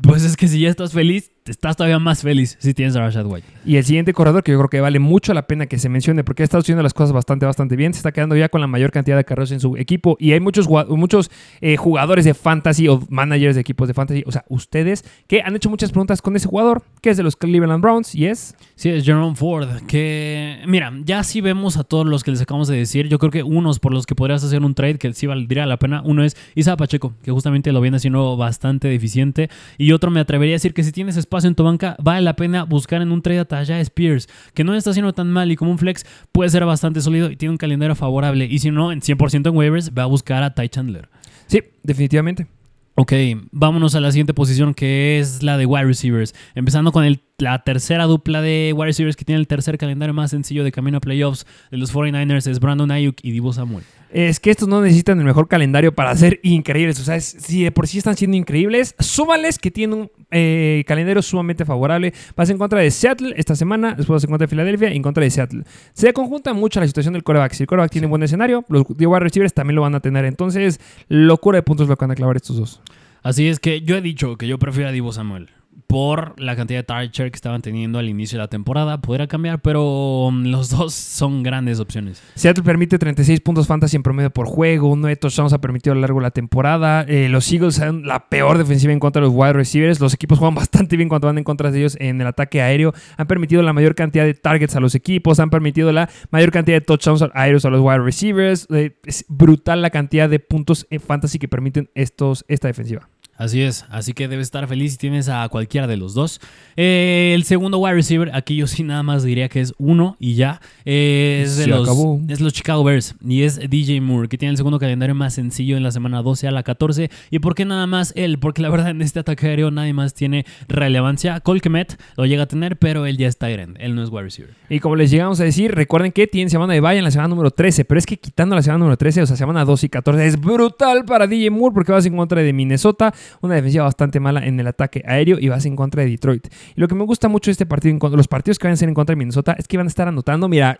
Pues 0.03 0.25
es 0.25 0.37
que 0.37 0.49
si 0.49 0.61
ya 0.61 0.68
estás 0.68 0.92
feliz, 0.92 1.31
estás 1.46 1.76
todavía 1.76 1.98
más 1.98 2.22
feliz 2.22 2.57
si 2.61 2.74
tienes 2.74 2.94
a 2.96 3.00
Rashad 3.00 3.26
White. 3.26 3.46
Y 3.64 3.76
el 3.76 3.85
siguiente 3.85 4.12
corredor 4.12 4.42
que 4.42 4.52
yo 4.52 4.59
creo 4.59 4.70
que 4.70 4.81
vale 4.81 4.98
mucho 4.98 5.35
la 5.35 5.46
pena 5.46 5.66
que 5.66 5.78
se 5.78 5.88
mencione 5.88 6.24
porque 6.24 6.42
ha 6.42 6.44
estado 6.44 6.61
haciendo 6.61 6.83
las 6.83 6.94
cosas 6.94 7.12
bastante, 7.12 7.46
bastante 7.46 7.76
bien. 7.76 7.92
Se 7.92 7.98
está 7.98 8.12
quedando 8.12 8.37
ya 8.37 8.48
con 8.48 8.61
la 8.61 8.66
mayor 8.66 8.90
cantidad 8.90 9.16
de 9.16 9.24
carreras 9.24 9.50
en 9.52 9.61
su 9.61 9.76
equipo. 9.76 10.16
Y 10.20 10.33
hay 10.33 10.40
muchos, 10.40 10.68
muchos 10.88 11.31
eh, 11.61 11.76
jugadores 11.76 12.24
de 12.24 12.35
fantasy 12.35 12.88
o 12.88 13.05
managers 13.09 13.55
de 13.55 13.61
equipos 13.61 13.88
de 13.88 13.94
fantasy, 13.94 14.22
o 14.26 14.33
sea, 14.33 14.44
ustedes, 14.48 15.05
que 15.26 15.42
han 15.42 15.57
hecho 15.57 15.70
muchas 15.70 15.90
preguntas 15.90 16.22
con 16.22 16.37
ese 16.37 16.48
jugador, 16.48 16.83
que 17.00 17.11
es 17.11 17.16
de 17.16 17.22
los 17.22 17.37
Cleveland 17.37 17.83
Browns 17.83 18.14
y 18.14 18.26
es... 18.26 18.55
Sí, 18.74 18.88
es 18.88 19.05
Jerome 19.05 19.37
Ford. 19.37 19.68
Que, 19.87 20.59
mira, 20.66 20.92
ya 21.05 21.22
sí 21.22 21.40
vemos 21.40 21.76
a 21.76 21.85
todos 21.85 22.07
los 22.07 22.24
que 22.24 22.31
les 22.31 22.40
acabamos 22.40 22.68
de 22.68 22.76
decir. 22.76 23.09
Yo 23.09 23.18
creo 23.18 23.31
que 23.31 23.42
unos 23.42 23.78
por 23.78 23.92
los 23.92 24.07
que 24.07 24.14
podrías 24.14 24.42
hacer 24.42 24.62
un 24.62 24.74
trade 24.74 24.98
que 24.98 25.12
sí 25.12 25.26
valdría 25.26 25.66
la 25.66 25.76
pena. 25.76 26.02
Uno 26.05 26.24
es 26.24 26.37
Isa 26.55 26.76
Pacheco, 26.76 27.12
que 27.22 27.31
justamente 27.31 27.70
lo 27.72 27.81
viene 27.81 27.96
haciendo 27.96 28.37
bastante 28.37 28.88
deficiente. 28.88 29.50
Y 29.78 29.92
otro 29.92 30.11
me 30.11 30.20
atrevería 30.20 30.55
a 30.55 30.57
decir 30.57 30.74
que 30.74 30.83
si 30.83 30.92
tienes 30.92 31.16
espacio 31.33 31.49
en 31.49 31.55
tu 31.55 31.64
banca, 31.64 31.97
va 31.99 32.12
vale 32.12 32.23
la 32.23 32.37
pena 32.37 32.64
buscar 32.64 33.01
en 33.01 33.11
un 33.11 33.23
trade 33.23 33.40
a 33.40 33.45
Tajay 33.47 33.81
Spears, 33.81 34.29
que 34.53 34.64
no 34.64 34.75
está 34.75 34.90
haciendo 34.90 35.14
tan 35.14 35.31
mal 35.31 35.51
y 35.51 35.57
como 35.57 35.71
un 35.71 35.79
flex 35.79 36.05
puede 36.31 36.51
ser 36.51 36.64
bastante 36.66 37.01
sólido 37.01 37.31
y 37.31 37.37
tiene 37.37 37.53
un 37.53 37.57
calendario 37.57 37.95
favorable. 37.95 38.45
Y 38.45 38.59
si 38.59 38.71
no, 38.71 38.92
en 38.92 39.01
100% 39.01 39.49
en 39.49 39.57
waivers, 39.57 39.92
va 39.97 40.03
a 40.03 40.07
buscar 40.07 40.42
a 40.42 40.55
Ty 40.55 40.68
Chandler. 40.68 41.09
Sí, 41.47 41.62
definitivamente. 41.83 42.47
Ok, 42.95 43.14
vámonos 43.51 43.95
a 43.95 44.01
la 44.01 44.12
siguiente 44.12 44.35
posición 44.35 44.75
que 44.75 45.18
es 45.18 45.42
la 45.42 45.57
de 45.57 45.64
wide 45.64 45.87
receivers. 45.87 46.35
Empezando 46.55 46.92
con 46.92 47.05
la 47.38 47.62
tercera 47.64 48.05
dupla 48.05 48.40
de 48.40 48.73
wide 48.75 48.87
receivers 48.87 49.16
que 49.16 49.25
tiene 49.25 49.40
el 49.40 49.47
tercer 49.47 49.79
calendario 49.79 50.14
más 50.14 50.31
sencillo 50.31 50.64
de 50.64 50.73
camino 50.73 50.99
a 50.99 51.01
playoffs 51.01 51.47
de 51.71 51.79
los 51.79 51.92
49ers 51.92 52.49
es 52.49 52.61
Brandon 52.61 52.90
Ayuk 52.90 53.16
y 53.23 53.33
Divo 53.33 53.53
Samuel 53.53 53.85
es 54.12 54.40
que 54.40 54.51
estos 54.51 54.68
no 54.68 54.83
necesitan 54.83 55.18
el 55.18 55.25
mejor 55.25 55.49
calendario 55.49 55.95
para 55.95 56.14
ser 56.14 56.38
increíbles. 56.42 57.01
O 57.01 57.05
sea, 57.05 57.18
si 57.21 57.64
de 57.64 57.73
por 57.73 57.88
sí 57.88 57.99
están 57.99 58.16
siendo 58.16 58.37
increíbles, 58.37 58.95
súmales 58.99 59.59
que 59.59 59.71
tienen 59.71 60.01
un 60.01 60.11
eh, 60.31 60.85
calendario 60.87 61.23
sumamente 61.23 61.64
favorable. 61.64 62.12
Vas 62.37 62.51
en 62.51 62.59
contra 62.59 62.81
de 62.81 62.90
Seattle 62.90 63.35
esta 63.37 63.57
semana, 63.57 63.95
después 63.95 64.16
vas 64.16 64.25
en 64.25 64.31
contra 64.31 64.47
de 64.47 64.51
Filadelfia 64.51 64.92
y 64.92 64.97
en 64.97 65.03
contra 65.03 65.25
de 65.25 65.31
Seattle. 65.31 65.64
Se 65.95 66.12
conjunta 66.12 66.53
mucho 66.53 66.81
la 66.81 66.87
situación 66.87 67.14
del 67.14 67.25
coreback. 67.25 67.53
Si 67.53 67.62
el 67.62 67.66
coreback 67.66 67.90
tiene 67.90 68.07
un 68.07 68.11
buen 68.11 68.23
escenario, 68.23 68.64
los 68.68 68.85
wide 68.88 69.21
receivers 69.21 69.55
también 69.55 69.77
lo 69.77 69.83
van 69.83 69.95
a 69.95 70.01
tener. 70.01 70.25
Entonces, 70.25 70.81
locura 71.09 71.57
de 71.57 71.62
puntos 71.62 71.88
lo 71.88 71.97
que 71.97 72.05
van 72.05 72.12
a 72.12 72.14
clavar 72.14 72.37
estos 72.37 72.57
dos. 72.57 72.83
Así 73.23 73.49
es 73.49 73.61
que 73.61 73.83
yo 73.83 73.97
he 73.97 74.03
dicho 74.03 74.37
que 74.37 74.47
yo 74.47 74.59
prefiero 74.59 74.88
a 74.88 74.92
Divo 74.92 75.12
Samuel 75.12 75.49
por 75.93 76.41
la 76.41 76.57
cantidad 76.57 76.79
de 76.79 76.85
target 76.85 77.13
share 77.13 77.31
que 77.31 77.37
estaban 77.37 77.61
teniendo 77.61 77.99
al 77.99 78.09
inicio 78.09 78.39
de 78.39 78.45
la 78.45 78.49
temporada. 78.49 79.03
Podría 79.03 79.27
cambiar, 79.27 79.61
pero 79.61 80.27
um, 80.27 80.45
los 80.45 80.71
dos 80.71 80.95
son 80.95 81.43
grandes 81.43 81.81
opciones. 81.81 82.23
Seattle 82.35 82.65
permite 82.65 82.99
36 82.99 83.41
puntos 83.41 83.67
fantasy 83.67 83.97
en 83.97 84.03
promedio 84.03 84.31
por 84.31 84.47
juego. 84.47 84.97
9 84.97 85.17
touchdowns 85.17 85.53
ha 85.53 85.61
permitido 85.61 85.93
a 85.93 85.95
lo 85.97 86.01
largo 86.01 86.21
de 86.21 86.23
la 86.23 86.31
temporada. 86.31 87.03
Eh, 87.03 87.29
los 87.29 87.53
Eagles 87.53 87.75
son 87.75 88.07
la 88.07 88.31
peor 88.31 88.57
defensiva 88.57 88.93
en 88.93 89.01
contra 89.01 89.21
de 89.21 89.29
los 89.29 89.37
wide 89.37 89.53
receivers. 89.53 90.01
Los 90.01 90.15
equipos 90.15 90.39
juegan 90.39 90.55
bastante 90.63 90.97
bien 90.97 91.11
cuando 91.11 91.27
van 91.27 91.37
en 91.37 91.45
contra 91.45 91.71
de 91.71 91.79
ellos 91.79 91.99
en 92.01 92.23
el 92.23 92.27
ataque 92.27 92.63
aéreo. 92.63 92.95
Han 93.19 93.27
permitido 93.27 93.61
la 93.63 93.75
mayor 93.75 93.95
cantidad 93.95 94.25
de 94.25 94.33
targets 94.33 94.75
a 94.75 94.81
los 94.81 94.95
equipos. 94.95 95.41
Han 95.41 95.51
permitido 95.51 95.93
la 95.93 96.09
mayor 96.31 96.53
cantidad 96.53 96.77
de 96.77 96.81
touchdowns 96.81 97.23
aéreos 97.35 97.67
a 97.67 97.71
los 97.71 97.83
wide 97.83 97.99
receivers. 97.99 98.67
Eh, 98.71 98.97
es 99.05 99.27
brutal 99.29 99.83
la 99.83 99.91
cantidad 99.91 100.31
de 100.31 100.39
puntos 100.39 100.87
en 100.89 101.01
fantasy 101.01 101.39
que 101.39 101.49
permiten 101.49 101.91
estos, 101.95 102.47
esta 102.49 102.69
defensiva. 102.69 103.09
Así 103.37 103.62
es, 103.62 103.87
así 103.88 104.12
que 104.12 104.29
debes 104.29 104.47
estar 104.47 104.68
feliz 104.68 104.92
si 104.92 104.99
tienes 104.99 105.29
a 105.29 105.49
cualquiera 105.49 105.87
de 105.87 105.97
los 105.97 106.12
dos. 106.12 106.38
Eh, 106.77 107.33
el 107.35 107.45
segundo 107.45 107.79
wide 107.79 107.95
receiver, 107.95 108.31
aquí 108.35 108.57
yo 108.57 108.66
sí 108.66 108.83
nada 108.83 109.03
más 109.03 109.25
diría 109.25 109.49
que 109.49 109.61
es 109.61 109.73
uno 109.79 110.16
y 110.21 110.35
ya. 110.35 110.61
Eh, 110.85 111.42
es 111.45 111.57
de 111.57 111.66
los, 111.66 111.88
es 112.29 112.40
los 112.40 112.53
Chicago 112.53 112.85
Bears 112.85 113.14
y 113.27 113.42
es 113.42 113.59
DJ 113.71 114.01
Moore, 114.03 114.29
que 114.29 114.37
tiene 114.37 114.51
el 114.51 114.59
segundo 114.59 114.79
calendario 114.79 115.14
más 115.14 115.35
sencillo 115.35 115.77
en 115.77 115.83
la 115.83 115.90
semana 115.90 116.23
12 116.23 116.47
a 116.47 116.51
la 116.51 116.62
14. 116.62 117.11
¿Y 117.31 117.38
por 117.38 117.55
qué 117.55 117.64
nada 117.64 117.87
más 117.87 118.12
él? 118.16 118.38
Porque 118.38 118.61
la 118.61 118.68
verdad 118.68 118.90
en 118.90 119.01
este 119.01 119.21
ataque 119.21 119.47
aéreo 119.47 119.71
nadie 119.71 119.95
más 119.95 120.12
tiene 120.12 120.45
relevancia. 120.68 121.40
Colquemet 121.40 121.99
lo 122.16 122.27
llega 122.27 122.42
a 122.42 122.47
tener, 122.47 122.77
pero 122.77 123.07
él 123.07 123.16
ya 123.16 123.29
está 123.29 123.49
Tyrant, 123.49 123.77
él 123.81 123.95
no 123.95 124.05
es 124.05 124.11
wide 124.11 124.23
receiver. 124.23 124.55
Y 124.68 124.79
como 124.79 124.95
les 124.95 125.11
llegamos 125.11 125.40
a 125.40 125.45
decir, 125.45 125.75
recuerden 125.75 126.12
que 126.12 126.27
tiene 126.27 126.51
semana 126.51 126.75
de 126.75 126.81
bye 126.81 126.97
en 126.97 127.03
la 127.03 127.11
semana 127.11 127.29
número 127.29 127.51
13, 127.51 127.87
pero 127.87 127.99
es 127.99 128.07
que 128.07 128.18
quitando 128.18 128.55
la 128.55 128.62
semana 128.62 128.79
número 128.79 128.97
13, 128.97 129.23
o 129.23 129.27
sea, 129.27 129.37
semana 129.37 129.64
2 129.64 129.85
y 129.85 129.88
14, 129.88 130.27
es 130.27 130.40
brutal 130.40 131.05
para 131.07 131.27
DJ 131.27 131.51
Moore 131.51 131.75
porque 131.75 131.90
vas 131.90 132.07
en 132.07 132.16
contra 132.16 132.40
de 132.40 132.53
Minnesota 132.53 133.12
una 133.40 133.55
defensiva 133.55 133.85
bastante 133.85 134.21
mala 134.21 134.45
en 134.47 134.59
el 134.61 134.66
ataque 134.66 135.03
aéreo 135.07 135.38
y 135.40 135.49
vas 135.49 135.64
en 135.66 135.77
contra 135.77 136.03
de 136.03 136.11
Detroit. 136.11 136.49
Y 136.77 136.81
lo 136.81 136.88
que 136.88 136.95
me 136.95 137.05
gusta 137.05 137.29
mucho 137.29 137.51
de 137.51 137.53
este 137.53 137.66
partido, 137.66 137.99
los 138.11 138.29
partidos 138.29 138.59
que 138.59 138.66
van 138.66 138.75
a 138.75 138.77
ser 138.77 138.88
en 138.88 138.95
contra 138.95 139.12
de 139.12 139.16
Minnesota, 139.18 139.55
es 139.59 139.66
que 139.66 139.77
van 139.77 139.87
a 139.87 139.88
estar 139.88 140.09
anotando, 140.09 140.49
mira, 140.49 140.79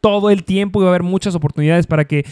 todo 0.00 0.30
el 0.30 0.44
tiempo 0.44 0.80
y 0.80 0.84
va 0.84 0.90
a 0.90 0.92
haber 0.92 1.02
muchas 1.02 1.34
oportunidades 1.34 1.86
para 1.86 2.04
que 2.04 2.24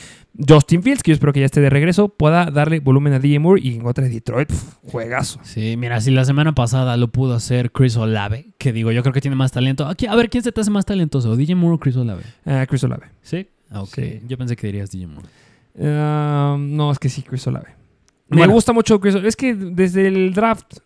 Justin 0.46 0.82
Fields, 0.82 1.02
que 1.02 1.10
yo 1.10 1.14
espero 1.14 1.32
que 1.32 1.40
ya 1.40 1.46
esté 1.46 1.60
de 1.60 1.70
regreso, 1.70 2.08
pueda 2.08 2.46
darle 2.46 2.80
volumen 2.80 3.12
a 3.12 3.18
DJ 3.18 3.38
Moore 3.38 3.60
y 3.62 3.74
en 3.74 3.82
contra 3.82 4.04
de 4.04 4.10
Detroit, 4.10 4.52
juegazo. 4.84 5.40
Sí, 5.42 5.76
mira, 5.76 6.00
si 6.00 6.10
la 6.10 6.24
semana 6.24 6.54
pasada 6.54 6.96
lo 6.96 7.08
pudo 7.08 7.34
hacer 7.34 7.72
Chris 7.72 7.96
Olave, 7.96 8.46
que 8.58 8.72
digo, 8.72 8.92
yo 8.92 9.02
creo 9.02 9.12
que 9.12 9.20
tiene 9.20 9.36
más 9.36 9.52
talento. 9.52 9.86
Aquí, 9.86 10.06
a 10.06 10.14
ver, 10.14 10.30
¿quién 10.30 10.44
se 10.44 10.52
te 10.52 10.60
hace 10.60 10.70
más 10.70 10.84
talentoso? 10.84 11.36
¿DJ 11.36 11.54
Moore 11.54 11.76
o 11.76 11.78
Chris 11.78 11.96
Olave? 11.96 12.22
Uh, 12.44 12.66
Chris 12.68 12.84
Olave. 12.84 13.06
¿Sí? 13.22 13.48
Ah, 13.70 13.82
ok. 13.82 13.98
Yo 14.26 14.38
pensé 14.38 14.56
que 14.56 14.66
dirías 14.66 14.90
DJ 14.90 15.06
Moore. 15.06 15.28
Ah, 15.80 16.56
no, 16.58 16.90
es 16.90 16.98
que 16.98 17.08
sí, 17.08 17.22
Chris 17.22 17.46
Olave. 17.46 17.77
Me 18.28 18.38
Bueno. 18.38 18.52
gusta 18.52 18.72
mucho 18.72 19.00
Chris. 19.00 19.14
Es 19.16 19.36
que 19.36 19.54
desde 19.54 20.06
el 20.08 20.32
draft. 20.34 20.78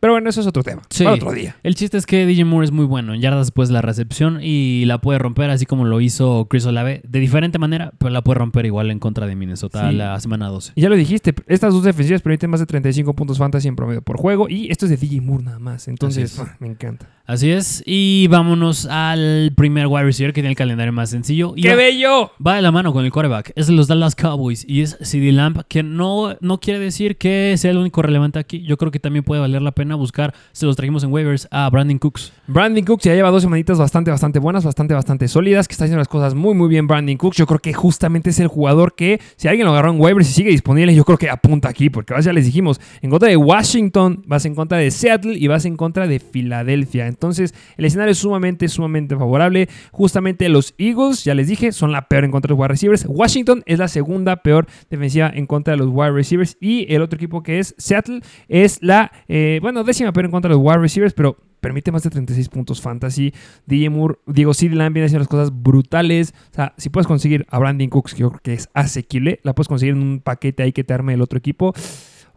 Pero 0.00 0.12
bueno, 0.12 0.30
eso 0.30 0.40
es 0.40 0.46
otro 0.46 0.62
tema. 0.62 0.82
Sí. 0.90 1.04
Para 1.04 1.16
otro 1.16 1.32
día. 1.32 1.56
El 1.62 1.74
chiste 1.74 1.96
es 1.98 2.06
que 2.06 2.24
DJ 2.24 2.44
Moore 2.44 2.64
es 2.66 2.70
muy 2.72 2.84
bueno 2.84 3.14
en 3.14 3.20
yardas 3.20 3.46
después 3.48 3.68
de 3.68 3.74
la 3.74 3.82
recepción 3.82 4.38
y 4.42 4.84
la 4.84 5.00
puede 5.00 5.18
romper 5.18 5.50
así 5.50 5.66
como 5.66 5.84
lo 5.84 6.00
hizo 6.00 6.46
Chris 6.48 6.66
Olave 6.66 7.00
de 7.06 7.18
diferente 7.18 7.58
manera, 7.58 7.92
pero 7.98 8.10
la 8.10 8.22
puede 8.22 8.38
romper 8.38 8.64
igual 8.66 8.90
en 8.90 8.98
contra 9.00 9.26
de 9.26 9.34
Minnesota 9.34 9.90
Sí. 9.90 9.96
la 9.96 10.18
semana 10.20 10.48
12. 10.48 10.72
Y 10.76 10.82
ya 10.82 10.88
lo 10.88 10.94
dijiste, 10.96 11.34
estas 11.48 11.72
dos 11.74 11.82
defensivas 11.82 12.22
permiten 12.22 12.50
más 12.50 12.60
de 12.60 12.66
35 12.66 13.14
puntos 13.14 13.38
fantasy 13.38 13.66
en 13.68 13.74
promedio 13.76 14.02
por 14.02 14.18
juego. 14.18 14.48
Y 14.48 14.70
esto 14.70 14.86
es 14.86 14.90
de 14.90 14.96
DJ 14.96 15.20
Moore 15.20 15.44
nada 15.44 15.58
más. 15.58 15.88
Entonces, 15.88 16.38
ah, 16.38 16.56
me 16.60 16.68
encanta. 16.68 17.08
Así 17.26 17.50
es. 17.50 17.82
Y 17.84 18.26
vámonos 18.28 18.86
al 18.86 19.52
primer 19.54 19.86
wide 19.88 20.04
receiver 20.04 20.32
que 20.32 20.40
tiene 20.40 20.50
el 20.50 20.56
calendario 20.56 20.92
más 20.94 21.10
sencillo. 21.10 21.52
Y 21.56 21.62
¡Qué 21.62 21.70
va- 21.70 21.74
bello! 21.76 22.30
Va 22.44 22.54
de 22.56 22.62
la 22.62 22.70
mano 22.72 22.92
con 22.92 23.04
el 23.04 23.12
quarterback. 23.12 23.52
Es 23.54 23.66
de 23.66 23.74
los 23.74 23.86
Dallas 23.86 24.14
Cowboys 24.14 24.64
y 24.66 24.80
es 24.80 24.96
CD 25.02 25.32
Lamp, 25.32 25.58
que 25.68 25.82
no, 25.82 26.36
no 26.40 26.58
quiere 26.60 26.78
decir 26.78 27.18
que 27.18 27.54
sea 27.58 27.72
el 27.72 27.76
único 27.76 28.00
relevante 28.00 28.38
aquí. 28.38 28.62
Yo 28.62 28.78
creo 28.78 28.90
que 28.90 28.98
también 29.00 29.24
puede 29.24 29.40
valer 29.42 29.60
la 29.60 29.72
pena 29.72 29.87
buscar, 29.96 30.34
se 30.52 30.66
los 30.66 30.76
trajimos 30.76 31.04
en 31.04 31.12
waivers, 31.12 31.48
a 31.50 31.68
Brandon 31.70 31.98
Cooks. 31.98 32.32
Brandon 32.46 32.84
Cooks 32.84 33.04
ya 33.04 33.14
lleva 33.14 33.30
dos 33.30 33.42
semanitas 33.42 33.78
bastante, 33.78 34.10
bastante 34.10 34.38
buenas, 34.38 34.64
bastante, 34.64 34.94
bastante 34.94 35.28
sólidas, 35.28 35.68
que 35.68 35.72
está 35.72 35.84
haciendo 35.84 35.98
las 35.98 36.08
cosas 36.08 36.34
muy, 36.34 36.54
muy 36.54 36.68
bien 36.68 36.86
Brandon 36.86 37.16
Cooks. 37.16 37.36
Yo 37.36 37.46
creo 37.46 37.60
que 37.60 37.72
justamente 37.72 38.30
es 38.30 38.40
el 38.40 38.48
jugador 38.48 38.94
que, 38.94 39.20
si 39.36 39.48
alguien 39.48 39.66
lo 39.66 39.72
agarró 39.72 39.90
en 39.92 40.00
waivers 40.00 40.28
y 40.28 40.32
sigue 40.32 40.50
disponible, 40.50 40.94
yo 40.94 41.04
creo 41.04 41.18
que 41.18 41.30
apunta 41.30 41.68
aquí, 41.68 41.90
porque 41.90 42.14
ya 42.20 42.32
les 42.32 42.44
dijimos, 42.44 42.80
en 43.02 43.10
contra 43.10 43.28
de 43.28 43.36
Washington, 43.36 44.22
vas 44.26 44.44
en 44.44 44.54
contra 44.54 44.78
de 44.78 44.90
Seattle 44.90 45.36
y 45.38 45.46
vas 45.46 45.64
en 45.64 45.76
contra 45.76 46.06
de 46.06 46.18
Filadelfia. 46.18 47.06
Entonces, 47.06 47.54
el 47.76 47.84
escenario 47.84 48.12
es 48.12 48.18
sumamente, 48.18 48.68
sumamente 48.68 49.16
favorable. 49.16 49.68
Justamente 49.92 50.48
los 50.48 50.74
Eagles, 50.78 51.24
ya 51.24 51.34
les 51.34 51.48
dije, 51.48 51.72
son 51.72 51.92
la 51.92 52.08
peor 52.08 52.24
en 52.24 52.30
contra 52.30 52.48
de 52.48 52.54
los 52.54 52.60
wide 52.60 52.68
receivers. 52.68 53.06
Washington 53.08 53.62
es 53.66 53.78
la 53.78 53.88
segunda 53.88 54.36
peor 54.36 54.66
defensiva 54.90 55.30
en 55.34 55.46
contra 55.46 55.72
de 55.72 55.78
los 55.78 55.88
wide 55.90 56.12
receivers. 56.12 56.56
Y 56.60 56.92
el 56.92 57.02
otro 57.02 57.16
equipo 57.16 57.42
que 57.42 57.58
es 57.58 57.74
Seattle 57.78 58.20
es 58.48 58.78
la, 58.82 59.12
eh, 59.28 59.58
bueno, 59.62 59.77
décima 59.84 60.12
peor 60.12 60.26
en 60.26 60.30
contra 60.30 60.48
de 60.48 60.54
los 60.54 60.64
wide 60.64 60.78
receivers, 60.78 61.12
pero 61.14 61.36
permite 61.60 61.92
más 61.92 62.02
de 62.02 62.10
36 62.10 62.48
puntos 62.48 62.80
fantasy. 62.80 63.32
DJ 63.66 63.90
Moore, 63.90 64.16
Diego 64.26 64.54
CD 64.54 64.74
Lamb 64.74 64.94
viene 64.94 65.06
haciendo 65.06 65.20
las 65.20 65.28
cosas 65.28 65.50
brutales. 65.52 66.34
O 66.52 66.54
sea, 66.54 66.74
si 66.76 66.90
puedes 66.90 67.06
conseguir 67.06 67.46
a 67.50 67.58
Brandon 67.58 67.88
Cooks, 67.88 68.14
que 68.14 68.20
yo 68.20 68.30
creo 68.30 68.40
que 68.42 68.54
es 68.54 68.68
asequible, 68.74 69.40
la 69.42 69.54
puedes 69.54 69.68
conseguir 69.68 69.94
en 69.94 70.02
un 70.02 70.20
paquete 70.20 70.62
ahí 70.62 70.72
que 70.72 70.84
te 70.84 70.94
arme 70.94 71.14
el 71.14 71.22
otro 71.22 71.38
equipo. 71.38 71.74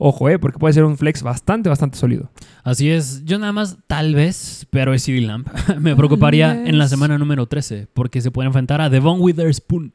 Ojo, 0.04 0.30
eh, 0.30 0.40
porque 0.40 0.58
puede 0.58 0.74
ser 0.74 0.84
un 0.84 0.98
flex 0.98 1.22
bastante, 1.22 1.70
bastante 1.70 1.96
sólido. 1.96 2.32
Así 2.64 2.90
es, 2.90 3.24
yo 3.24 3.38
nada 3.38 3.52
más, 3.54 3.78
tal 3.86 4.16
vez, 4.16 4.66
pero 4.72 4.96
es 4.96 5.04
CD 5.04 5.22
Lamp. 5.22 5.48
Me 5.80 5.96
preocuparía 5.96 6.66
en 6.66 6.80
la 6.80 6.88
semana 6.88 7.20
número 7.20 7.46
13, 7.46 7.88
porque 7.94 8.20
se 8.20 8.32
puede 8.32 8.48
enfrentar 8.48 8.82
a 8.82 8.90
Devon 8.90 9.22
Witherspoon, 9.22 9.94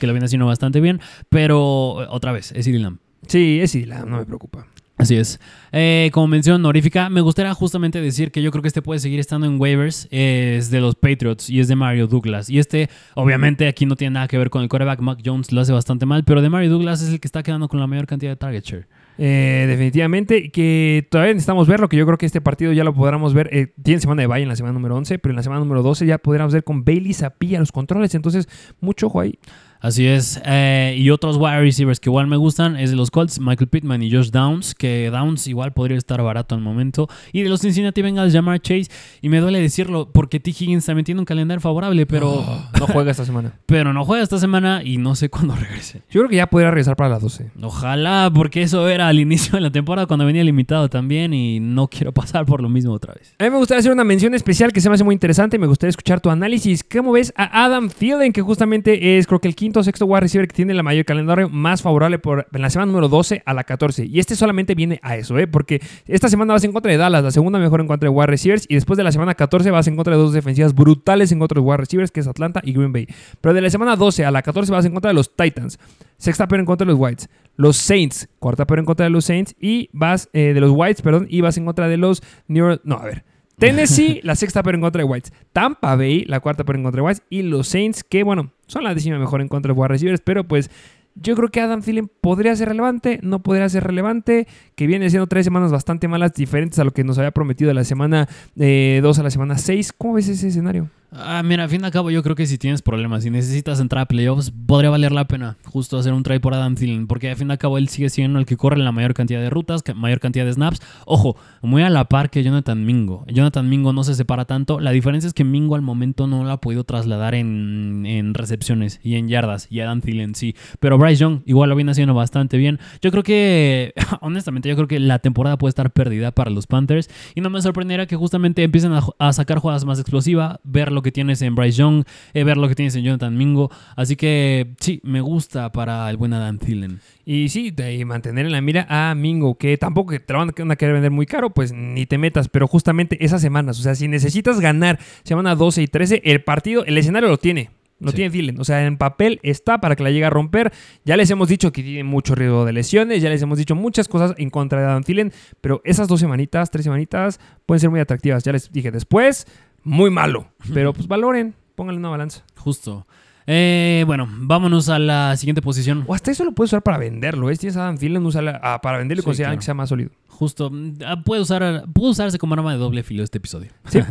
que 0.00 0.06
lo 0.06 0.14
viene 0.14 0.24
haciendo 0.24 0.46
bastante 0.46 0.80
bien, 0.80 1.00
pero 1.28 1.96
otra 2.10 2.32
vez, 2.32 2.52
es 2.52 2.64
CD 2.64 2.78
Lamp. 2.78 3.02
Sí, 3.26 3.60
es 3.60 3.72
CD 3.72 3.84
Lamb, 3.84 4.08
no 4.08 4.16
me 4.16 4.24
preocupa. 4.24 4.66
Así 5.02 5.16
es. 5.16 5.40
Eh, 5.72 6.10
como 6.12 6.28
mención 6.28 6.54
honorífica, 6.54 7.08
me 7.08 7.20
gustaría 7.22 7.52
justamente 7.54 8.00
decir 8.00 8.30
que 8.30 8.40
yo 8.40 8.52
creo 8.52 8.62
que 8.62 8.68
este 8.68 8.82
puede 8.82 9.00
seguir 9.00 9.18
estando 9.18 9.48
en 9.48 9.60
waivers. 9.60 10.06
Es 10.12 10.70
de 10.70 10.80
los 10.80 10.94
Patriots 10.94 11.50
y 11.50 11.58
es 11.58 11.66
de 11.66 11.74
Mario 11.74 12.06
Douglas. 12.06 12.48
Y 12.48 12.60
este, 12.60 12.88
obviamente, 13.16 13.66
aquí 13.66 13.84
no 13.84 13.96
tiene 13.96 14.14
nada 14.14 14.28
que 14.28 14.38
ver 14.38 14.48
con 14.48 14.62
el 14.62 14.68
quarterback. 14.68 15.00
Mac 15.00 15.18
Jones 15.24 15.50
lo 15.50 15.60
hace 15.60 15.72
bastante 15.72 16.06
mal, 16.06 16.22
pero 16.22 16.40
de 16.40 16.48
Mario 16.48 16.70
Douglas 16.70 17.02
es 17.02 17.08
el 17.08 17.18
que 17.18 17.26
está 17.26 17.42
quedando 17.42 17.66
con 17.66 17.80
la 17.80 17.88
mayor 17.88 18.06
cantidad 18.06 18.30
de 18.30 18.36
target 18.36 18.62
share. 18.62 18.86
Eh, 19.18 19.64
definitivamente, 19.66 20.52
que 20.52 21.06
todavía 21.10 21.34
necesitamos 21.34 21.66
verlo, 21.66 21.88
que 21.88 21.96
yo 21.96 22.06
creo 22.06 22.16
que 22.16 22.26
este 22.26 22.40
partido 22.40 22.72
ya 22.72 22.84
lo 22.84 22.94
podremos 22.94 23.34
ver, 23.34 23.50
eh, 23.52 23.72
tiene 23.82 24.00
semana 24.00 24.22
de 24.22 24.28
bye 24.28 24.40
en 24.40 24.48
la 24.48 24.56
semana 24.56 24.72
número 24.72 24.96
11, 24.96 25.18
pero 25.18 25.32
en 25.32 25.36
la 25.36 25.42
semana 25.42 25.58
número 25.58 25.82
12 25.82 26.06
ya 26.06 26.18
podríamos 26.18 26.54
ver 26.54 26.62
con 26.62 26.84
Bailey 26.84 27.12
Zapilla 27.12 27.58
los 27.58 27.72
controles, 27.72 28.14
entonces 28.14 28.48
mucho 28.80 29.08
ojo 29.08 29.20
ahí. 29.20 29.38
Así 29.82 30.06
es. 30.06 30.40
Eh, 30.44 30.94
y 30.96 31.10
otros 31.10 31.36
wide 31.38 31.60
receivers 31.60 31.98
que 31.98 32.08
igual 32.08 32.28
me 32.28 32.36
gustan 32.36 32.76
es 32.76 32.90
de 32.90 32.96
los 32.96 33.10
Colts, 33.10 33.40
Michael 33.40 33.68
Pittman 33.68 34.00
y 34.00 34.12
Josh 34.12 34.30
Downs, 34.30 34.76
que 34.76 35.10
Downs 35.10 35.48
igual 35.48 35.72
podría 35.72 35.98
estar 35.98 36.22
barato 36.22 36.54
al 36.54 36.60
momento. 36.60 37.08
Y 37.32 37.42
de 37.42 37.48
los 37.48 37.62
Cincinnati 37.62 38.00
Bengals, 38.00 38.32
Jamar 38.32 38.60
Chase. 38.60 38.86
Y 39.20 39.28
me 39.28 39.40
duele 39.40 39.60
decirlo 39.60 40.08
porque 40.12 40.38
T. 40.38 40.50
Higgins 40.50 40.86
también 40.86 41.04
tiene 41.04 41.20
un 41.20 41.24
calendario 41.24 41.60
favorable, 41.60 42.06
pero, 42.06 42.44
No 42.78 42.86
juega 42.86 43.10
esta 43.10 43.24
semana. 43.24 43.54
pero 43.66 43.92
no 43.92 44.04
juega 44.04 44.22
esta 44.22 44.38
semana 44.38 44.82
y 44.84 44.98
no 44.98 45.16
sé 45.16 45.30
cuándo 45.30 45.56
regrese. 45.60 46.02
Yo 46.08 46.20
creo 46.20 46.28
que 46.28 46.36
ya 46.36 46.46
podría 46.46 46.70
regresar 46.70 46.94
para 46.94 47.10
las 47.10 47.22
12. 47.22 47.50
Ojalá, 47.60 48.30
porque 48.32 48.62
eso 48.62 48.88
era 48.88 49.08
al 49.08 49.18
inicio 49.18 49.54
de 49.54 49.62
la 49.62 49.72
temporada 49.72 50.06
cuando 50.06 50.24
venía 50.24 50.44
limitado 50.44 50.88
también 50.90 51.34
y 51.34 51.58
no 51.58 51.88
quiero 51.88 52.12
pasar 52.12 52.46
por 52.46 52.62
lo 52.62 52.68
mismo 52.68 52.92
otra 52.92 53.14
vez. 53.14 53.34
A 53.40 53.44
mí 53.44 53.50
me 53.50 53.56
gustaría 53.56 53.80
hacer 53.80 53.90
una 53.90 54.04
mención 54.04 54.32
especial 54.34 54.72
que 54.72 54.80
se 54.80 54.88
me 54.88 54.94
hace 54.94 55.02
muy 55.02 55.14
interesante. 55.14 55.58
Me 55.58 55.66
gustaría 55.66 55.90
escuchar 55.90 56.20
tu 56.20 56.30
análisis. 56.30 56.84
¿Cómo 56.84 57.10
ves 57.10 57.34
a 57.36 57.64
Adam 57.64 57.88
Thielen, 57.88 58.32
que 58.32 58.42
justamente 58.42 59.18
es, 59.18 59.26
creo 59.26 59.40
que 59.40 59.48
el 59.48 59.56
quinto 59.56 59.71
o 59.80 59.82
sexto 59.84 60.06
wide 60.06 60.20
receiver 60.20 60.46
que 60.48 60.54
tiene 60.54 60.74
la 60.74 60.82
mayor 60.82 61.04
calendario 61.04 61.48
más 61.48 61.82
favorable 61.82 62.18
por, 62.18 62.46
en 62.52 62.62
la 62.62 62.70
semana 62.70 62.86
número 62.92 63.08
12 63.08 63.42
a 63.44 63.54
la 63.54 63.64
14? 63.64 64.06
Y 64.06 64.18
este 64.18 64.36
solamente 64.36 64.74
viene 64.74 64.98
a 65.02 65.16
eso, 65.16 65.38
¿eh? 65.38 65.46
Porque 65.46 65.80
esta 66.06 66.28
semana 66.28 66.52
vas 66.54 66.64
en 66.64 66.72
contra 66.72 66.90
de 66.92 66.98
Dallas, 66.98 67.22
la 67.24 67.30
segunda 67.30 67.58
mejor 67.58 67.80
en 67.80 67.86
contra 67.86 68.08
de 68.08 68.14
wide 68.14 68.26
receivers. 68.26 68.66
Y 68.68 68.74
después 68.74 68.96
de 68.96 69.04
la 69.04 69.12
semana 69.12 69.34
14 69.34 69.70
vas 69.70 69.86
en 69.86 69.96
contra 69.96 70.14
de 70.16 70.22
dos 70.22 70.32
defensivas 70.32 70.74
brutales 70.74 71.32
en 71.32 71.38
contra 71.38 71.60
de 71.60 71.66
wide 71.66 71.76
receivers, 71.78 72.10
que 72.10 72.20
es 72.20 72.26
Atlanta 72.26 72.60
y 72.64 72.72
Green 72.72 72.92
Bay. 72.92 73.06
Pero 73.40 73.54
de 73.54 73.60
la 73.60 73.70
semana 73.70 73.96
12 73.96 74.24
a 74.24 74.30
la 74.30 74.42
14 74.42 74.70
vas 74.72 74.84
en 74.84 74.92
contra 74.92 75.08
de 75.10 75.14
los 75.14 75.34
Titans. 75.34 75.78
Sexta 76.18 76.46
peor 76.46 76.60
en 76.60 76.66
contra 76.66 76.84
de 76.84 76.92
los 76.92 77.00
Whites. 77.00 77.28
Los 77.56 77.76
Saints, 77.76 78.28
cuarta 78.38 78.66
peor 78.66 78.78
en 78.78 78.84
contra 78.84 79.04
de 79.04 79.10
los 79.10 79.24
Saints. 79.24 79.54
Y 79.60 79.90
vas 79.92 80.28
eh, 80.32 80.52
de 80.54 80.60
los 80.60 80.70
Whites, 80.70 81.02
perdón, 81.02 81.26
y 81.28 81.40
vas 81.40 81.56
en 81.58 81.64
contra 81.64 81.88
de 81.88 81.96
los 81.96 82.22
New 82.48 82.64
York- 82.68 82.80
No, 82.84 82.96
a 82.96 83.04
ver. 83.04 83.24
Tennessee, 83.62 84.20
la 84.24 84.34
sexta 84.34 84.60
peor 84.64 84.74
en 84.74 84.80
contra 84.80 84.98
de 84.98 85.04
Whites. 85.04 85.32
Tampa 85.52 85.94
Bay, 85.94 86.24
la 86.24 86.40
cuarta 86.40 86.64
peor 86.64 86.76
en 86.76 86.82
contra 86.82 87.00
de 87.00 87.06
Whites. 87.06 87.22
Y 87.30 87.42
los 87.42 87.68
Saints, 87.68 88.02
que 88.02 88.24
bueno, 88.24 88.50
son 88.66 88.82
la 88.82 88.92
décima 88.92 89.20
mejor 89.20 89.40
en 89.40 89.46
contra 89.46 89.72
de 89.72 89.78
wide 89.78 89.88
receivers. 89.88 90.20
Pero 90.20 90.42
pues 90.42 90.68
yo 91.14 91.36
creo 91.36 91.48
que 91.48 91.60
Adam 91.60 91.80
Thielen 91.80 92.10
podría 92.20 92.56
ser 92.56 92.70
relevante, 92.70 93.20
no 93.22 93.40
podría 93.40 93.68
ser 93.68 93.84
relevante. 93.84 94.48
Que 94.74 94.88
viene 94.88 95.08
siendo 95.10 95.28
tres 95.28 95.44
semanas 95.44 95.70
bastante 95.70 96.08
malas, 96.08 96.34
diferentes 96.34 96.80
a 96.80 96.84
lo 96.84 96.90
que 96.90 97.04
nos 97.04 97.18
había 97.18 97.30
prometido 97.30 97.68
de 97.68 97.74
la 97.74 97.84
semana 97.84 98.28
2 98.56 99.18
a 99.18 99.22
la 99.22 99.30
semana 99.30 99.56
6. 99.58 99.92
¿Cómo 99.92 100.14
ves 100.14 100.28
ese 100.28 100.48
escenario? 100.48 100.90
Ah, 101.14 101.42
mira, 101.44 101.64
al 101.64 101.68
fin 101.68 101.82
y 101.82 101.84
al 101.84 101.90
cabo 101.90 102.10
yo 102.10 102.22
creo 102.22 102.34
que 102.34 102.46
si 102.46 102.56
tienes 102.56 102.80
problemas, 102.80 103.22
si 103.22 103.28
necesitas 103.28 103.80
entrar 103.80 104.02
a 104.02 104.06
playoffs, 104.06 104.50
podría 104.50 104.88
valer 104.88 105.12
la 105.12 105.26
pena 105.26 105.58
justo 105.66 105.98
hacer 105.98 106.14
un 106.14 106.22
try 106.22 106.38
por 106.38 106.54
Adam 106.54 106.74
Thielen, 106.74 107.06
porque 107.06 107.28
al 107.28 107.36
fin 107.36 107.48
y 107.48 107.52
al 107.52 107.58
cabo 107.58 107.76
él 107.76 107.88
sigue 107.90 108.08
siendo 108.08 108.38
el 108.38 108.46
que 108.46 108.56
corre 108.56 108.78
la 108.78 108.92
mayor 108.92 109.12
cantidad 109.12 109.40
de 109.40 109.50
rutas, 109.50 109.82
mayor 109.94 110.20
cantidad 110.20 110.46
de 110.46 110.54
snaps. 110.54 110.80
Ojo, 111.04 111.36
muy 111.60 111.82
a 111.82 111.90
la 111.90 112.06
par 112.06 112.30
que 112.30 112.42
Jonathan 112.42 112.86
Mingo. 112.86 113.26
Jonathan 113.28 113.68
Mingo 113.68 113.92
no 113.92 114.04
se 114.04 114.14
separa 114.14 114.46
tanto. 114.46 114.80
La 114.80 114.90
diferencia 114.90 115.28
es 115.28 115.34
que 115.34 115.44
Mingo 115.44 115.74
al 115.74 115.82
momento 115.82 116.26
no 116.26 116.44
lo 116.44 116.50
ha 116.50 116.60
podido 116.62 116.84
trasladar 116.84 117.34
en, 117.34 118.32
recepciones 118.32 118.98
y 119.02 119.16
en 119.16 119.28
yardas, 119.28 119.66
y 119.70 119.80
Adam 119.80 120.00
Thielen 120.00 120.34
sí. 120.34 120.56
Pero 120.80 120.96
Bryce 120.96 121.20
Young 121.20 121.40
igual 121.44 121.68
lo 121.68 121.76
viene 121.76 121.90
haciendo 121.90 122.14
bastante 122.14 122.56
bien. 122.56 122.78
Yo 123.02 123.10
creo 123.10 123.22
que, 123.22 123.92
honestamente, 124.22 124.70
yo 124.70 124.76
creo 124.76 124.88
que 124.88 124.98
la 124.98 125.18
temporada 125.18 125.58
puede 125.58 125.70
estar 125.70 125.90
perdida 125.90 126.30
para 126.30 126.50
los 126.50 126.66
Panthers, 126.66 127.10
y 127.34 127.42
no 127.42 127.50
me 127.50 127.60
sorprendería 127.60 128.06
que 128.06 128.16
justamente 128.16 128.62
empiecen 128.62 128.94
a, 128.94 129.02
a 129.18 129.34
sacar 129.34 129.58
jugadas 129.58 129.84
más 129.84 129.98
explosivas, 129.98 130.58
ver 130.64 130.90
lo 130.90 131.01
que 131.02 131.12
tienes 131.12 131.42
en 131.42 131.54
Bryce 131.54 131.78
Young, 131.78 132.04
eh, 132.34 132.44
ver 132.44 132.56
lo 132.56 132.68
que 132.68 132.74
tienes 132.74 132.94
en 132.96 133.02
Jonathan 133.04 133.36
Mingo. 133.36 133.70
Así 133.96 134.16
que 134.16 134.74
sí, 134.80 135.00
me 135.02 135.20
gusta 135.20 135.70
para 135.72 136.08
el 136.10 136.16
buen 136.16 136.32
Adam 136.32 136.58
Thielen. 136.58 137.00
Y 137.24 137.48
sí, 137.50 137.70
de 137.70 138.04
mantener 138.04 138.46
en 138.46 138.52
la 138.52 138.60
mira 138.60 138.86
a 138.88 139.14
Mingo, 139.14 139.56
que 139.56 139.76
tampoco 139.78 140.18
te 140.18 140.32
lo 140.32 140.38
van 140.40 140.70
a- 140.70 140.76
querer 140.76 140.94
vender 140.94 141.10
muy 141.10 141.26
caro, 141.26 141.50
pues 141.50 141.72
ni 141.72 142.06
te 142.06 142.18
metas, 142.18 142.48
pero 142.48 142.66
justamente 142.66 143.24
esas 143.24 143.40
semanas, 143.42 143.78
o 143.78 143.82
sea, 143.82 143.94
si 143.94 144.08
necesitas 144.08 144.58
ganar 144.60 144.98
semana 145.22 145.54
12 145.54 145.82
y 145.82 145.86
13, 145.88 146.22
el 146.24 146.42
partido, 146.42 146.84
el 146.84 146.96
escenario 146.98 147.28
lo 147.28 147.38
tiene. 147.38 147.70
Lo 148.00 148.10
Sí. 148.10 148.16
tiene 148.16 148.30
Thielen. 148.32 148.60
O 148.60 148.64
sea, 148.64 148.84
en 148.84 148.96
papel 148.96 149.38
está 149.44 149.78
para 149.80 149.94
que 149.94 150.02
la 150.02 150.10
llegue 150.10 150.24
a 150.24 150.30
romper. 150.30 150.72
Ya 151.04 151.16
les 151.16 151.30
hemos 151.30 151.46
dicho 151.48 151.70
que 151.70 151.84
tiene 151.84 152.02
mucho 152.02 152.34
riesgo 152.34 152.64
de 152.64 152.72
lesiones. 152.72 153.22
Ya 153.22 153.28
les 153.30 153.40
hemos 153.42 153.58
dicho 153.58 153.76
muchas 153.76 154.08
cosas 154.08 154.34
en 154.38 154.50
contra 154.50 154.80
de 154.80 154.86
Adam 154.86 155.04
Thielen. 155.04 155.32
Pero 155.60 155.80
esas 155.84 156.08
dos 156.08 156.18
semanitas, 156.18 156.72
tres 156.72 156.82
semanitas, 156.82 157.38
pueden 157.64 157.78
ser 157.78 157.90
muy 157.90 158.00
atractivas. 158.00 158.42
Ya 158.42 158.50
les 158.50 158.72
dije 158.72 158.90
después, 158.90 159.46
muy 159.84 160.10
malo. 160.10 160.48
Pero 160.72 160.92
pues 160.92 161.08
valoren, 161.08 161.54
pónganle 161.74 161.98
una 161.98 162.10
balanza. 162.10 162.44
Justo. 162.56 163.06
Eh, 163.46 164.04
bueno, 164.06 164.28
vámonos 164.30 164.88
a 164.88 164.98
la 165.00 165.36
siguiente 165.36 165.62
posición. 165.62 166.04
O 166.06 166.14
hasta 166.14 166.30
eso 166.30 166.44
lo 166.44 166.52
puedes 166.52 166.70
usar 166.70 166.82
para 166.82 166.98
venderlo. 166.98 167.50
¿eh? 167.50 167.54
Si 167.56 167.60
tienes 167.62 167.76
Adam 167.76 167.98
Thielen, 167.98 168.24
úsala, 168.24 168.60
ah, 168.62 168.80
para 168.80 168.98
venderlo 168.98 169.20
y 169.20 169.22
Sí, 169.22 169.26
considerar 169.26 169.50
claro. 169.52 169.60
que 169.60 169.64
sea 169.64 169.74
más 169.74 169.88
sólido. 169.88 170.10
Justo. 170.32 170.70
mm, 170.70 170.94
ah, 171.06 171.22
Puede, 171.22 171.42
usar, 171.42 171.84
puede 171.92 172.10
usarse 172.10 172.38
como 172.38 172.54
arma 172.54 172.72
de 172.72 172.78
doble 172.78 173.02
filo 173.02 173.22
este 173.22 173.38
episodio. 173.38 173.70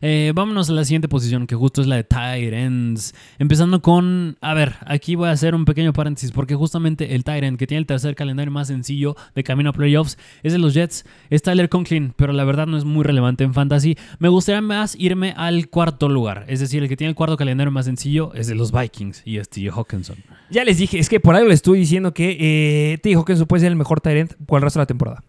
Eh, 0.00 0.32
vámonos 0.34 0.70
a 0.70 0.72
la 0.72 0.84
siguiente 0.84 1.08
posición, 1.08 1.46
que 1.46 1.56
justo 1.56 1.80
es 1.80 1.86
la 1.86 1.96
de 1.96 2.04
tight 2.04 2.52
ends. 2.52 3.14
Empezando 3.38 3.82
con. 3.82 4.36
A 4.40 4.54
ver, 4.54 4.74
aquí 4.86 5.16
voy 5.16 5.28
a 5.28 5.32
hacer 5.32 5.54
un 5.54 5.64
pequeño 5.64 5.92
paréntesis, 5.92 6.30
porque 6.30 6.54
justamente 6.54 7.14
el 7.14 7.24
tight 7.24 7.42
end, 7.42 7.58
que 7.58 7.66
tiene 7.66 7.80
el 7.80 7.86
tercer 7.86 8.14
calendario 8.14 8.52
más 8.52 8.68
sencillo 8.68 9.16
de 9.34 9.42
camino 9.42 9.70
a 9.70 9.72
playoffs, 9.72 10.18
es 10.42 10.52
de 10.52 10.58
los 10.58 10.74
Jets. 10.74 11.04
Es 11.30 11.42
Tyler 11.42 11.68
Conklin, 11.68 12.12
pero 12.16 12.32
la 12.32 12.44
verdad 12.44 12.66
no 12.66 12.76
es 12.76 12.84
muy 12.84 13.02
relevante 13.02 13.44
en 13.44 13.54
fantasy. 13.54 13.96
Me 14.18 14.28
gustaría 14.28 14.60
más 14.60 14.94
irme 14.96 15.34
al 15.36 15.68
cuarto 15.68 16.08
lugar. 16.08 16.44
Es 16.48 16.60
decir, 16.60 16.82
el 16.82 16.88
que 16.88 16.96
tiene 16.96 17.10
el 17.10 17.16
cuarto 17.16 17.36
calendario 17.36 17.72
más 17.72 17.86
sencillo 17.86 18.32
es 18.34 18.46
de 18.46 18.54
los 18.54 18.72
Vikings 18.72 19.22
y 19.24 19.38
es 19.38 19.48
T. 19.48 19.68
Hawkinson. 19.70 20.16
Ya 20.50 20.64
les 20.64 20.78
dije, 20.78 20.98
es 20.98 21.08
que 21.08 21.20
por 21.20 21.34
algo 21.34 21.48
les 21.48 21.56
estoy 21.56 21.78
diciendo 21.78 22.14
que 22.14 22.36
eh, 22.40 22.98
que 23.24 23.32
eso 23.32 23.46
puede 23.46 23.60
ser 23.60 23.70
el 23.70 23.76
mejor 23.76 24.00
Tyrant 24.00 24.34
por 24.46 24.58
el 24.58 24.62
resto 24.62 24.78
de 24.78 24.82
la 24.82 24.86
temporada. 24.86 25.22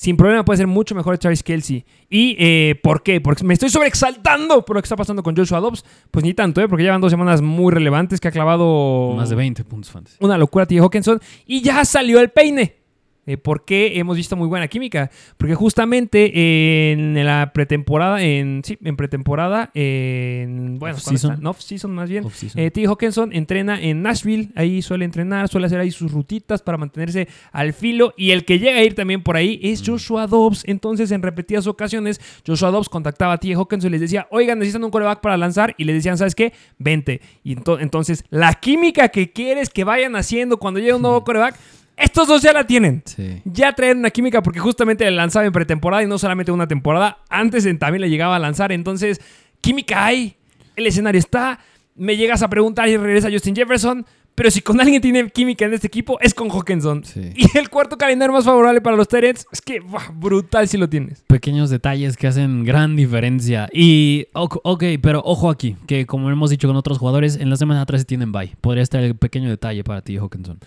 Sin 0.00 0.16
problema 0.16 0.46
puede 0.46 0.56
ser 0.56 0.66
mucho 0.66 0.94
mejor 0.94 1.18
Travis 1.18 1.42
Kelsey. 1.42 1.84
¿Y 2.08 2.34
eh, 2.38 2.80
por 2.82 3.02
qué? 3.02 3.20
Porque 3.20 3.44
me 3.44 3.52
estoy 3.52 3.68
sobreexaltando 3.68 4.64
por 4.64 4.76
lo 4.76 4.80
que 4.80 4.86
está 4.86 4.96
pasando 4.96 5.22
con 5.22 5.36
Joshua 5.36 5.60
Dobbs. 5.60 5.84
Pues 6.10 6.24
ni 6.24 6.32
tanto, 6.32 6.62
¿eh? 6.62 6.68
Porque 6.68 6.84
llevan 6.84 7.02
dos 7.02 7.10
semanas 7.10 7.42
muy 7.42 7.70
relevantes 7.70 8.18
que 8.18 8.26
ha 8.26 8.30
clavado 8.30 9.12
Más 9.14 9.28
de 9.28 9.36
20 9.36 9.62
puntos 9.64 9.90
fantasy. 9.90 10.16
una 10.20 10.38
locura 10.38 10.64
T. 10.64 10.78
Hawkinson. 10.78 11.20
Y 11.44 11.60
ya 11.60 11.84
salió 11.84 12.18
el 12.20 12.30
peine. 12.30 12.79
Eh, 13.26 13.36
¿Por 13.36 13.64
qué 13.64 13.98
hemos 13.98 14.16
visto 14.16 14.34
muy 14.36 14.48
buena 14.48 14.66
química? 14.68 15.10
Porque 15.36 15.54
justamente 15.54 16.90
en 16.92 17.24
la 17.24 17.52
pretemporada, 17.52 18.22
en 18.22 18.62
sí, 18.64 18.78
en 18.82 18.96
pretemporada, 18.96 19.70
en 19.74 20.78
bueno, 20.78 20.96
Off-season. 20.96 21.30
¿cuándo 21.30 21.50
está? 21.50 21.50
off-season 21.50 21.90
más 21.94 22.08
bien. 22.08 22.24
Eh, 22.56 22.70
T. 22.70 22.86
Hawkinson 22.86 23.32
entrena 23.32 23.80
en 23.80 24.02
Nashville, 24.02 24.50
ahí 24.56 24.82
suele 24.82 25.04
entrenar, 25.04 25.48
suele 25.48 25.66
hacer 25.66 25.80
ahí 25.80 25.90
sus 25.90 26.12
rutitas 26.12 26.62
para 26.62 26.78
mantenerse 26.78 27.28
al 27.52 27.72
filo. 27.72 28.14
Y 28.16 28.30
el 28.30 28.44
que 28.44 28.58
llega 28.58 28.78
a 28.78 28.82
ir 28.84 28.94
también 28.94 29.22
por 29.22 29.36
ahí 29.36 29.60
es 29.62 29.82
Joshua 29.84 30.26
Dobbs. 30.26 30.62
Entonces, 30.66 31.10
en 31.10 31.22
repetidas 31.22 31.66
ocasiones, 31.66 32.20
Joshua 32.46 32.70
Dobbs 32.70 32.88
contactaba 32.88 33.34
a 33.34 33.38
T. 33.38 33.52
Hawkinson 33.54 33.88
y 33.88 33.92
les 33.92 34.00
decía, 34.00 34.26
oigan, 34.30 34.58
necesitan 34.58 34.84
un 34.84 34.90
coreback 34.90 35.20
para 35.20 35.36
lanzar. 35.36 35.74
Y 35.78 35.84
les 35.84 35.94
decían, 35.96 36.18
¿sabes 36.18 36.34
qué? 36.34 36.52
Vente. 36.78 37.20
Y 37.44 37.54
ento- 37.56 37.78
entonces, 37.80 38.24
la 38.30 38.54
química 38.54 39.08
que 39.10 39.30
quieres 39.32 39.70
que 39.70 39.84
vayan 39.84 40.16
haciendo 40.16 40.58
cuando 40.58 40.80
llegue 40.80 40.94
un 40.94 41.02
nuevo 41.02 41.22
coreback, 41.24 41.54
estos 42.00 42.26
dos 42.26 42.42
ya 42.42 42.52
la 42.52 42.66
tienen. 42.66 43.02
Sí. 43.04 43.42
Ya 43.44 43.74
traen 43.74 43.98
una 43.98 44.10
química 44.10 44.42
porque 44.42 44.58
justamente 44.58 45.04
le 45.04 45.10
lanzaba 45.10 45.46
en 45.46 45.52
pretemporada 45.52 46.02
y 46.02 46.06
no 46.06 46.18
solamente 46.18 46.50
una 46.50 46.66
temporada. 46.66 47.18
Antes 47.28 47.68
también 47.78 48.00
le 48.00 48.10
llegaba 48.10 48.36
a 48.36 48.38
lanzar. 48.38 48.72
Entonces, 48.72 49.20
química 49.60 50.06
hay. 50.06 50.36
El 50.76 50.86
escenario 50.86 51.18
está. 51.18 51.60
Me 51.94 52.16
llegas 52.16 52.42
a 52.42 52.48
preguntar 52.48 52.88
y 52.88 52.96
regresa 52.96 53.30
Justin 53.30 53.54
Jefferson. 53.54 54.06
Pero 54.40 54.50
si 54.50 54.62
con 54.62 54.80
alguien 54.80 55.02
tiene 55.02 55.28
química 55.28 55.66
en 55.66 55.74
este 55.74 55.88
equipo, 55.88 56.18
es 56.18 56.32
con 56.32 56.48
Hawkinson. 56.48 57.04
Sí. 57.04 57.30
Y 57.36 57.58
el 57.58 57.68
cuarto 57.68 57.98
calendario 57.98 58.32
más 58.32 58.46
favorable 58.46 58.80
para 58.80 58.96
los 58.96 59.06
Terets 59.06 59.46
es 59.52 59.60
que, 59.60 59.82
brutal 60.14 60.66
si 60.66 60.78
lo 60.78 60.88
tienes. 60.88 61.22
Pequeños 61.26 61.68
detalles 61.68 62.16
que 62.16 62.26
hacen 62.26 62.64
gran 62.64 62.96
diferencia. 62.96 63.68
Y, 63.70 64.28
ok, 64.32 64.60
ok, 64.64 64.84
pero 65.02 65.20
ojo 65.26 65.50
aquí, 65.50 65.76
que 65.86 66.06
como 66.06 66.30
hemos 66.30 66.48
dicho 66.48 66.68
con 66.68 66.76
otros 66.78 66.96
jugadores, 66.96 67.36
en 67.36 67.50
la 67.50 67.56
semana 67.56 67.84
13 67.84 68.06
tienen 68.06 68.32
bye. 68.32 68.56
Podría 68.62 68.82
estar 68.82 69.02
el 69.02 69.14
pequeño 69.14 69.50
detalle 69.50 69.84
para 69.84 70.00
ti, 70.00 70.16
Hawkinson. 70.16 70.58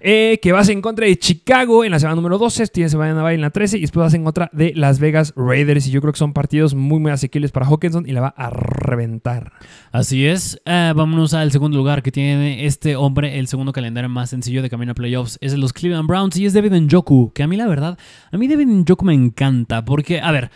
Eh, 0.00 0.38
que 0.40 0.52
vas 0.52 0.68
en 0.68 0.80
contra 0.80 1.06
de 1.06 1.18
Chicago 1.18 1.84
en 1.84 1.90
la 1.90 1.98
semana 1.98 2.14
número 2.16 2.38
12, 2.38 2.68
tienes 2.68 2.92
semana 2.92 3.22
bye 3.22 3.34
en 3.34 3.40
la 3.40 3.50
13 3.50 3.78
y 3.78 3.80
después 3.82 4.04
vas 4.04 4.14
en 4.14 4.24
contra 4.24 4.48
de 4.52 4.72
Las 4.74 5.00
Vegas 5.00 5.34
Raiders. 5.36 5.86
Y 5.86 5.90
yo 5.90 6.00
creo 6.00 6.12
que 6.12 6.18
son 6.18 6.32
partidos 6.32 6.74
muy, 6.74 6.98
muy 7.00 7.10
asequibles 7.10 7.50
para 7.50 7.66
Hawkinson 7.66 8.08
y 8.08 8.12
la 8.12 8.20
va 8.20 8.34
a 8.36 8.48
reventar. 8.48 9.52
Así 9.92 10.24
es, 10.26 10.60
Eh, 10.64 10.92
vámonos 10.94 11.34
al 11.34 11.52
segundo 11.52 11.76
lugar 11.76 12.02
que 12.02 12.12
tiene 12.12 12.64
este 12.64 12.96
hombre, 12.96 13.17
el 13.24 13.46
segundo 13.48 13.72
calendario 13.72 14.08
más 14.08 14.30
sencillo 14.30 14.62
de 14.62 14.70
camino 14.70 14.92
a 14.92 14.94
playoffs, 14.94 15.38
es 15.40 15.56
los 15.56 15.72
Cleveland 15.72 16.08
Browns 16.08 16.36
y 16.36 16.46
es 16.46 16.52
David 16.52 16.72
Njoku, 16.72 17.32
que 17.32 17.42
a 17.42 17.46
mí 17.46 17.56
la 17.56 17.66
verdad, 17.66 17.98
a 18.30 18.36
mí 18.36 18.48
David 18.48 18.66
Njoku 18.66 19.04
me 19.04 19.14
encanta, 19.14 19.84
porque, 19.84 20.20
a 20.20 20.32
ver, 20.32 20.50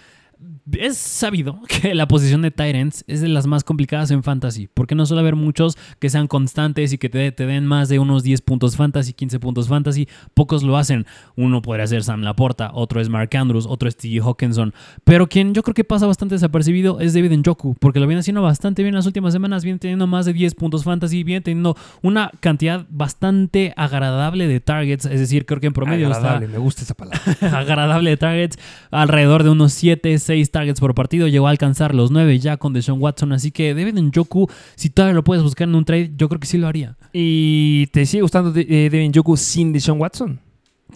es 0.70 0.96
sabido 0.96 1.60
que 1.68 1.94
la 1.94 2.06
posición 2.06 2.42
de 2.42 2.50
Tyrants 2.50 3.04
es 3.08 3.20
de 3.20 3.28
las 3.28 3.46
más 3.46 3.64
complicadas 3.64 4.10
en 4.10 4.22
fantasy, 4.22 4.68
porque 4.72 4.94
no 4.94 5.06
suele 5.06 5.20
haber 5.20 5.36
muchos 5.36 5.76
que 5.98 6.08
sean 6.08 6.28
constantes 6.28 6.92
y 6.92 6.98
que 6.98 7.08
te, 7.08 7.32
te 7.32 7.46
den 7.46 7.66
más 7.66 7.88
de 7.88 7.98
unos 7.98 8.22
10 8.22 8.42
puntos 8.42 8.76
fantasy, 8.76 9.12
15 9.12 9.40
puntos 9.40 9.68
fantasy, 9.68 10.08
pocos 10.34 10.62
lo 10.62 10.76
hacen. 10.76 11.06
Uno 11.36 11.62
podría 11.62 11.86
ser 11.86 12.04
Sam 12.04 12.22
Laporta, 12.22 12.70
otro 12.74 13.00
es 13.00 13.08
Mark 13.08 13.30
Andrews, 13.36 13.66
otro 13.68 13.88
es 13.88 13.96
T. 13.96 14.20
Hawkinson, 14.20 14.72
pero 15.04 15.28
quien 15.28 15.54
yo 15.54 15.62
creo 15.62 15.74
que 15.74 15.84
pasa 15.84 16.06
bastante 16.06 16.36
desapercibido 16.36 17.00
es 17.00 17.14
David 17.14 17.32
Njoku, 17.38 17.74
porque 17.80 17.98
lo 17.98 18.06
viene 18.06 18.20
haciendo 18.20 18.42
bastante 18.42 18.82
bien 18.82 18.94
las 18.94 19.06
últimas 19.06 19.32
semanas, 19.32 19.64
viene 19.64 19.78
teniendo 19.78 20.06
más 20.06 20.26
de 20.26 20.32
10 20.32 20.54
puntos 20.54 20.84
fantasy, 20.84 21.24
viene 21.24 21.40
teniendo 21.40 21.76
una 22.02 22.30
cantidad 22.40 22.86
bastante 22.90 23.74
agradable 23.76 24.46
de 24.46 24.60
targets, 24.60 25.06
es 25.06 25.18
decir, 25.18 25.44
creo 25.44 25.60
que 25.60 25.66
en 25.66 25.72
promedio 25.72 26.06
Agradable, 26.06 26.46
está 26.46 26.58
me 26.58 26.62
gusta 26.62 26.82
esa 26.82 26.94
palabra. 26.94 27.20
agradable 27.58 28.10
de 28.10 28.16
targets, 28.16 28.58
alrededor 28.90 29.42
de 29.42 29.50
unos 29.50 29.72
7, 29.72 30.18
6 30.18 30.51
targets 30.52 30.78
por 30.78 30.94
partido, 30.94 31.26
llegó 31.26 31.48
a 31.48 31.50
alcanzar 31.50 31.94
los 31.94 32.12
9 32.12 32.38
ya 32.38 32.56
con 32.58 32.72
Deshaun 32.72 33.00
Watson, 33.02 33.32
así 33.32 33.50
que 33.50 33.74
David 33.74 33.98
Njoku, 33.98 34.48
si 34.76 34.90
todavía 34.90 35.14
lo 35.14 35.24
puedes 35.24 35.42
buscar 35.42 35.66
en 35.68 35.74
un 35.74 35.84
trade, 35.84 36.12
yo 36.16 36.28
creo 36.28 36.38
que 36.38 36.46
sí 36.46 36.58
lo 36.58 36.68
haría. 36.68 36.96
¿Y 37.12 37.86
te 37.88 38.06
sigue 38.06 38.22
gustando 38.22 38.52
eh, 38.54 38.88
Devin 38.90 39.12
Joku 39.12 39.36
sin 39.36 39.72
Deshaun 39.72 40.00
Watson? 40.00 40.38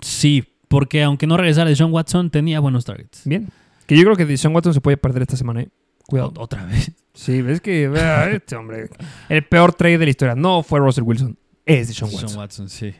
Sí, 0.01 0.45
porque 0.69 1.03
aunque 1.03 1.27
no 1.27 1.37
regresara 1.37 1.69
Deshaun 1.71 1.93
Watson, 1.93 2.31
tenía 2.31 2.61
buenos 2.61 2.85
targets. 2.85 3.23
Bien. 3.25 3.49
Que 3.87 3.97
yo 3.97 4.05
creo 4.05 4.17
que 4.17 4.25
Deshaun 4.27 4.55
Watson 4.55 4.75
se 4.75 4.81
puede 4.81 4.97
perder 4.97 5.23
esta 5.23 5.37
semana, 5.37 5.63
¿eh? 5.63 5.69
Cuidado. 6.07 6.33
O- 6.37 6.43
Otra 6.43 6.65
vez. 6.65 6.93
Sí, 7.17 7.41
ves 7.41 7.63
que 7.63 7.91
este 8.35 8.57
hombre. 8.57 8.91
El 9.31 9.43
peor 9.45 9.73
trade 9.73 9.97
de 9.97 10.05
la 10.05 10.11
historia 10.11 10.35
no 10.35 10.63
fue 10.63 10.81
Russell 10.81 11.03
Wilson, 11.05 11.35
es 11.65 11.89
Deshaun 11.89 12.11
Watson. 12.11 12.27
Deshaun 12.27 12.41
Watson, 12.43 12.69
sí. 12.69 12.93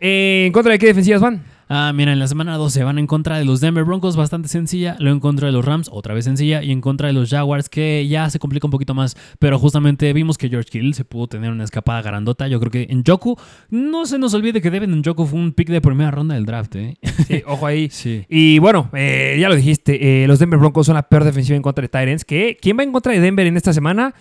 Eh, 0.00 0.44
¿En 0.46 0.52
contra 0.52 0.72
de 0.72 0.78
qué 0.78 0.88
defensivas 0.88 1.22
van? 1.22 1.42
Ah, 1.68 1.92
mira, 1.94 2.12
en 2.12 2.18
la 2.18 2.26
semana 2.26 2.56
12 2.56 2.84
van 2.84 2.98
en 2.98 3.06
contra 3.06 3.38
de 3.38 3.44
los 3.44 3.60
Denver 3.60 3.84
Broncos, 3.84 4.16
bastante 4.16 4.48
sencilla. 4.48 4.96
Luego 4.98 5.14
en 5.14 5.20
contra 5.20 5.46
de 5.46 5.52
los 5.52 5.64
Rams, 5.64 5.88
otra 5.90 6.14
vez 6.14 6.24
sencilla. 6.24 6.62
Y 6.62 6.70
en 6.72 6.80
contra 6.80 7.08
de 7.08 7.14
los 7.14 7.30
Jaguars, 7.30 7.68
que 7.68 8.06
ya 8.08 8.28
se 8.30 8.38
complica 8.38 8.66
un 8.66 8.70
poquito 8.70 8.94
más. 8.94 9.16
Pero 9.38 9.58
justamente 9.58 10.12
vimos 10.12 10.36
que 10.38 10.48
George 10.48 10.70
Kittle 10.70 10.94
se 10.94 11.04
pudo 11.04 11.26
tener 11.26 11.50
una 11.50 11.64
escapada 11.64 12.02
grandota. 12.02 12.48
Yo 12.48 12.60
creo 12.60 12.70
que 12.70 12.86
en 12.90 13.02
Joku, 13.04 13.36
no 13.70 14.06
se 14.06 14.18
nos 14.18 14.34
olvide 14.34 14.60
que 14.60 14.70
Devin 14.70 14.98
Njoku 14.98 15.26
fue 15.26 15.38
un 15.38 15.52
pick 15.52 15.68
de 15.68 15.80
primera 15.80 16.10
ronda 16.10 16.34
del 16.34 16.44
draft, 16.44 16.76
¿eh? 16.76 16.96
Sí, 17.26 17.42
ojo 17.46 17.66
ahí. 17.66 17.88
Sí. 17.94 18.24
Y 18.28 18.58
bueno, 18.58 18.90
eh, 18.92 19.36
ya 19.40 19.48
lo 19.48 19.54
dijiste, 19.54 20.24
eh, 20.24 20.26
los 20.26 20.38
Denver 20.38 20.58
Broncos 20.58 20.86
son 20.86 20.96
la 20.96 21.02
peor 21.02 21.24
defensiva 21.24 21.56
en 21.56 21.62
contra 21.62 21.82
de 21.82 21.88
Tyrants. 21.88 22.24
¿Quién 22.24 22.78
va 22.78 22.82
en 22.82 22.92
contra 22.92 23.12
de 23.12 23.20
Denver 23.20 23.46
en 23.46 23.56
esta 23.56 23.72
semana? 23.72 24.14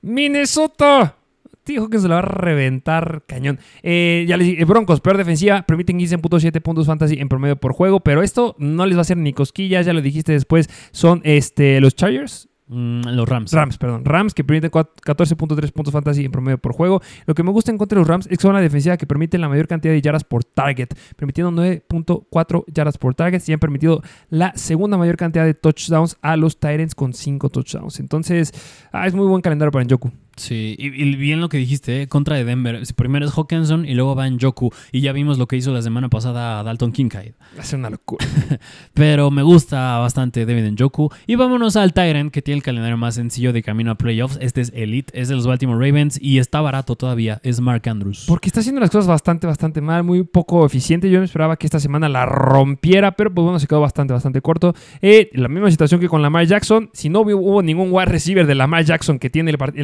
Minnesota. 0.00 1.16
Dijo 1.64 1.88
que 1.88 1.98
se 1.98 2.08
lo 2.08 2.14
va 2.14 2.20
a 2.20 2.22
reventar 2.22 3.22
cañón. 3.26 3.58
Eh, 3.82 4.24
ya 4.28 4.36
les 4.36 4.48
dije, 4.48 4.64
Broncos, 4.64 5.00
peor 5.00 5.16
defensiva, 5.16 5.62
permiten 5.62 5.98
15.7 5.98 6.60
puntos 6.60 6.86
fantasy 6.86 7.16
en 7.20 7.28
promedio 7.28 7.56
por 7.56 7.72
juego, 7.72 8.00
pero 8.00 8.22
esto 8.22 8.56
no 8.58 8.84
les 8.86 8.96
va 8.96 9.00
a 9.00 9.02
hacer 9.02 9.16
ni 9.16 9.32
cosquillas, 9.32 9.86
ya 9.86 9.92
lo 9.92 10.00
dijiste 10.02 10.32
después, 10.32 10.68
son 10.90 11.20
este, 11.24 11.80
los 11.80 11.94
Chargers. 11.94 12.48
Mm, 12.68 13.02
los 13.16 13.28
Rams. 13.28 13.52
Rams, 13.52 13.76
perdón. 13.76 14.04
Rams 14.04 14.32
que 14.32 14.44
permiten 14.44 14.70
cua- 14.70 14.88
14.3 15.04 15.72
puntos 15.72 15.92
fantasy 15.92 16.24
en 16.24 16.30
promedio 16.32 16.56
por 16.56 16.72
juego. 16.72 17.02
Lo 17.26 17.34
que 17.34 17.42
me 17.42 17.50
gusta 17.50 17.70
en 17.70 17.76
contra 17.76 17.96
de 17.96 18.00
los 18.00 18.08
Rams 18.08 18.26
es 18.30 18.38
que 18.38 18.42
son 18.42 18.54
la 18.54 18.60
defensiva 18.62 18.96
que 18.96 19.06
permite 19.06 19.36
la 19.36 19.48
mayor 19.48 19.66
cantidad 19.68 19.92
de 19.92 20.00
yardas 20.00 20.24
por 20.24 20.42
target, 20.44 20.88
permitiendo 21.16 21.50
9.4 21.62 22.64
yardas 22.72 22.96
por 22.98 23.14
target 23.14 23.42
y 23.46 23.52
han 23.52 23.58
permitido 23.58 24.00
la 24.30 24.52
segunda 24.56 24.96
mayor 24.96 25.16
cantidad 25.16 25.44
de 25.44 25.54
touchdowns 25.54 26.16
a 26.22 26.36
los 26.36 26.58
Tyrants 26.58 26.94
con 26.94 27.12
5 27.12 27.50
touchdowns. 27.50 28.00
Entonces, 28.00 28.52
ah, 28.90 29.06
es 29.06 29.14
muy 29.14 29.26
buen 29.26 29.42
calendario 29.42 29.70
para 29.70 29.84
Njoku. 29.84 30.10
Sí, 30.36 30.74
y, 30.78 30.86
y 30.86 31.16
bien 31.16 31.40
lo 31.40 31.48
que 31.48 31.58
dijiste, 31.58 32.02
¿eh? 32.02 32.08
contra 32.08 32.36
de 32.36 32.44
Denver. 32.44 32.80
Primero 32.96 33.26
es 33.26 33.32
Hawkinson 33.36 33.84
y 33.86 33.94
luego 33.94 34.14
va 34.14 34.28
Njoku. 34.28 34.70
Y 34.90 35.00
ya 35.00 35.12
vimos 35.12 35.38
lo 35.38 35.46
que 35.46 35.56
hizo 35.56 35.72
la 35.72 35.82
semana 35.82 36.08
pasada 36.08 36.60
a 36.60 36.62
Dalton 36.62 36.92
Kincaid. 36.92 37.32
Va 37.56 37.62
a 37.62 37.64
ser 37.64 37.78
una 37.78 37.90
locura. 37.90 38.24
Pero 38.94 39.30
me 39.30 39.42
gusta 39.42 39.98
bastante 39.98 40.44
David 40.46 40.70
Njoku. 40.72 41.10
Y 41.26 41.34
vámonos 41.36 41.76
al 41.76 41.92
Tyrant, 41.92 42.32
que 42.32 42.42
tiene 42.42 42.56
el 42.58 42.62
calendario 42.62 42.96
más 42.96 43.14
sencillo 43.14 43.52
de 43.52 43.62
camino 43.62 43.90
a 43.90 43.94
playoffs. 43.96 44.38
Este 44.40 44.60
es 44.60 44.72
Elite, 44.74 45.18
es 45.20 45.28
de 45.28 45.34
los 45.34 45.46
Baltimore 45.46 45.78
Ravens 45.84 46.18
y 46.20 46.38
está 46.38 46.60
barato 46.60 46.96
todavía. 46.96 47.40
Es 47.42 47.60
Mark 47.60 47.88
Andrews. 47.88 48.24
Porque 48.26 48.48
está 48.48 48.60
haciendo 48.60 48.80
las 48.80 48.90
cosas 48.90 49.06
bastante, 49.06 49.46
bastante 49.46 49.80
mal, 49.80 50.02
muy 50.04 50.22
poco 50.22 50.64
eficiente. 50.66 51.10
Yo 51.10 51.18
me 51.18 51.24
esperaba 51.24 51.56
que 51.56 51.66
esta 51.66 51.80
semana 51.80 52.08
la 52.08 52.26
rompiera, 52.26 53.12
pero 53.12 53.32
pues 53.32 53.42
bueno, 53.44 53.58
se 53.58 53.66
quedó 53.66 53.80
bastante, 53.80 54.12
bastante 54.14 54.40
corto. 54.40 54.74
Eh, 55.00 55.30
la 55.34 55.48
misma 55.48 55.70
situación 55.70 56.00
que 56.00 56.08
con 56.08 56.22
Lamar 56.22 56.46
Jackson. 56.46 56.90
Si 56.92 57.08
no 57.08 57.20
hubo, 57.20 57.62
ningún 57.62 57.88
wide 57.92 58.06
receiver 58.06 58.46
de 58.46 58.54
Lamar 58.54 58.84
Jackson 58.84 59.18
que 59.18 59.30
tiene 59.30 59.50
el, 59.50 59.58
part- 59.58 59.74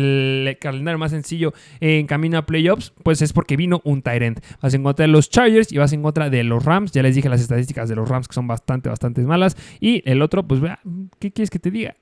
el 0.46 0.58
calendario 0.58 0.98
más 0.98 1.10
sencillo 1.10 1.52
en 1.80 2.06
camino 2.06 2.38
a 2.38 2.46
playoffs, 2.46 2.92
pues 3.02 3.22
es 3.22 3.32
porque 3.32 3.56
vino 3.56 3.80
un 3.84 4.02
Tyrant. 4.02 4.40
Vas 4.60 4.74
en 4.74 4.82
contra 4.82 5.04
de 5.04 5.12
los 5.12 5.30
Chargers 5.30 5.72
y 5.72 5.78
vas 5.78 5.92
en 5.92 6.02
contra 6.02 6.30
de 6.30 6.44
los 6.44 6.64
Rams. 6.64 6.92
Ya 6.92 7.02
les 7.02 7.14
dije 7.14 7.28
las 7.28 7.40
estadísticas 7.40 7.88
de 7.88 7.96
los 7.96 8.08
Rams 8.08 8.28
que 8.28 8.34
son 8.34 8.46
bastante, 8.46 8.88
bastante 8.88 9.22
malas. 9.22 9.56
Y 9.80 10.02
el 10.10 10.22
otro, 10.22 10.46
pues 10.46 10.60
vea, 10.60 10.80
¿qué 11.18 11.32
quieres 11.32 11.50
que 11.50 11.58
te 11.58 11.70
diga? 11.70 11.96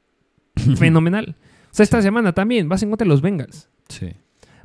Fenomenal. 0.78 1.36
O 1.70 1.74
sea, 1.76 1.84
esta 1.84 2.00
semana 2.02 2.32
también 2.32 2.68
vas 2.68 2.82
en 2.82 2.90
contra 2.90 3.04
de 3.04 3.10
los 3.10 3.20
Bengals. 3.20 3.68
Sí. 3.88 4.12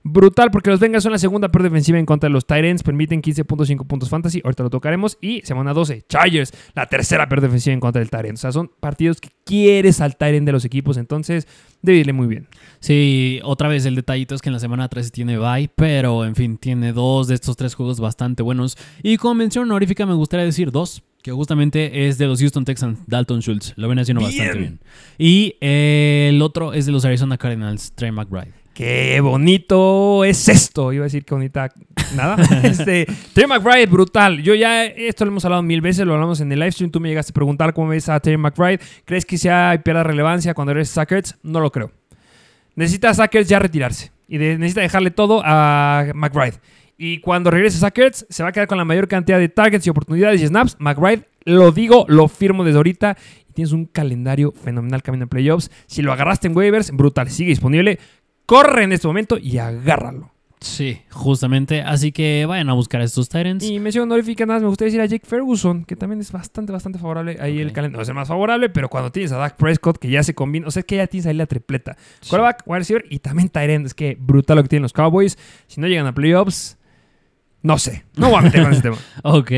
Brutal, 0.03 0.49
porque 0.49 0.69
los 0.69 0.79
Bengals 0.79 1.03
son 1.03 1.11
la 1.11 1.19
segunda 1.19 1.49
peor 1.49 1.63
defensiva 1.63 1.99
en 1.99 2.05
contra 2.05 2.27
de 2.27 2.33
los 2.33 2.45
Tyrants. 2.45 2.81
Permiten 2.83 3.21
15.5 3.21 3.85
puntos 3.85 4.09
fantasy. 4.09 4.41
Ahorita 4.43 4.63
lo 4.63 4.69
tocaremos. 4.69 5.17
Y 5.21 5.41
semana 5.43 5.73
12, 5.73 6.05
Chargers, 6.09 6.53
la 6.73 6.87
tercera 6.87 7.29
peor 7.29 7.41
defensiva 7.41 7.73
en 7.73 7.79
contra 7.79 7.99
del 7.99 8.09
Tyrant. 8.09 8.37
O 8.37 8.41
sea, 8.41 8.51
son 8.51 8.71
partidos 8.79 9.21
que 9.21 9.29
quieres 9.43 10.01
al 10.01 10.17
Tyrant 10.17 10.45
de 10.45 10.51
los 10.51 10.65
equipos. 10.65 10.97
Entonces, 10.97 11.47
debe 11.81 11.99
irle 11.99 12.13
muy 12.13 12.27
bien. 12.27 12.47
Sí, 12.79 13.39
otra 13.43 13.67
vez 13.67 13.85
el 13.85 13.95
detallito 13.95 14.33
es 14.33 14.41
que 14.41 14.49
en 14.49 14.53
la 14.53 14.59
semana 14.59 14.89
13 14.89 15.11
tiene 15.11 15.37
bye, 15.37 15.69
pero 15.75 16.25
en 16.25 16.35
fin, 16.35 16.57
tiene 16.57 16.93
dos 16.93 17.27
de 17.27 17.35
estos 17.35 17.55
tres 17.55 17.75
juegos 17.75 17.99
bastante 17.99 18.41
buenos. 18.41 18.77
Y 19.03 19.17
como 19.17 19.35
mención 19.35 19.65
honorífica 19.65 20.05
me 20.05 20.15
gustaría 20.15 20.45
decir 20.45 20.71
dos, 20.71 21.03
que 21.21 21.31
justamente 21.31 22.07
es 22.07 22.17
de 22.17 22.25
los 22.25 22.39
Houston 22.39 22.65
Texans, 22.65 22.99
Dalton 23.07 23.41
Schultz. 23.41 23.73
Lo 23.75 23.87
viene 23.87 24.01
haciendo 24.01 24.23
bastante 24.23 24.57
bien. 24.57 24.79
Y 25.19 25.55
eh, 25.61 26.29
el 26.31 26.41
otro 26.41 26.73
es 26.73 26.87
de 26.87 26.91
los 26.91 27.05
Arizona 27.05 27.37
Cardinals, 27.37 27.91
Trey 27.93 28.11
McBride. 28.11 28.60
¡Qué 28.81 29.21
bonito 29.21 30.23
es 30.23 30.49
esto! 30.49 30.91
Iba 30.91 31.03
a 31.03 31.05
decir 31.05 31.23
que 31.23 31.35
bonita. 31.35 31.69
Nada. 32.15 32.35
este, 32.63 33.05
Terry 33.31 33.47
McBride, 33.47 33.85
brutal. 33.85 34.41
Yo 34.41 34.55
ya, 34.55 34.85
esto 34.85 35.23
lo 35.23 35.29
hemos 35.29 35.45
hablado 35.45 35.61
mil 35.61 35.81
veces, 35.81 36.03
lo 36.03 36.15
hablamos 36.15 36.41
en 36.41 36.51
el 36.51 36.57
live 36.57 36.71
stream. 36.71 36.89
Tú 36.89 36.99
me 36.99 37.07
llegaste 37.07 37.29
a 37.29 37.35
preguntar 37.35 37.75
cómo 37.75 37.89
ves 37.89 38.09
a 38.09 38.19
Terry 38.19 38.37
McBride. 38.37 38.79
¿Crees 39.05 39.23
que 39.23 39.37
sea 39.37 39.75
y 39.75 39.77
pierda 39.83 40.01
relevancia 40.01 40.55
cuando 40.55 40.71
eres 40.71 40.89
Sackers? 40.89 41.37
No 41.43 41.59
lo 41.59 41.71
creo. 41.71 41.91
Necesita 42.73 43.13
Sackers 43.13 43.47
ya 43.47 43.59
retirarse. 43.59 44.11
Y 44.27 44.39
de- 44.39 44.57
necesita 44.57 44.81
dejarle 44.81 45.11
todo 45.11 45.43
a 45.45 46.07
McBride. 46.15 46.55
Y 46.97 47.19
cuando 47.19 47.51
regrese 47.51 47.77
Sackers, 47.77 48.25
se 48.31 48.41
va 48.41 48.49
a 48.49 48.51
quedar 48.51 48.65
con 48.67 48.79
la 48.79 48.85
mayor 48.85 49.07
cantidad 49.07 49.37
de 49.37 49.49
targets 49.49 49.85
y 49.85 49.91
oportunidades 49.91 50.41
y 50.41 50.47
snaps. 50.47 50.77
McBride, 50.79 51.25
lo 51.45 51.71
digo, 51.71 52.05
lo 52.07 52.27
firmo 52.27 52.63
desde 52.63 52.77
ahorita. 52.77 53.15
Y 53.47 53.53
tienes 53.53 53.73
un 53.73 53.85
calendario 53.85 54.51
fenomenal 54.53 55.03
camino 55.03 55.25
en 55.25 55.29
playoffs. 55.29 55.69
Si 55.85 56.01
lo 56.01 56.11
agarraste 56.13 56.47
en 56.47 56.57
waivers, 56.57 56.89
brutal. 56.89 57.29
Sigue 57.29 57.49
disponible. 57.51 57.99
Corre 58.45 58.83
en 58.83 58.91
este 58.91 59.07
momento 59.07 59.37
y 59.37 59.57
agárralo. 59.57 60.31
Sí, 60.61 61.01
justamente. 61.09 61.81
Así 61.81 62.11
que 62.11 62.45
vayan 62.45 62.69
a 62.69 62.73
buscar 62.73 63.01
a 63.01 63.03
estos 63.03 63.29
Titans. 63.29 63.63
Y 63.63 63.79
mención 63.79 64.03
honorífica 64.03 64.45
nada, 64.45 64.57
más 64.57 64.63
me 64.63 64.69
gustaría 64.69 64.89
decir 64.89 65.01
a 65.01 65.05
Jake 65.07 65.25
Ferguson, 65.25 65.85
que 65.85 65.95
también 65.95 66.21
es 66.21 66.31
bastante, 66.31 66.71
bastante 66.71 66.99
favorable. 66.99 67.37
Ahí 67.39 67.59
el 67.59 67.73
calendario 67.73 67.97
no 67.97 68.03
es 68.03 68.09
el 68.09 68.13
más 68.13 68.27
favorable, 68.27 68.69
pero 68.69 68.87
cuando 68.87 69.11
tienes 69.11 69.31
a 69.31 69.37
Dak 69.37 69.55
Prescott, 69.55 69.97
que 69.97 70.09
ya 70.09 70.21
se 70.21 70.35
combina, 70.35 70.67
o 70.67 70.71
sea, 70.71 70.81
es 70.81 70.85
que 70.85 70.97
ya 70.97 71.07
tienes 71.07 71.25
ahí 71.25 71.33
la 71.33 71.47
tripleta. 71.47 71.97
Sí. 72.19 72.29
Quarterback, 72.29 72.61
wide 72.67 72.79
receiver 72.79 73.05
y 73.09 73.19
también 73.19 73.49
Tyrant. 73.49 73.87
Es 73.87 73.95
que 73.95 74.15
brutal 74.19 74.57
lo 74.57 74.63
que 74.63 74.69
tienen 74.69 74.83
los 74.83 74.93
Cowboys. 74.93 75.39
Si 75.65 75.81
no 75.81 75.87
llegan 75.87 76.05
a 76.05 76.13
playoffs, 76.13 76.77
no 77.63 77.77
sé. 77.77 78.03
No 78.15 78.29
voy 78.29 78.39
a 78.39 78.41
meter 78.41 78.63
con 78.63 78.73
ese 78.73 78.81
tema. 78.81 78.97
Ok. 79.23 79.51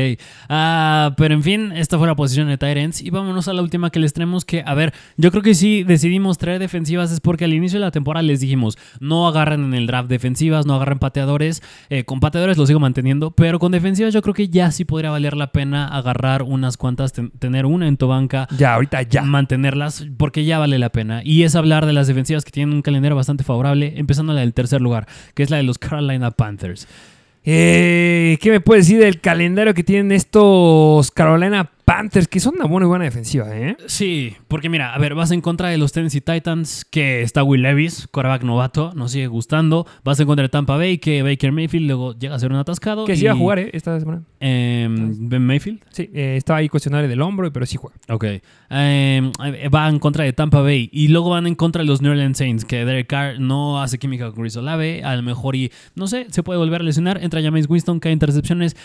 Ah, 0.48 1.14
pero 1.16 1.34
en 1.34 1.42
fin, 1.42 1.72
esta 1.72 1.96
fue 1.98 2.06
la 2.06 2.14
posición 2.14 2.48
de 2.48 2.58
Tyrants. 2.58 3.00
Y 3.00 3.10
vámonos 3.10 3.48
a 3.48 3.52
la 3.54 3.62
última 3.62 3.90
que 3.90 3.98
les 3.98 4.12
traemos. 4.12 4.44
Que, 4.44 4.62
a 4.64 4.74
ver, 4.74 4.92
yo 5.16 5.30
creo 5.30 5.42
que 5.42 5.54
sí 5.54 5.84
decidimos 5.84 6.36
traer 6.38 6.58
defensivas. 6.58 7.10
Es 7.10 7.20
porque 7.20 7.44
al 7.46 7.54
inicio 7.54 7.78
de 7.78 7.84
la 7.84 7.90
temporada 7.90 8.22
les 8.22 8.40
dijimos: 8.40 8.76
no 9.00 9.26
agarren 9.26 9.64
en 9.64 9.74
el 9.74 9.86
draft 9.86 10.08
defensivas, 10.08 10.66
no 10.66 10.74
agarren 10.74 10.98
pateadores. 10.98 11.62
Eh, 11.88 12.04
con 12.04 12.20
pateadores 12.20 12.56
lo 12.58 12.66
sigo 12.66 12.78
manteniendo. 12.80 13.30
Pero 13.30 13.58
con 13.58 13.72
defensivas 13.72 14.12
yo 14.12 14.20
creo 14.22 14.34
que 14.34 14.48
ya 14.48 14.70
sí 14.70 14.84
podría 14.84 15.10
valer 15.10 15.36
la 15.36 15.52
pena 15.52 15.88
agarrar 15.88 16.42
unas 16.42 16.76
cuantas, 16.76 17.12
ten- 17.12 17.30
tener 17.38 17.64
una 17.66 17.88
en 17.88 17.96
tu 17.96 18.06
banca. 18.08 18.46
Ya, 18.58 18.74
ahorita 18.74 19.02
ya. 19.02 19.22
mantenerlas 19.22 20.06
porque 20.18 20.44
ya 20.44 20.58
vale 20.58 20.78
la 20.78 20.90
pena. 20.90 21.22
Y 21.24 21.42
es 21.44 21.54
hablar 21.56 21.86
de 21.86 21.92
las 21.94 22.06
defensivas 22.06 22.44
que 22.44 22.50
tienen 22.50 22.74
un 22.74 22.82
calendario 22.82 23.16
bastante 23.16 23.44
favorable, 23.44 23.94
empezando 23.96 24.32
la 24.34 24.40
del 24.40 24.52
tercer 24.52 24.80
lugar, 24.80 25.06
que 25.34 25.42
es 25.42 25.50
la 25.50 25.56
de 25.56 25.62
los 25.62 25.78
Carolina 25.78 26.30
Panthers. 26.30 26.86
Eh, 27.44 28.38
¿Qué 28.40 28.50
me 28.50 28.60
puedes 28.60 28.86
decir 28.86 29.02
del 29.02 29.20
calendario 29.20 29.74
que 29.74 29.84
tienen 29.84 30.12
estos 30.12 31.10
Carolina 31.10 31.70
Panthers? 31.84 32.28
Que 32.28 32.40
son 32.40 32.54
una 32.56 32.64
buena 32.66 32.86
y 32.86 32.88
buena 32.88 33.04
defensiva, 33.04 33.54
¿eh? 33.56 33.76
Sí, 33.86 34.34
porque 34.48 34.68
mira, 34.68 34.94
a 34.94 34.98
ver, 34.98 35.14
vas 35.14 35.30
en 35.30 35.40
contra 35.40 35.68
de 35.68 35.78
los 35.78 35.92
Tennessee 35.92 36.20
Titans, 36.20 36.84
que 36.84 37.22
está 37.22 37.42
Will 37.42 37.62
Levis, 37.62 38.08
quarterback 38.10 38.42
novato, 38.42 38.92
nos 38.94 39.12
sigue 39.12 39.26
gustando. 39.26 39.86
Vas 40.02 40.18
en 40.20 40.26
contra 40.26 40.42
de 40.42 40.48
Tampa 40.48 40.76
Bay, 40.76 40.98
que 40.98 41.22
Baker 41.22 41.52
Mayfield 41.52 41.86
luego 41.86 42.18
llega 42.18 42.34
a 42.34 42.38
ser 42.38 42.50
un 42.50 42.56
atascado. 42.56 43.04
Que 43.04 43.16
sí 43.16 43.22
y, 43.22 43.24
iba 43.24 43.34
a 43.34 43.36
jugar, 43.36 43.58
¿eh? 43.58 43.70
Esta 43.72 43.98
semana. 44.00 44.22
em, 44.40 45.28
Ben 45.28 45.44
Mayfield. 45.44 45.80
Sí, 45.90 46.10
eh, 46.14 46.36
estaba 46.36 46.58
ahí 46.60 46.68
cuestionable 46.68 47.08
del 47.08 47.20
hombro, 47.20 47.52
pero 47.52 47.66
sí 47.66 47.76
juega. 47.76 47.96
Ok. 48.08 48.24
Em, 48.70 49.30
va 49.74 49.88
en 49.88 49.98
contra 49.98 50.24
de 50.24 50.32
Tampa 50.32 50.60
Bay. 50.62 50.88
Y 50.92 51.08
luego 51.08 51.30
van 51.30 51.46
en 51.46 51.54
contra 51.54 51.82
de 51.82 51.86
los 51.86 52.00
New 52.00 52.12
Orleans 52.12 52.38
Saints, 52.38 52.64
que 52.64 52.84
Derek 52.84 53.06
Carr 53.06 53.40
no 53.40 53.82
hace 53.82 53.98
química 53.98 54.30
con 54.30 54.40
Chris 54.40 54.56
Olave. 54.56 55.02
A 55.04 55.14
lo 55.16 55.22
mejor 55.22 55.54
y, 55.56 55.70
no 55.94 56.06
sé, 56.06 56.26
se 56.30 56.42
puede 56.42 56.58
volver 56.58 56.80
a 56.80 56.84
lesionar. 56.84 57.22
Entra 57.22 57.42
James 57.42 57.68
Winston, 57.68 58.00
cae 58.00 58.12
intercepciones. 58.12 58.76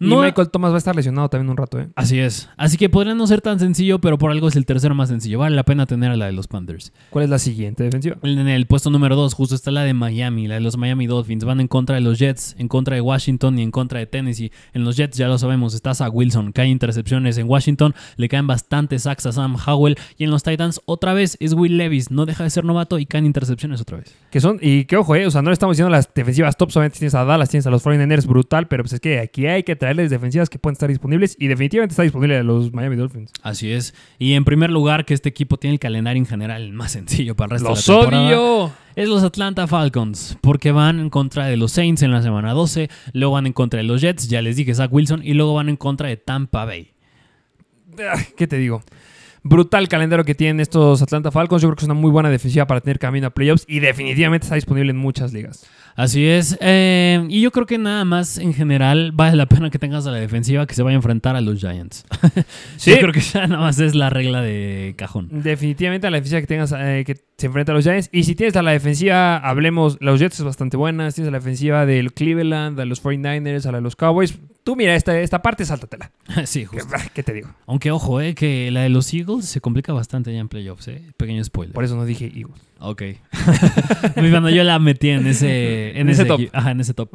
Y 0.00 0.08
No, 0.08 0.22
Michael 0.22 0.50
Thomas 0.50 0.70
va 0.70 0.76
a 0.76 0.78
estar 0.78 0.94
lesionado 0.94 1.28
también 1.28 1.50
un 1.50 1.56
rato, 1.56 1.80
¿eh? 1.80 1.88
Así 1.96 2.18
es. 2.18 2.48
Así 2.56 2.76
que 2.76 2.88
podría 2.88 3.14
no 3.14 3.26
ser 3.26 3.40
tan 3.40 3.58
sencillo, 3.58 4.00
pero 4.00 4.18
por 4.18 4.30
algo 4.30 4.48
es 4.48 4.56
el 4.56 4.64
tercero 4.64 4.94
más 4.94 5.08
sencillo. 5.08 5.40
Vale 5.40 5.56
la 5.56 5.64
pena 5.64 5.86
tener 5.86 6.10
a 6.10 6.16
la 6.16 6.26
de 6.26 6.32
los 6.32 6.46
Panthers. 6.46 6.92
¿Cuál 7.10 7.24
es 7.24 7.30
la 7.30 7.38
siguiente 7.38 7.82
defensiva? 7.82 8.16
En 8.22 8.48
el 8.48 8.66
puesto 8.66 8.90
número 8.90 9.16
2 9.16 9.34
justo 9.34 9.54
está 9.54 9.70
la 9.70 9.82
de 9.82 9.94
Miami, 9.94 10.46
la 10.46 10.54
de 10.54 10.60
los 10.60 10.76
Miami 10.76 11.06
Dolphins. 11.06 11.44
Van 11.44 11.60
en 11.60 11.68
contra 11.68 11.96
de 11.96 12.00
los 12.00 12.18
Jets, 12.18 12.54
en 12.58 12.68
contra 12.68 12.94
de 12.94 13.00
Washington 13.00 13.58
y 13.58 13.62
en 13.62 13.70
contra 13.70 13.98
de 13.98 14.06
Tennessee. 14.06 14.52
En 14.72 14.84
los 14.84 14.96
Jets 14.96 15.16
ya 15.16 15.28
lo 15.28 15.38
sabemos, 15.38 15.74
está 15.74 15.94
Zach 15.94 16.12
Wilson, 16.12 16.52
cae 16.52 16.68
intercepciones. 16.68 17.38
En 17.38 17.48
Washington 17.48 17.94
le 18.16 18.28
caen 18.28 18.46
bastantes 18.46 19.02
sacks 19.02 19.26
a 19.26 19.32
Sam 19.32 19.56
Howell. 19.66 19.96
Y 20.16 20.24
en 20.24 20.30
los 20.30 20.42
Titans 20.42 20.80
otra 20.84 21.12
vez 21.12 21.36
es 21.40 21.54
Will 21.54 21.76
Levis, 21.76 22.10
no 22.10 22.26
deja 22.26 22.44
de 22.44 22.50
ser 22.50 22.64
novato 22.64 22.98
y 22.98 23.06
caen 23.06 23.26
intercepciones 23.26 23.80
otra 23.80 23.98
vez. 23.98 24.14
Que 24.30 24.40
son, 24.40 24.58
y 24.60 24.84
que 24.84 24.96
ojo, 24.96 25.14
eh, 25.16 25.26
o 25.26 25.30
sea, 25.30 25.42
no 25.42 25.50
le 25.50 25.54
estamos 25.54 25.76
diciendo 25.76 25.90
las 25.90 26.12
defensivas 26.12 26.56
top, 26.56 26.70
solamente 26.70 26.98
tienes 26.98 27.14
a 27.14 27.24
Dallas, 27.24 27.48
tienes 27.48 27.66
a 27.66 27.70
los 27.70 27.84
49ers, 27.84 28.26
brutal, 28.26 28.68
pero 28.68 28.84
pues 28.84 28.92
es 28.94 29.00
que 29.00 29.20
aquí 29.20 29.46
hay 29.46 29.62
que 29.62 29.76
traerles 29.88 30.10
defensivas 30.10 30.50
que 30.50 30.58
pueden 30.58 30.74
estar 30.74 30.90
disponibles 30.90 31.34
y 31.38 31.46
definitivamente 31.46 31.92
está 31.92 32.02
disponible 32.02 32.36
a 32.36 32.42
los 32.42 32.74
Miami 32.74 32.96
Dolphins. 32.96 33.32
Así 33.42 33.72
es. 33.72 33.94
Y 34.18 34.34
en 34.34 34.44
primer 34.44 34.70
lugar, 34.70 35.06
que 35.06 35.14
este 35.14 35.30
equipo 35.30 35.56
tiene 35.56 35.74
el 35.74 35.80
calendario 35.80 36.20
en 36.20 36.26
general 36.26 36.70
más 36.72 36.92
sencillo 36.98 37.34
para 37.34 37.46
el 37.46 37.50
resto 37.62 37.70
¡Los 37.70 37.86
de 37.86 37.92
la 37.92 38.00
temporada. 38.00 38.26
odio! 38.26 38.72
Es 38.96 39.08
los 39.08 39.22
Atlanta 39.22 39.66
Falcons, 39.66 40.36
porque 40.42 40.72
van 40.72 41.00
en 41.00 41.08
contra 41.08 41.46
de 41.46 41.56
los 41.56 41.72
Saints 41.72 42.02
en 42.02 42.10
la 42.10 42.20
semana 42.20 42.52
12, 42.52 42.90
luego 43.14 43.34
van 43.34 43.46
en 43.46 43.52
contra 43.54 43.78
de 43.78 43.84
los 43.84 44.02
Jets, 44.02 44.28
ya 44.28 44.42
les 44.42 44.56
dije 44.56 44.74
Zach 44.74 44.92
Wilson, 44.92 45.22
y 45.24 45.32
luego 45.34 45.54
van 45.54 45.68
en 45.70 45.76
contra 45.76 46.08
de 46.08 46.16
Tampa 46.18 46.64
Bay. 46.66 46.90
Ah, 47.98 48.20
¿Qué 48.36 48.46
te 48.46 48.58
digo? 48.58 48.82
Brutal 49.42 49.88
calendario 49.88 50.24
que 50.24 50.34
tienen 50.34 50.60
estos 50.60 51.02
Atlanta 51.02 51.30
Falcons. 51.30 51.62
Yo 51.62 51.68
creo 51.68 51.76
que 51.76 51.80
es 51.84 51.86
una 51.86 51.94
muy 51.94 52.10
buena 52.10 52.30
defensiva 52.30 52.66
para 52.66 52.80
tener 52.80 52.98
camino 52.98 53.28
a 53.28 53.30
playoffs 53.30 53.64
y 53.68 53.80
definitivamente 53.80 54.44
está 54.44 54.54
disponible 54.54 54.90
en 54.90 54.96
muchas 54.96 55.32
ligas. 55.32 55.66
Así 55.96 56.26
es. 56.26 56.56
eh, 56.60 57.26
y 57.28 57.40
yo 57.40 57.50
creo 57.50 57.66
que 57.66 57.76
nada 57.76 58.04
más 58.04 58.38
en 58.38 58.54
general 58.54 59.10
vale 59.12 59.34
la 59.36 59.46
pena 59.46 59.68
que 59.68 59.80
tengas 59.80 60.06
a 60.06 60.12
la 60.12 60.18
defensiva 60.18 60.64
que 60.64 60.74
se 60.74 60.84
vaya 60.84 60.94
a 60.94 60.98
enfrentar 60.98 61.34
a 61.34 61.40
los 61.40 61.58
Giants. 61.58 62.04
Sí. 62.76 62.92
Yo 62.92 62.98
creo 62.98 63.12
que 63.12 63.20
ya 63.20 63.46
nada 63.48 63.60
más 63.62 63.80
es 63.80 63.96
la 63.96 64.08
regla 64.08 64.40
de 64.40 64.94
cajón. 64.96 65.28
Definitivamente 65.32 66.06
a 66.06 66.10
la 66.10 66.18
defensiva 66.18 66.40
que 66.40 66.46
tengas 66.46 66.72
eh, 66.76 67.02
que 67.04 67.16
se 67.36 67.46
enfrenta 67.46 67.72
a 67.72 67.74
los 67.74 67.84
Giants. 67.84 68.08
Y 68.12 68.22
si 68.24 68.36
tienes 68.36 68.54
a 68.54 68.62
la 68.62 68.70
defensiva, 68.70 69.36
hablemos, 69.38 69.96
los 70.00 70.20
Jets 70.20 70.38
es 70.38 70.44
bastante 70.44 70.76
buena. 70.76 71.10
Si 71.10 71.16
tienes 71.16 71.28
a 71.28 71.32
la 71.32 71.38
defensiva 71.38 71.84
del 71.86 72.12
Cleveland, 72.12 72.78
a 72.78 72.84
los 72.84 73.02
49ers, 73.02 73.66
a 73.66 73.72
la 73.72 73.78
de 73.78 73.82
los 73.82 73.96
Cowboys. 73.96 74.38
Tú 74.62 74.76
mira 74.76 74.94
esta, 74.94 75.18
esta 75.18 75.42
parte, 75.42 75.64
sáltatela. 75.64 76.12
sí, 76.44 76.60
¿Qué, 76.70 76.80
justo. 76.80 76.96
¿Qué 77.14 77.22
te 77.22 77.32
digo? 77.32 77.48
Aunque 77.66 77.90
ojo, 77.90 78.20
eh, 78.20 78.34
que 78.34 78.70
la 78.70 78.82
de 78.82 78.90
los 78.90 79.12
Eagles 79.12 79.27
se 79.42 79.60
complica 79.60 79.92
bastante 79.92 80.32
ya 80.32 80.40
en 80.40 80.48
playoffs, 80.48 80.88
eh. 80.88 81.02
Pequeño 81.16 81.42
spoiler. 81.44 81.74
Por 81.74 81.84
eso 81.84 81.96
no 81.96 82.04
dije 82.04 82.26
Eagles. 82.26 82.60
Ok. 82.80 83.02
Cuando 84.14 84.50
yo 84.50 84.64
la 84.64 84.78
metí 84.78 85.10
en 85.10 85.26
ese, 85.26 85.90
en 85.90 85.98
En 85.98 86.08
ese 86.10 86.24
top. 86.24 86.40
Ajá, 86.52 86.70
en 86.72 86.80
ese 86.80 86.94
top. 86.94 87.10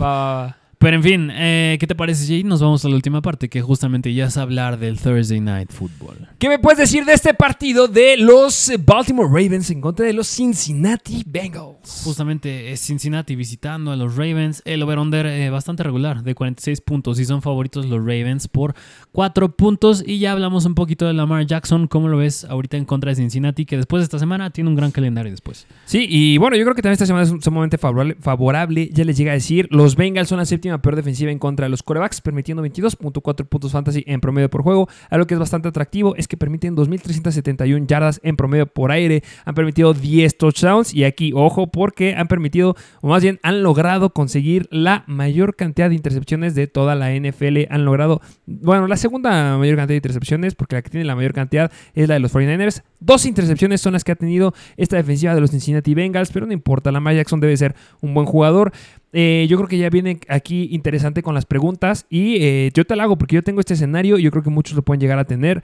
Pero 0.83 0.97
en 0.97 1.03
fin, 1.03 1.31
eh, 1.31 1.77
¿qué 1.79 1.87
te 1.87 1.95
parece, 1.95 2.27
Jay? 2.27 2.43
Nos 2.43 2.61
vamos 2.61 2.83
a 2.83 2.89
la 2.89 2.95
última 2.95 3.21
parte, 3.21 3.47
que 3.47 3.61
justamente 3.61 4.13
ya 4.13 4.25
es 4.25 4.35
hablar 4.35 4.77
del 4.77 4.99
Thursday 4.99 5.39
Night 5.39 5.71
Football. 5.71 6.27
¿Qué 6.39 6.49
me 6.49 6.59
puedes 6.59 6.77
decir 6.77 7.05
de 7.05 7.13
este 7.13 7.33
partido 7.33 7.87
de 7.87 8.17
los 8.17 8.69
Baltimore 8.83 9.29
Ravens 9.29 9.69
en 9.69 9.79
contra 9.79 10.05
de 10.05 10.11
los 10.11 10.27
Cincinnati 10.27 11.23
Bengals? 11.25 12.01
Justamente 12.03 12.73
es 12.73 12.81
Cincinnati 12.81 13.33
visitando 13.37 13.93
a 13.93 13.95
los 13.95 14.17
Ravens. 14.17 14.61
El 14.65 14.83
over-under 14.83 15.25
eh, 15.25 15.49
bastante 15.49 15.83
regular, 15.83 16.21
de 16.21 16.35
46 16.35 16.81
puntos. 16.81 17.17
Y 17.17 17.23
son 17.23 17.41
favoritos 17.41 17.85
los 17.85 17.99
Ravens 17.99 18.49
por 18.49 18.75
4 19.13 19.55
puntos. 19.55 20.03
Y 20.05 20.19
ya 20.19 20.33
hablamos 20.33 20.65
un 20.65 20.75
poquito 20.75 21.07
de 21.07 21.13
Lamar 21.13 21.45
Jackson. 21.45 21.87
¿Cómo 21.87 22.09
lo 22.09 22.17
ves 22.17 22.43
ahorita 22.43 22.75
en 22.75 22.83
contra 22.83 23.11
de 23.11 23.15
Cincinnati? 23.15 23.65
Que 23.65 23.77
después 23.77 24.01
de 24.01 24.03
esta 24.05 24.19
semana 24.19 24.49
tiene 24.49 24.69
un 24.69 24.75
gran 24.75 24.91
calendario 24.91 25.31
después. 25.31 25.65
Sí, 25.85 26.05
y 26.09 26.37
bueno, 26.37 26.57
yo 26.57 26.63
creo 26.63 26.75
que 26.75 26.81
también 26.81 26.93
esta 26.93 27.05
semana 27.05 27.23
es 27.23 27.33
sumamente 27.41 27.77
favorable, 27.77 28.17
favorable. 28.19 28.89
Ya 28.91 29.05
les 29.05 29.15
llega 29.15 29.31
a 29.31 29.35
decir, 29.35 29.69
los 29.71 29.95
Bengals 29.95 30.27
son 30.27 30.39
la 30.39 30.45
séptima 30.45 30.81
peor 30.81 30.97
defensiva 30.97 31.31
en 31.31 31.39
contra 31.39 31.67
de 31.67 31.69
los 31.69 31.83
corebacks, 31.83 32.19
permitiendo 32.19 32.65
22.4 32.65 33.45
puntos 33.45 33.71
fantasy 33.71 34.03
en 34.07 34.19
promedio 34.19 34.49
por 34.49 34.63
juego. 34.63 34.89
Algo 35.09 35.27
que 35.27 35.35
es 35.35 35.39
bastante 35.39 35.69
atractivo 35.69 36.15
es 36.15 36.27
que 36.27 36.35
permiten 36.35 36.75
2.371 36.75 37.87
yardas 37.87 38.19
en 38.23 38.35
promedio 38.35 38.65
por 38.65 38.91
aire. 38.91 39.23
Han 39.45 39.53
permitido 39.53 39.93
10 39.93 40.37
touchdowns 40.37 40.93
y 40.93 41.03
aquí, 41.03 41.31
ojo, 41.35 41.67
porque 41.67 42.15
han 42.15 42.27
permitido, 42.27 42.75
o 43.01 43.09
más 43.09 43.21
bien 43.21 43.39
han 43.43 43.61
logrado 43.61 44.09
conseguir 44.09 44.67
la 44.71 45.03
mayor 45.05 45.55
cantidad 45.55 45.89
de 45.89 45.95
intercepciones 45.95 46.55
de 46.55 46.65
toda 46.65 46.95
la 46.95 47.13
NFL. 47.13 47.67
Han 47.69 47.85
logrado, 47.85 48.19
bueno, 48.47 48.87
la 48.87 48.97
segunda 49.03 49.57
mayor 49.57 49.75
cantidad 49.75 49.93
de 49.93 49.97
intercepciones, 49.97 50.55
porque 50.55 50.75
la 50.75 50.81
que 50.81 50.89
tiene 50.89 51.05
la 51.05 51.15
mayor 51.15 51.33
cantidad 51.33 51.71
es 51.93 52.07
la 52.07 52.15
de 52.15 52.19
los 52.19 52.33
49ers. 52.33 52.81
Dos 52.99 53.25
intercepciones 53.25 53.81
son 53.81 53.93
las 53.93 54.03
que 54.03 54.13
ha 54.13 54.15
tenido 54.15 54.53
esta 54.77 54.95
defensiva 54.95 55.35
de 55.35 55.41
los 55.41 55.51
Cincinnati 55.51 55.93
Bengals, 55.93 56.31
pero 56.31 56.45
no 56.45 56.53
importa, 56.53 56.91
Lamar 56.91 57.15
Jackson 57.15 57.39
debe 57.39 57.55
ser 57.57 57.75
un 58.01 58.13
buen 58.13 58.25
jugador. 58.25 58.71
Eh, 59.11 59.45
yo 59.49 59.57
creo 59.57 59.67
que 59.67 59.77
ya 59.77 59.89
viene 59.89 60.19
aquí 60.27 60.69
interesante 60.71 61.21
con 61.21 61.35
las 61.35 61.45
preguntas 61.45 62.05
y 62.09 62.37
eh, 62.37 62.71
yo 62.73 62.85
te 62.85 62.95
la 62.95 63.03
hago 63.03 63.17
porque 63.17 63.35
yo 63.35 63.43
tengo 63.43 63.59
este 63.59 63.75
escenario 63.75 64.17
y 64.17 64.23
yo 64.23 64.31
creo 64.31 64.41
que 64.41 64.49
muchos 64.49 64.75
lo 64.75 64.81
pueden 64.81 65.01
llegar 65.01 65.19
a 65.19 65.25
tener. 65.25 65.61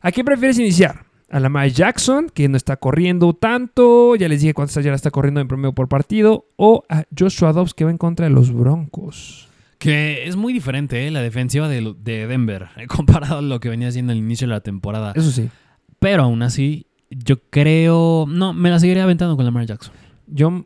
¿A 0.00 0.12
quién 0.12 0.26
prefieres 0.26 0.58
iniciar? 0.58 1.06
A 1.30 1.40
Lamar 1.40 1.68
Jackson, 1.68 2.28
que 2.28 2.48
no 2.48 2.56
está 2.56 2.76
corriendo 2.76 3.32
tanto, 3.32 4.16
ya 4.16 4.28
les 4.28 4.40
dije 4.40 4.52
cuántas 4.52 4.84
yardas 4.84 4.98
está 4.98 5.10
corriendo 5.10 5.40
en 5.40 5.48
promedio 5.48 5.72
por 5.72 5.88
partido, 5.88 6.46
o 6.56 6.84
a 6.88 7.04
Joshua 7.18 7.52
Dobbs, 7.52 7.72
que 7.72 7.84
va 7.84 7.90
en 7.90 7.98
contra 7.98 8.26
de 8.26 8.34
los 8.34 8.52
Broncos. 8.52 9.48
Que 9.84 10.26
es 10.26 10.34
muy 10.34 10.54
diferente, 10.54 11.06
¿eh? 11.06 11.10
La 11.10 11.20
defensiva 11.20 11.68
de, 11.68 11.94
Denver, 12.02 12.68
eh, 12.78 12.86
comparado 12.88 13.40
a 13.40 13.42
lo 13.42 13.60
que 13.60 13.68
venía 13.68 13.88
haciendo 13.88 14.12
al 14.12 14.18
inicio 14.18 14.46
de 14.46 14.54
la 14.54 14.60
temporada. 14.60 15.12
Eso 15.14 15.30
sí, 15.30 15.50
Pero 15.98 16.22
aún 16.22 16.42
así, 16.42 16.86
yo 17.10 17.42
creo... 17.50 18.24
No, 18.26 18.54
me 18.54 18.70
la 18.70 18.78
seguiré 18.78 19.02
aventando 19.02 19.36
con 19.36 19.44
Lamar 19.44 19.66
Jackson. 19.66 19.92
yo 20.26 20.64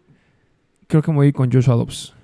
creo 0.86 1.02
que 1.02 1.10
me 1.10 1.16
voy 1.16 1.32
con 1.32 1.50
Joshua 1.50 1.74
Dobbs. 1.74 2.14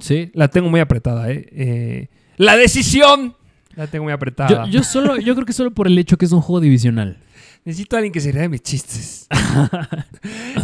Sí. 0.00 0.32
La 0.34 0.48
tengo 0.48 0.68
muy 0.68 0.80
apretada, 0.80 1.30
¿eh? 1.30 1.46
Eh, 1.52 2.08
la 2.36 2.56
decisión 2.56 3.36
la 3.76 3.86
tengo 3.86 4.02
muy 4.06 4.12
apretada. 4.12 4.66
Yo, 4.66 4.72
yo 4.72 4.82
solo, 4.82 5.18
yo 5.18 5.36
creo 5.36 5.46
que 5.46 5.52
solo 5.52 5.70
por 5.70 5.86
el 5.86 5.96
hecho 5.98 6.18
que 6.18 6.24
es 6.24 6.32
un 6.32 6.40
juego 6.40 6.58
divisional. 6.58 7.18
Necesito 7.64 7.94
a 7.96 7.98
alguien 7.98 8.12
que 8.12 8.20
se 8.20 8.32
ría 8.32 8.42
de 8.42 8.48
mis 8.48 8.62
chistes. 8.62 9.26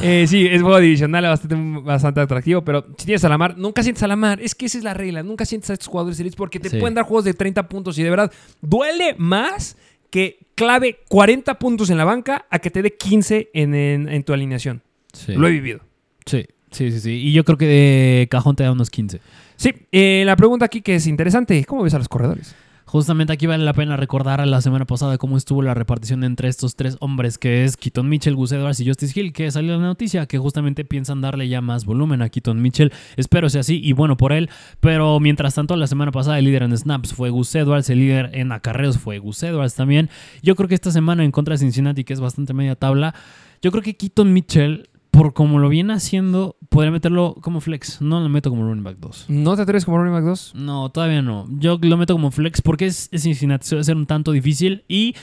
Eh, 0.03 0.27
sí, 0.29 0.47
es 0.47 0.61
juego 0.63 0.79
divisional 0.79 1.25
bastante, 1.25 1.57
bastante 1.83 2.21
atractivo, 2.21 2.63
pero 2.63 2.87
si 2.99 3.07
tienes 3.07 3.25
a 3.25 3.29
la 3.29 3.39
mar, 3.39 3.57
nunca 3.57 3.83
sientes 3.83 4.03
a 4.03 4.07
la 4.07 4.15
mar. 4.17 4.39
Es 4.41 4.55
que 4.55 4.67
esa 4.67 4.79
es 4.79 4.85
la 4.85 4.95
regla. 4.95 5.23
Nunca 5.23 5.45
sientes 5.45 5.71
a 5.71 5.73
estos 5.73 5.89
jugadores 5.89 6.21
elites 6.21 6.37
porque 6.37 6.61
te 6.61 6.69
Sí. 6.69 6.79
pueden 6.79 6.95
dar 6.95 7.05
juegos 7.05 7.25
de 7.25 7.35
30 7.35 7.69
puntos 7.69 7.99
y 7.99 8.03
de 8.03 8.11
verdad 8.11 8.31
duele 8.61 9.15
más 9.19 9.77
que 10.11 10.39
clave 10.55 11.01
40 11.09 11.59
puntos 11.59 11.91
en 11.91 11.97
la 11.97 12.05
banca 12.05 12.47
a 12.51 12.59
que 12.59 12.71
te 12.71 12.83
dé 12.83 12.93
15 12.95 13.51
en, 13.55 13.75
en- 13.75 14.09
en 14.09 14.23
tu 14.25 14.33
alineación. 14.33 14.83
Sí. 15.13 15.33
Lo 15.35 15.49
he 15.49 15.51
vivido. 15.53 15.81
Sí, 16.27 16.47
sí, 16.71 16.93
sí, 16.93 17.01
sí. 17.01 17.11
Y 17.13 17.33
yo 17.33 17.45
creo 17.45 17.57
que 17.59 17.67
de 17.67 18.29
cajón 18.31 18.55
te 18.57 18.65
da 18.65 18.73
unos 18.73 18.91
15. 18.91 19.21
Sí, 19.57 19.73
eh, 19.91 20.23
la 20.27 20.37
pregunta 20.37 20.67
aquí 20.67 20.83
que 20.83 20.97
es 20.97 21.07
interesante, 21.07 21.65
¿cómo 21.65 21.83
ves 21.83 21.95
a 21.95 21.99
los 21.99 22.09
corredores? 22.09 22.55
Justamente 22.89 23.33
aquí 23.33 23.47
vale 23.47 23.65
la 23.65 23.73
pena 23.73 23.97
recordar 23.97 24.47
la 24.47 24.61
semana 24.61 24.85
pasada 24.85 25.19
cómo 25.19 25.37
estuvo 25.37 25.61
la 25.61 25.75
repartición 25.75 26.23
entre 26.23 26.49
estos 26.49 26.77
tres 26.77 26.97
hombres, 27.01 27.37
que 27.37 27.65
es 27.65 27.77
Keaton 27.77 28.09
Mitchell, 28.09 28.37
Gus 28.37 28.53
Edwards 28.53 28.79
y 28.79 28.87
Justice 28.87 29.19
Hill, 29.19 29.33
que 29.33 29.51
salió 29.51 29.77
la 29.77 29.83
noticia 29.83 30.27
que 30.27 30.39
justamente 30.39 30.85
piensan 30.85 31.21
darle 31.21 31.49
ya 31.49 31.61
más 31.61 31.85
volumen 31.85 32.23
a 32.23 32.29
Keaton 32.29 32.63
Mitchell. 32.63 32.93
Espero 33.17 33.51
sea 33.51 33.63
así 33.63 33.81
y 33.83 33.93
bueno 33.93 34.17
por 34.17 34.33
él. 34.33 34.49
Pero 34.79 35.19
mientras 35.19 35.57
tanto, 35.57 35.75
la 35.75 35.89
semana 35.89 36.13
pasada 36.13 36.39
el 36.39 36.45
líder 36.45 36.63
en 36.63 36.79
snaps 36.79 37.13
fue 37.13 37.31
Gus 37.31 37.53
Edwards, 37.57 37.91
el 37.91 37.99
líder 37.99 38.31
en 38.35 38.53
acarreos 38.53 38.99
fue 38.99 39.19
Gus 39.19 39.43
Edwards 39.43 39.75
también. 39.75 40.09
Yo 40.45 40.55
creo 40.55 40.69
que 40.69 40.77
esta 40.77 40.93
semana 40.93 41.25
en 41.25 41.33
contra 41.33 41.55
de 41.55 41.59
Cincinnati, 41.59 42.05
que 42.05 42.13
es 42.13 42.21
bastante 42.21 42.55
media 42.55 42.77
tabla, 42.77 43.17
yo 43.63 43.73
creo 43.73 43.83
que 43.83 43.97
Keaton 43.97 44.33
Mitchell 44.33 44.89
por 45.17 45.33
como 45.33 45.59
lo 45.59 45.71
viene 45.71 45.95
haciendo, 45.95 46.57
podría 46.69 46.91
meterlo 46.91 47.37
como 47.41 47.61
flex. 47.61 48.03
No 48.03 48.21
lo 48.21 48.29
meto 48.29 48.51
como 48.51 48.65
running 48.65 48.85
back 48.85 48.99
2. 48.99 49.27
¿No 49.29 49.57
te 49.57 49.63
atreves 49.63 49.87
como 49.87 49.97
running 49.97 50.13
back 50.13 50.25
2? 50.25 50.53
No, 50.57 50.91
todavía 50.91 51.23
no. 51.23 51.47
Yo 51.59 51.79
lo 51.81 51.97
meto 51.97 52.13
como 52.13 52.31
flex 52.31 52.61
porque 52.61 52.87
es, 52.87 53.09
es 53.13 53.23
Cincinnati. 53.23 53.83
Ser 53.83 53.97
un 53.97 54.07
tanto 54.07 54.33
difícil 54.33 54.85
y 54.89 55.15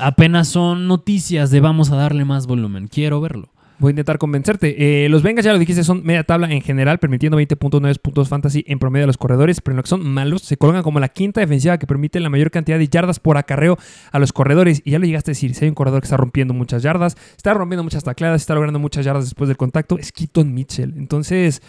apenas 0.00 0.48
son 0.48 0.88
noticias 0.88 1.50
de 1.50 1.60
vamos 1.60 1.90
a 1.90 1.96
darle 1.96 2.24
más 2.24 2.46
volumen. 2.46 2.88
Quiero 2.88 3.20
verlo. 3.20 3.50
Voy 3.78 3.90
a 3.90 3.92
intentar 3.92 4.16
convencerte. 4.16 5.04
Eh, 5.04 5.08
los 5.10 5.22
Bengals, 5.22 5.44
ya 5.44 5.52
lo 5.52 5.58
dijiste, 5.58 5.84
son 5.84 6.02
media 6.02 6.24
tabla 6.24 6.50
en 6.50 6.62
general, 6.62 6.98
permitiendo 6.98 7.38
20.9 7.38 7.98
puntos 7.98 8.28
fantasy 8.28 8.64
en 8.66 8.78
promedio 8.78 9.04
a 9.04 9.06
los 9.06 9.18
corredores, 9.18 9.60
pero 9.60 9.74
en 9.74 9.76
lo 9.76 9.82
que 9.82 9.90
son 9.90 10.06
malos, 10.06 10.42
se 10.42 10.56
colocan 10.56 10.82
como 10.82 10.98
la 10.98 11.08
quinta 11.08 11.40
defensiva 11.40 11.78
que 11.78 11.86
permite 11.86 12.18
la 12.20 12.30
mayor 12.30 12.50
cantidad 12.50 12.78
de 12.78 12.88
yardas 12.88 13.20
por 13.20 13.36
acarreo 13.36 13.78
a 14.12 14.18
los 14.18 14.32
corredores. 14.32 14.80
Y 14.84 14.92
ya 14.92 14.98
lo 14.98 15.04
llegaste 15.04 15.30
a 15.30 15.32
decir, 15.32 15.54
si 15.54 15.64
hay 15.64 15.68
un 15.68 15.74
corredor 15.74 16.00
que 16.00 16.06
está 16.06 16.16
rompiendo 16.16 16.54
muchas 16.54 16.82
yardas, 16.82 17.16
está 17.36 17.52
rompiendo 17.52 17.84
muchas 17.84 18.02
tacleadas, 18.02 18.40
está 18.40 18.54
logrando 18.54 18.78
muchas 18.78 19.04
yardas 19.04 19.24
después 19.24 19.48
del 19.48 19.58
contacto, 19.58 19.98
es 19.98 20.10
Keaton 20.10 20.54
Mitchell. 20.54 20.94
Entonces, 20.96 21.60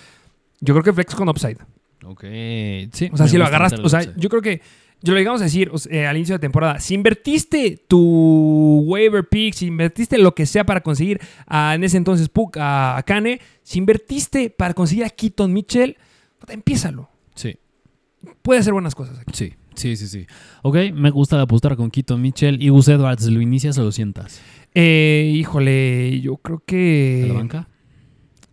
yo 0.61 0.73
creo 0.73 0.83
que 0.83 0.93
flex 0.93 1.13
con 1.13 1.27
upside. 1.27 1.57
Ok, 2.05 2.23
sí. 2.93 3.09
O 3.11 3.17
sea, 3.17 3.27
si 3.27 3.37
lo 3.37 3.45
agarras, 3.45 3.73
o 3.73 3.89
sea, 3.89 4.01
yo 4.15 4.29
creo 4.29 4.41
que, 4.41 4.61
yo 5.01 5.13
lo 5.13 5.19
llegamos 5.19 5.41
a 5.41 5.45
decir 5.45 5.71
eh, 5.89 6.07
al 6.07 6.17
inicio 6.17 6.35
de 6.35 6.39
temporada, 6.39 6.79
si 6.79 6.93
invertiste 6.93 7.83
tu 7.87 8.83
waiver 8.85 9.27
pick, 9.27 9.53
si 9.53 9.67
invertiste 9.67 10.17
lo 10.17 10.33
que 10.33 10.45
sea 10.45 10.65
para 10.65 10.81
conseguir 10.81 11.19
a, 11.45 11.75
en 11.75 11.83
ese 11.83 11.97
entonces 11.97 12.29
Puck, 12.29 12.57
a, 12.57 12.97
a 12.97 13.03
Kane, 13.03 13.39
si 13.63 13.79
invertiste 13.79 14.49
para 14.49 14.73
conseguir 14.73 15.05
a 15.05 15.09
Keaton 15.09 15.53
Mitchell, 15.53 15.97
empiézalo. 16.47 17.09
Sí. 17.35 17.57
Puede 18.41 18.59
hacer 18.59 18.73
buenas 18.73 18.95
cosas 18.95 19.19
aquí. 19.19 19.31
Sí, 19.33 19.53
sí, 19.75 19.95
sí, 19.95 20.07
sí. 20.07 20.27
Ok, 20.63 20.77
me 20.93 21.11
gusta 21.11 21.39
apostar 21.39 21.75
con 21.75 21.91
Keaton 21.91 22.21
Mitchell 22.21 22.61
y 22.61 22.69
Gus 22.69 22.87
Edwards. 22.87 23.27
¿Lo 23.27 23.41
inicias 23.41 23.77
o 23.77 23.83
lo 23.83 23.91
sientas? 23.91 24.41
Eh, 24.73 25.31
híjole, 25.35 26.19
yo 26.21 26.37
creo 26.37 26.57
¿A 26.57 26.63
que... 26.65 27.25
la 27.27 27.33
banca? 27.35 27.67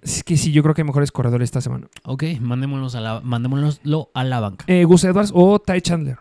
Es 0.03 0.22
que 0.22 0.36
sí, 0.36 0.53
yo 0.53 0.62
creo 0.62 0.74
que 0.74 0.82
hay 0.82 0.86
mejores 0.86 1.11
corredores 1.11 1.47
esta 1.47 1.62
semana. 1.62 1.88
Ok, 2.05 2.24
mandémoslos 2.38 2.95
a 2.95 3.01
la, 3.01 3.20
mandémoslo 3.20 4.11
a 4.12 4.24
la 4.24 4.40
banca. 4.40 4.66
Eh, 4.68 4.84
Gus 4.84 5.03
Edwards 5.05 5.32
o 5.34 5.59
Ty 5.59 5.80
Chandler. 5.80 6.18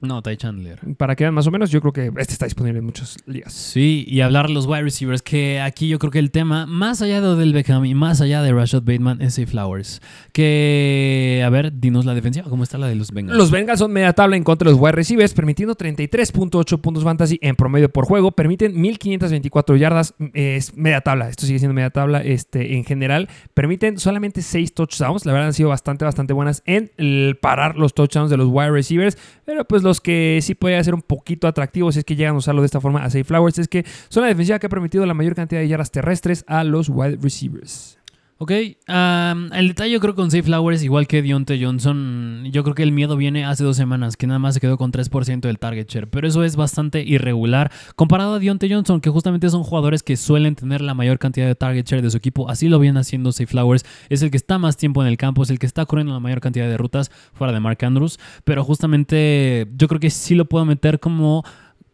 No, 0.00 0.22
Ty 0.22 0.36
Chandler. 0.36 0.78
Para 0.96 1.14
que 1.14 1.24
vean 1.24 1.34
más 1.34 1.46
o 1.46 1.50
menos, 1.50 1.70
yo 1.70 1.80
creo 1.80 1.92
que 1.92 2.06
este 2.20 2.32
está 2.32 2.46
disponible 2.46 2.78
en 2.78 2.84
muchas 2.86 3.18
ligas. 3.26 3.52
Sí, 3.52 4.04
y 4.08 4.22
hablar 4.22 4.48
de 4.48 4.54
los 4.54 4.66
wide 4.66 4.82
receivers, 4.82 5.20
que 5.20 5.60
aquí 5.60 5.88
yo 5.88 5.98
creo 5.98 6.10
que 6.10 6.18
el 6.18 6.30
tema, 6.30 6.64
más 6.66 7.02
allá 7.02 7.20
de 7.20 7.26
Odell 7.26 7.52
Beckham 7.52 7.84
y 7.84 7.94
más 7.94 8.20
allá 8.20 8.42
de 8.42 8.52
Rashad 8.52 8.82
Bateman, 8.82 9.20
es 9.20 9.40
Flowers. 9.46 10.00
Que, 10.32 11.42
a 11.44 11.50
ver, 11.50 11.78
dinos 11.80 12.04
la 12.04 12.14
defensiva, 12.14 12.48
¿cómo 12.48 12.62
está 12.62 12.78
la 12.78 12.88
de 12.88 12.94
los 12.94 13.10
Bengals? 13.10 13.36
Los 13.36 13.50
Bengals 13.50 13.78
son 13.78 13.92
media 13.92 14.12
tabla 14.12 14.36
en 14.36 14.44
contra 14.44 14.66
de 14.66 14.72
los 14.72 14.80
wide 14.80 14.92
receivers, 14.92 15.34
permitiendo 15.34 15.76
33.8 15.76 16.80
puntos 16.80 17.04
fantasy 17.04 17.38
en 17.42 17.56
promedio 17.56 17.90
por 17.90 18.06
juego. 18.06 18.32
Permiten 18.32 18.74
1.524 18.74 19.76
yardas. 19.76 20.14
Es 20.34 20.76
media 20.76 21.00
tabla. 21.00 21.28
Esto 21.28 21.46
sigue 21.46 21.58
siendo 21.58 21.74
media 21.74 21.90
tabla 21.90 22.22
este, 22.22 22.76
en 22.76 22.84
general. 22.84 23.28
Permiten 23.54 23.98
solamente 23.98 24.42
6 24.42 24.74
touchdowns. 24.74 25.26
La 25.26 25.32
verdad 25.32 25.48
han 25.48 25.54
sido 25.54 25.68
bastante, 25.68 26.04
bastante 26.04 26.32
buenas 26.32 26.62
en 26.66 26.90
el 26.96 27.38
parar 27.40 27.76
los 27.76 27.94
touchdowns 27.94 28.30
de 28.30 28.36
los 28.36 28.48
wide 28.48 28.70
receivers. 28.70 29.18
Pero 29.44 29.64
pues 29.64 29.82
los 29.82 29.89
que 29.98 30.38
sí 30.42 30.54
pueden 30.54 30.84
ser 30.84 30.94
un 30.94 31.00
poquito 31.00 31.48
atractivos 31.48 31.94
si 31.94 32.00
es 32.00 32.04
que 32.04 32.16
llegan 32.16 32.34
a 32.34 32.38
usarlo 32.38 32.60
de 32.60 32.66
esta 32.66 32.82
forma 32.82 33.02
a 33.02 33.08
Safe 33.08 33.24
Flowers 33.24 33.58
es 33.58 33.68
que 33.68 33.86
son 34.10 34.22
la 34.22 34.28
defensiva 34.28 34.58
que 34.58 34.66
ha 34.66 34.70
permitido 34.70 35.06
la 35.06 35.14
mayor 35.14 35.34
cantidad 35.34 35.62
de 35.62 35.68
yardas 35.68 35.90
terrestres 35.90 36.44
a 36.46 36.62
los 36.64 36.90
wide 36.90 37.18
receivers. 37.22 37.99
Ok, 38.42 38.52
am, 38.86 39.52
el 39.52 39.68
detalle 39.68 39.92
yo 39.92 40.00
creo 40.00 40.14
con 40.14 40.30
Safe 40.30 40.44
Flowers, 40.44 40.82
igual 40.82 41.06
que 41.06 41.20
Dionte 41.20 41.62
Johnson, 41.62 42.44
yo 42.50 42.62
creo 42.62 42.74
que 42.74 42.82
el 42.82 42.90
miedo 42.90 43.18
viene 43.18 43.44
hace 43.44 43.64
dos 43.64 43.76
semanas, 43.76 44.16
que 44.16 44.26
nada 44.26 44.38
más 44.38 44.54
se 44.54 44.60
quedó 44.60 44.78
con 44.78 44.92
3% 44.92 45.40
del 45.40 45.58
target 45.58 45.86
share, 45.86 46.08
pero 46.08 46.26
eso 46.26 46.42
es 46.42 46.56
bastante 46.56 47.02
irregular 47.02 47.70
comparado 47.96 48.32
a 48.32 48.38
Dionte 48.38 48.66
Johnson, 48.72 49.02
que 49.02 49.10
justamente 49.10 49.50
son 49.50 49.62
jugadores 49.62 50.02
que 50.02 50.16
suelen 50.16 50.54
tener 50.54 50.80
la 50.80 50.94
mayor 50.94 51.18
cantidad 51.18 51.46
de 51.46 51.54
target 51.54 51.84
share 51.84 52.00
de 52.00 52.10
su 52.10 52.16
equipo, 52.16 52.48
así 52.48 52.70
lo 52.70 52.78
viene 52.78 52.98
haciendo 52.98 53.30
Safe 53.30 53.46
Flowers, 53.46 53.84
es 54.08 54.22
el 54.22 54.30
que 54.30 54.38
está 54.38 54.56
más 54.56 54.78
tiempo 54.78 55.02
en 55.02 55.08
el 55.08 55.18
campo, 55.18 55.42
es 55.42 55.50
el 55.50 55.58
que 55.58 55.66
está 55.66 55.84
corriendo 55.84 56.14
la 56.14 56.20
mayor 56.20 56.40
cantidad 56.40 56.66
de 56.66 56.78
rutas 56.78 57.10
fuera 57.34 57.52
de 57.52 57.60
Mark 57.60 57.84
Andrews, 57.84 58.18
pero 58.44 58.64
justamente 58.64 59.68
yo 59.76 59.86
creo 59.86 60.00
que 60.00 60.08
sí 60.08 60.34
lo 60.34 60.46
puedo 60.46 60.64
meter 60.64 60.98
como 60.98 61.44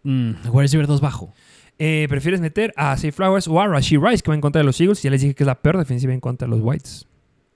mm, 0.05 0.31
receiver 0.55 0.87
2 0.87 1.01
bajo. 1.01 1.35
Eh, 1.79 2.07
¿Prefieres 2.09 2.41
meter 2.41 2.72
a 2.77 2.97
Safe 2.97 3.12
Flowers 3.12 3.49
o 3.49 3.61
a 3.61 3.66
Rashid 3.66 3.99
Rice 4.01 4.22
que 4.22 4.31
va 4.31 4.35
en 4.35 4.41
contra 4.41 4.61
de 4.61 4.64
los 4.64 4.81
Eagles? 4.81 5.03
Ya 5.03 5.11
les 5.11 5.20
dije 5.20 5.35
que 5.35 5.43
es 5.43 5.47
la 5.47 5.61
peor 5.61 5.77
defensiva 5.79 6.12
en 6.14 6.20
contra 6.20 6.47
de 6.49 6.51
los 6.57 6.61
Whites. 6.64 7.07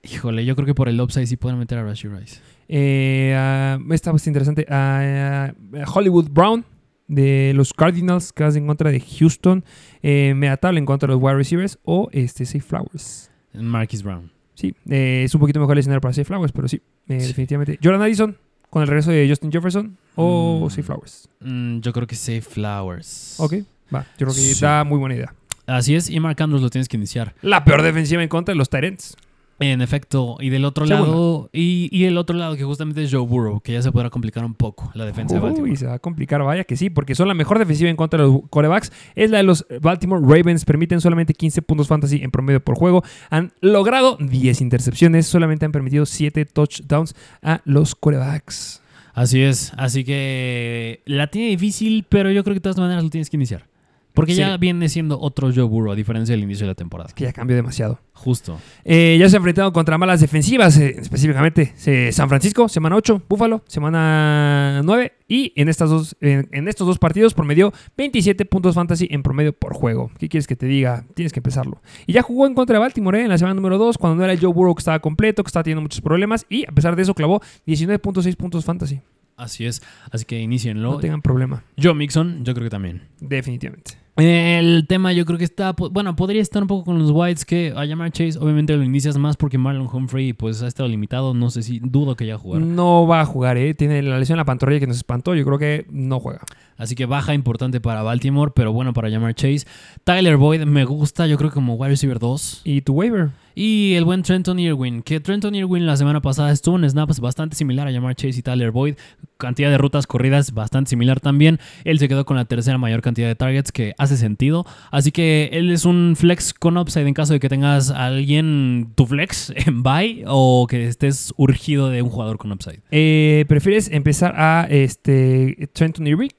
Híjole, 0.03 0.45
yo 0.45 0.55
creo 0.55 0.65
que 0.65 0.73
por 0.75 0.89
el 0.89 0.99
upside 0.99 1.27
sí 1.27 1.37
pueden 1.37 1.59
meter 1.59 1.77
a 1.77 1.83
Rashid 1.83 2.09
Rice. 2.09 2.39
Eh, 2.67 3.33
ah, 3.35 3.77
esta 3.91 4.11
bastante 4.11 4.29
interesante. 4.39 4.65
Ah, 4.69 5.53
ah, 5.75 5.85
Hollywood 5.93 6.29
Brown 6.31 6.65
de 7.07 7.51
los 7.55 7.73
Cardinals, 7.73 8.31
que 8.31 8.43
vas 8.43 8.55
en 8.55 8.65
contra 8.67 8.89
de 8.91 8.99
Houston. 8.99 9.63
Eh, 10.01 10.33
media 10.35 10.57
tabla 10.57 10.79
en 10.79 10.85
contra 10.85 11.07
de 11.07 11.13
los 11.13 11.21
wide 11.23 11.35
receivers. 11.35 11.77
O 11.83 12.09
este 12.11 12.45
Safe 12.45 12.61
Flowers. 12.61 13.29
Marquis 13.53 14.01
Brown. 14.01 14.31
Sí, 14.53 14.73
eh, 14.89 15.23
es 15.25 15.33
un 15.35 15.39
poquito 15.41 15.59
mejor 15.59 15.73
el 15.75 15.79
escenario 15.79 16.01
para 16.01 16.13
Safe 16.13 16.25
Flowers, 16.25 16.51
pero 16.51 16.67
sí, 16.67 16.81
eh, 17.07 17.15
definitivamente. 17.15 17.79
Jordan 17.83 18.01
Addison 18.01 18.37
con 18.69 18.81
el 18.83 18.87
regreso 18.87 19.11
de 19.11 19.27
Justin 19.27 19.51
Jefferson 19.51 19.97
o 20.15 20.61
Mm. 20.65 20.69
Safe 20.69 20.83
Flowers. 20.83 21.29
Mm, 21.41 21.79
yo 21.79 21.91
creo 21.93 22.07
que 22.07 22.15
Safe 22.15 22.41
Flowers. 22.41 23.35
Ok, 23.39 23.55
va. 23.93 24.01
Yo 24.17 24.25
creo 24.27 24.33
que 24.33 24.39
Sí. 24.41 24.61
da 24.61 24.83
muy 24.83 24.97
buena 24.97 25.15
idea. 25.15 25.33
Así 25.67 25.95
es, 25.95 26.09
y 26.09 26.19
Mark 26.19 26.41
Andrews 26.41 26.61
lo 26.61 26.69
tienes 26.69 26.87
que 26.89 26.97
iniciar. 26.97 27.33
La 27.41 27.63
peor 27.63 27.81
defensiva 27.81 28.21
en 28.23 28.29
contra 28.29 28.53
de 28.53 28.57
los 28.57 28.69
Tyrants. 28.69 29.15
En 29.59 29.79
efecto, 29.83 30.37
y 30.39 30.49
del 30.49 30.65
otro 30.65 30.87
Segunda. 30.87 31.07
lado, 31.07 31.49
y, 31.53 31.87
y 31.91 32.05
el 32.05 32.17
otro 32.17 32.35
lado 32.35 32.55
que 32.57 32.63
justamente 32.63 33.03
es 33.03 33.11
Joe 33.13 33.21
Burrow, 33.21 33.59
que 33.61 33.73
ya 33.73 33.81
se 33.83 33.91
podrá 33.91 34.09
complicar 34.09 34.43
un 34.43 34.55
poco 34.55 34.89
la 34.95 35.05
defensa 35.05 35.35
de 35.35 35.39
Baltimore. 35.39 35.69
Uy, 35.69 35.77
se 35.77 35.85
va 35.85 35.93
a 35.93 35.99
complicar, 35.99 36.41
vaya 36.41 36.63
que 36.63 36.75
sí, 36.75 36.89
porque 36.89 37.13
son 37.13 37.27
la 37.27 37.35
mejor 37.35 37.59
defensiva 37.59 37.87
en 37.87 37.95
contra 37.95 38.23
de 38.23 38.27
los 38.27 38.41
corebacks. 38.49 38.91
Es 39.13 39.29
la 39.29 39.37
de 39.37 39.43
los 39.43 39.63
Baltimore 39.79 40.19
Ravens. 40.25 40.65
Permiten 40.65 40.99
solamente 40.99 41.35
15 41.35 41.61
puntos 41.61 41.87
fantasy 41.87 42.21
en 42.23 42.31
promedio 42.31 42.59
por 42.59 42.73
juego. 42.75 43.03
Han 43.29 43.53
logrado 43.61 44.17
10 44.19 44.61
intercepciones. 44.61 45.27
Solamente 45.27 45.63
han 45.63 45.71
permitido 45.71 46.07
7 46.07 46.43
touchdowns 46.45 47.13
a 47.43 47.61
los 47.63 47.93
corebacks. 47.93 48.81
Así 49.13 49.43
es, 49.43 49.73
así 49.77 50.03
que 50.03 51.01
la 51.05 51.27
tiene 51.27 51.49
difícil, 51.49 52.03
pero 52.09 52.31
yo 52.31 52.43
creo 52.43 52.55
que 52.55 52.59
de 52.61 52.63
todas 52.63 52.79
maneras 52.79 53.03
lo 53.03 53.11
tienes 53.11 53.29
que 53.29 53.37
iniciar. 53.37 53.65
Porque 54.13 54.35
ya 54.35 54.57
viene 54.57 54.89
siendo 54.89 55.19
otro 55.19 55.51
Joe 55.53 55.63
Burrow, 55.63 55.93
a 55.93 55.95
diferencia 55.95 56.33
del 56.33 56.43
inicio 56.43 56.65
de 56.65 56.71
la 56.71 56.75
temporada. 56.75 57.09
Que 57.15 57.25
ya 57.25 57.33
cambió 57.33 57.55
demasiado. 57.55 57.99
Justo. 58.13 58.59
Eh, 58.83 59.17
ya 59.19 59.29
se 59.29 59.35
ha 59.35 59.39
enfrentado 59.39 59.73
contra 59.73 59.97
malas 59.97 60.21
defensivas, 60.21 60.77
eh, 60.77 60.95
específicamente 60.99 61.73
eh, 61.85 62.11
San 62.11 62.29
Francisco, 62.29 62.69
semana 62.69 62.95
8, 62.95 63.23
Buffalo, 63.27 63.63
semana 63.67 64.81
9. 64.83 65.13
Y 65.27 65.53
en, 65.55 65.69
estas 65.69 65.89
dos, 65.89 66.15
en, 66.19 66.47
en 66.51 66.67
estos 66.67 66.85
dos 66.85 66.99
partidos 66.99 67.33
promedió 67.33 67.73
27 67.97 68.45
puntos 68.45 68.75
fantasy 68.75 69.07
en 69.09 69.23
promedio 69.23 69.53
por 69.53 69.73
juego. 69.73 70.11
¿Qué 70.19 70.29
quieres 70.29 70.45
que 70.45 70.55
te 70.55 70.65
diga? 70.65 71.05
Tienes 71.15 71.31
que 71.31 71.39
empezarlo. 71.39 71.81
Y 72.05 72.13
ya 72.13 72.21
jugó 72.21 72.45
en 72.47 72.53
contra 72.53 72.75
de 72.75 72.79
Baltimore 72.79 73.21
en 73.21 73.29
la 73.29 73.37
semana 73.37 73.55
número 73.55 73.77
2, 73.77 73.97
cuando 73.97 74.17
no 74.17 74.23
era 74.23 74.33
el 74.33 74.39
Joe 74.39 74.53
Burrow 74.53 74.75
que 74.75 74.81
estaba 74.81 74.99
completo, 74.99 75.43
que 75.43 75.47
estaba 75.47 75.63
teniendo 75.63 75.81
muchos 75.81 76.01
problemas. 76.01 76.45
Y 76.49 76.65
a 76.65 76.71
pesar 76.71 76.95
de 76.95 77.03
eso, 77.03 77.13
clavó 77.13 77.41
19.6 77.65 78.35
puntos 78.35 78.65
fantasy. 78.65 79.01
Así 79.41 79.65
es, 79.65 79.81
así 80.11 80.25
que 80.25 80.39
inicienlo. 80.39 80.91
No 80.91 80.97
tengan 80.99 81.21
problema, 81.21 81.63
Joe 81.81 81.95
Mixon, 81.95 82.45
yo 82.45 82.53
creo 82.53 82.65
que 82.65 82.69
también. 82.69 83.01
definitivamente. 83.19 83.97
El 84.21 84.85
tema 84.87 85.13
yo 85.13 85.25
creo 85.25 85.39
que 85.39 85.43
está, 85.43 85.71
bueno, 85.73 86.15
podría 86.15 86.43
estar 86.43 86.61
un 86.61 86.67
poco 86.67 86.85
con 86.85 86.99
los 86.99 87.09
Whites 87.09 87.43
que 87.43 87.73
a 87.75 87.85
llamar 87.85 88.11
Chase 88.11 88.37
obviamente 88.39 88.77
lo 88.77 88.83
inicias 88.83 89.17
más 89.17 89.35
porque 89.35 89.57
Marlon 89.57 89.89
Humphrey 89.91 90.33
pues 90.33 90.61
ha 90.61 90.67
estado 90.67 90.87
limitado, 90.87 91.33
no 91.33 91.49
sé 91.49 91.63
si 91.63 91.79
dudo 91.79 92.15
que 92.15 92.27
ya 92.27 92.37
jugar. 92.37 92.61
No 92.61 93.07
va 93.07 93.21
a 93.21 93.25
jugar, 93.25 93.57
¿eh? 93.57 93.73
Tiene 93.73 94.03
la 94.03 94.19
lesión 94.19 94.35
en 94.35 94.41
la 94.41 94.45
pantorrilla 94.45 94.79
que 94.79 94.85
nos 94.85 94.97
espantó. 94.97 95.33
Yo 95.33 95.43
creo 95.43 95.57
que 95.57 95.87
no 95.89 96.19
juega. 96.19 96.41
Así 96.77 96.93
que 96.93 97.05
baja 97.05 97.33
importante 97.33 97.81
para 97.81 98.03
Baltimore, 98.03 98.51
pero 98.55 98.73
bueno 98.73 98.93
para 98.93 99.09
llamar 99.09 99.33
Chase. 99.33 99.65
Tyler 100.03 100.37
Boyd 100.37 100.61
me 100.65 100.85
gusta, 100.85 101.25
yo 101.25 101.37
creo 101.37 101.49
que 101.49 101.55
como 101.55 101.75
wide 101.75 101.89
receiver 101.89 102.19
2. 102.19 102.61
¿Y 102.63 102.81
tu 102.81 102.93
waiver? 102.93 103.29
Y 103.53 103.95
el 103.95 104.05
buen 104.05 104.23
Trenton 104.23 104.59
Irwin, 104.59 105.03
que 105.03 105.19
Trenton 105.19 105.53
Irwin 105.53 105.85
la 105.85 105.97
semana 105.97 106.21
pasada 106.21 106.51
estuvo 106.51 106.77
en 106.77 106.89
snaps 106.89 107.19
bastante 107.19 107.55
similar 107.55 107.87
a 107.87 107.91
llamar 107.91 108.15
Chase 108.15 108.39
y 108.39 108.41
Tyler 108.41 108.71
Boyd. 108.71 108.95
Cantidad 109.37 109.69
de 109.69 109.77
rutas 109.77 110.07
corridas 110.07 110.53
bastante 110.53 110.89
similar 110.89 111.19
también. 111.19 111.59
Él 111.83 111.99
se 111.99 112.07
quedó 112.07 112.25
con 112.25 112.37
la 112.37 112.45
tercera 112.45 112.77
mayor 112.77 113.01
cantidad 113.01 113.27
de 113.27 113.35
targets, 113.35 113.71
que 113.71 113.93
hace 113.97 114.10
sentido. 114.17 114.65
Así 114.91 115.11
que 115.11 115.49
él 115.53 115.71
es 115.71 115.85
un 115.85 116.15
flex 116.17 116.53
con 116.53 116.77
upside 116.77 117.07
en 117.07 117.13
caso 117.13 117.33
de 117.33 117.39
que 117.39 117.49
tengas 117.49 117.89
a 117.91 118.05
alguien 118.05 118.91
tu 118.95 119.05
flex 119.05 119.53
en 119.55 119.83
buy 119.83 120.23
o 120.27 120.67
que 120.69 120.87
estés 120.87 121.33
urgido 121.37 121.89
de 121.89 122.01
un 122.01 122.09
jugador 122.09 122.37
con 122.37 122.51
upside. 122.51 122.81
Eh, 122.91 123.45
¿Prefieres 123.47 123.89
empezar 123.91 124.33
a 124.37 124.67
este 124.69 125.69
Trenton 125.73 126.07
Irwin? 126.07 126.29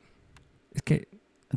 Es 0.73 0.83
que 0.83 1.09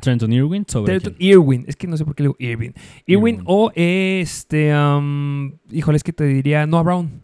Trenton 0.01 0.33
Irwin 0.33 0.65
sobre 0.67 0.91
Trenton 0.93 1.13
quién? 1.13 1.31
Irwin, 1.31 1.65
es 1.67 1.75
que 1.75 1.87
no 1.87 1.95
sé 1.95 2.03
por 2.03 2.15
qué 2.15 2.23
le 2.23 2.27
digo 2.29 2.35
Irwin. 2.39 2.73
Irwin 3.05 3.35
Irwin. 3.35 3.43
o 3.47 3.71
este, 3.75 4.75
um, 4.77 5.53
híjole, 5.71 5.95
es 5.95 6.03
que 6.03 6.11
te 6.13 6.25
diría 6.25 6.65
Noah 6.67 6.83
Brown. 6.83 7.21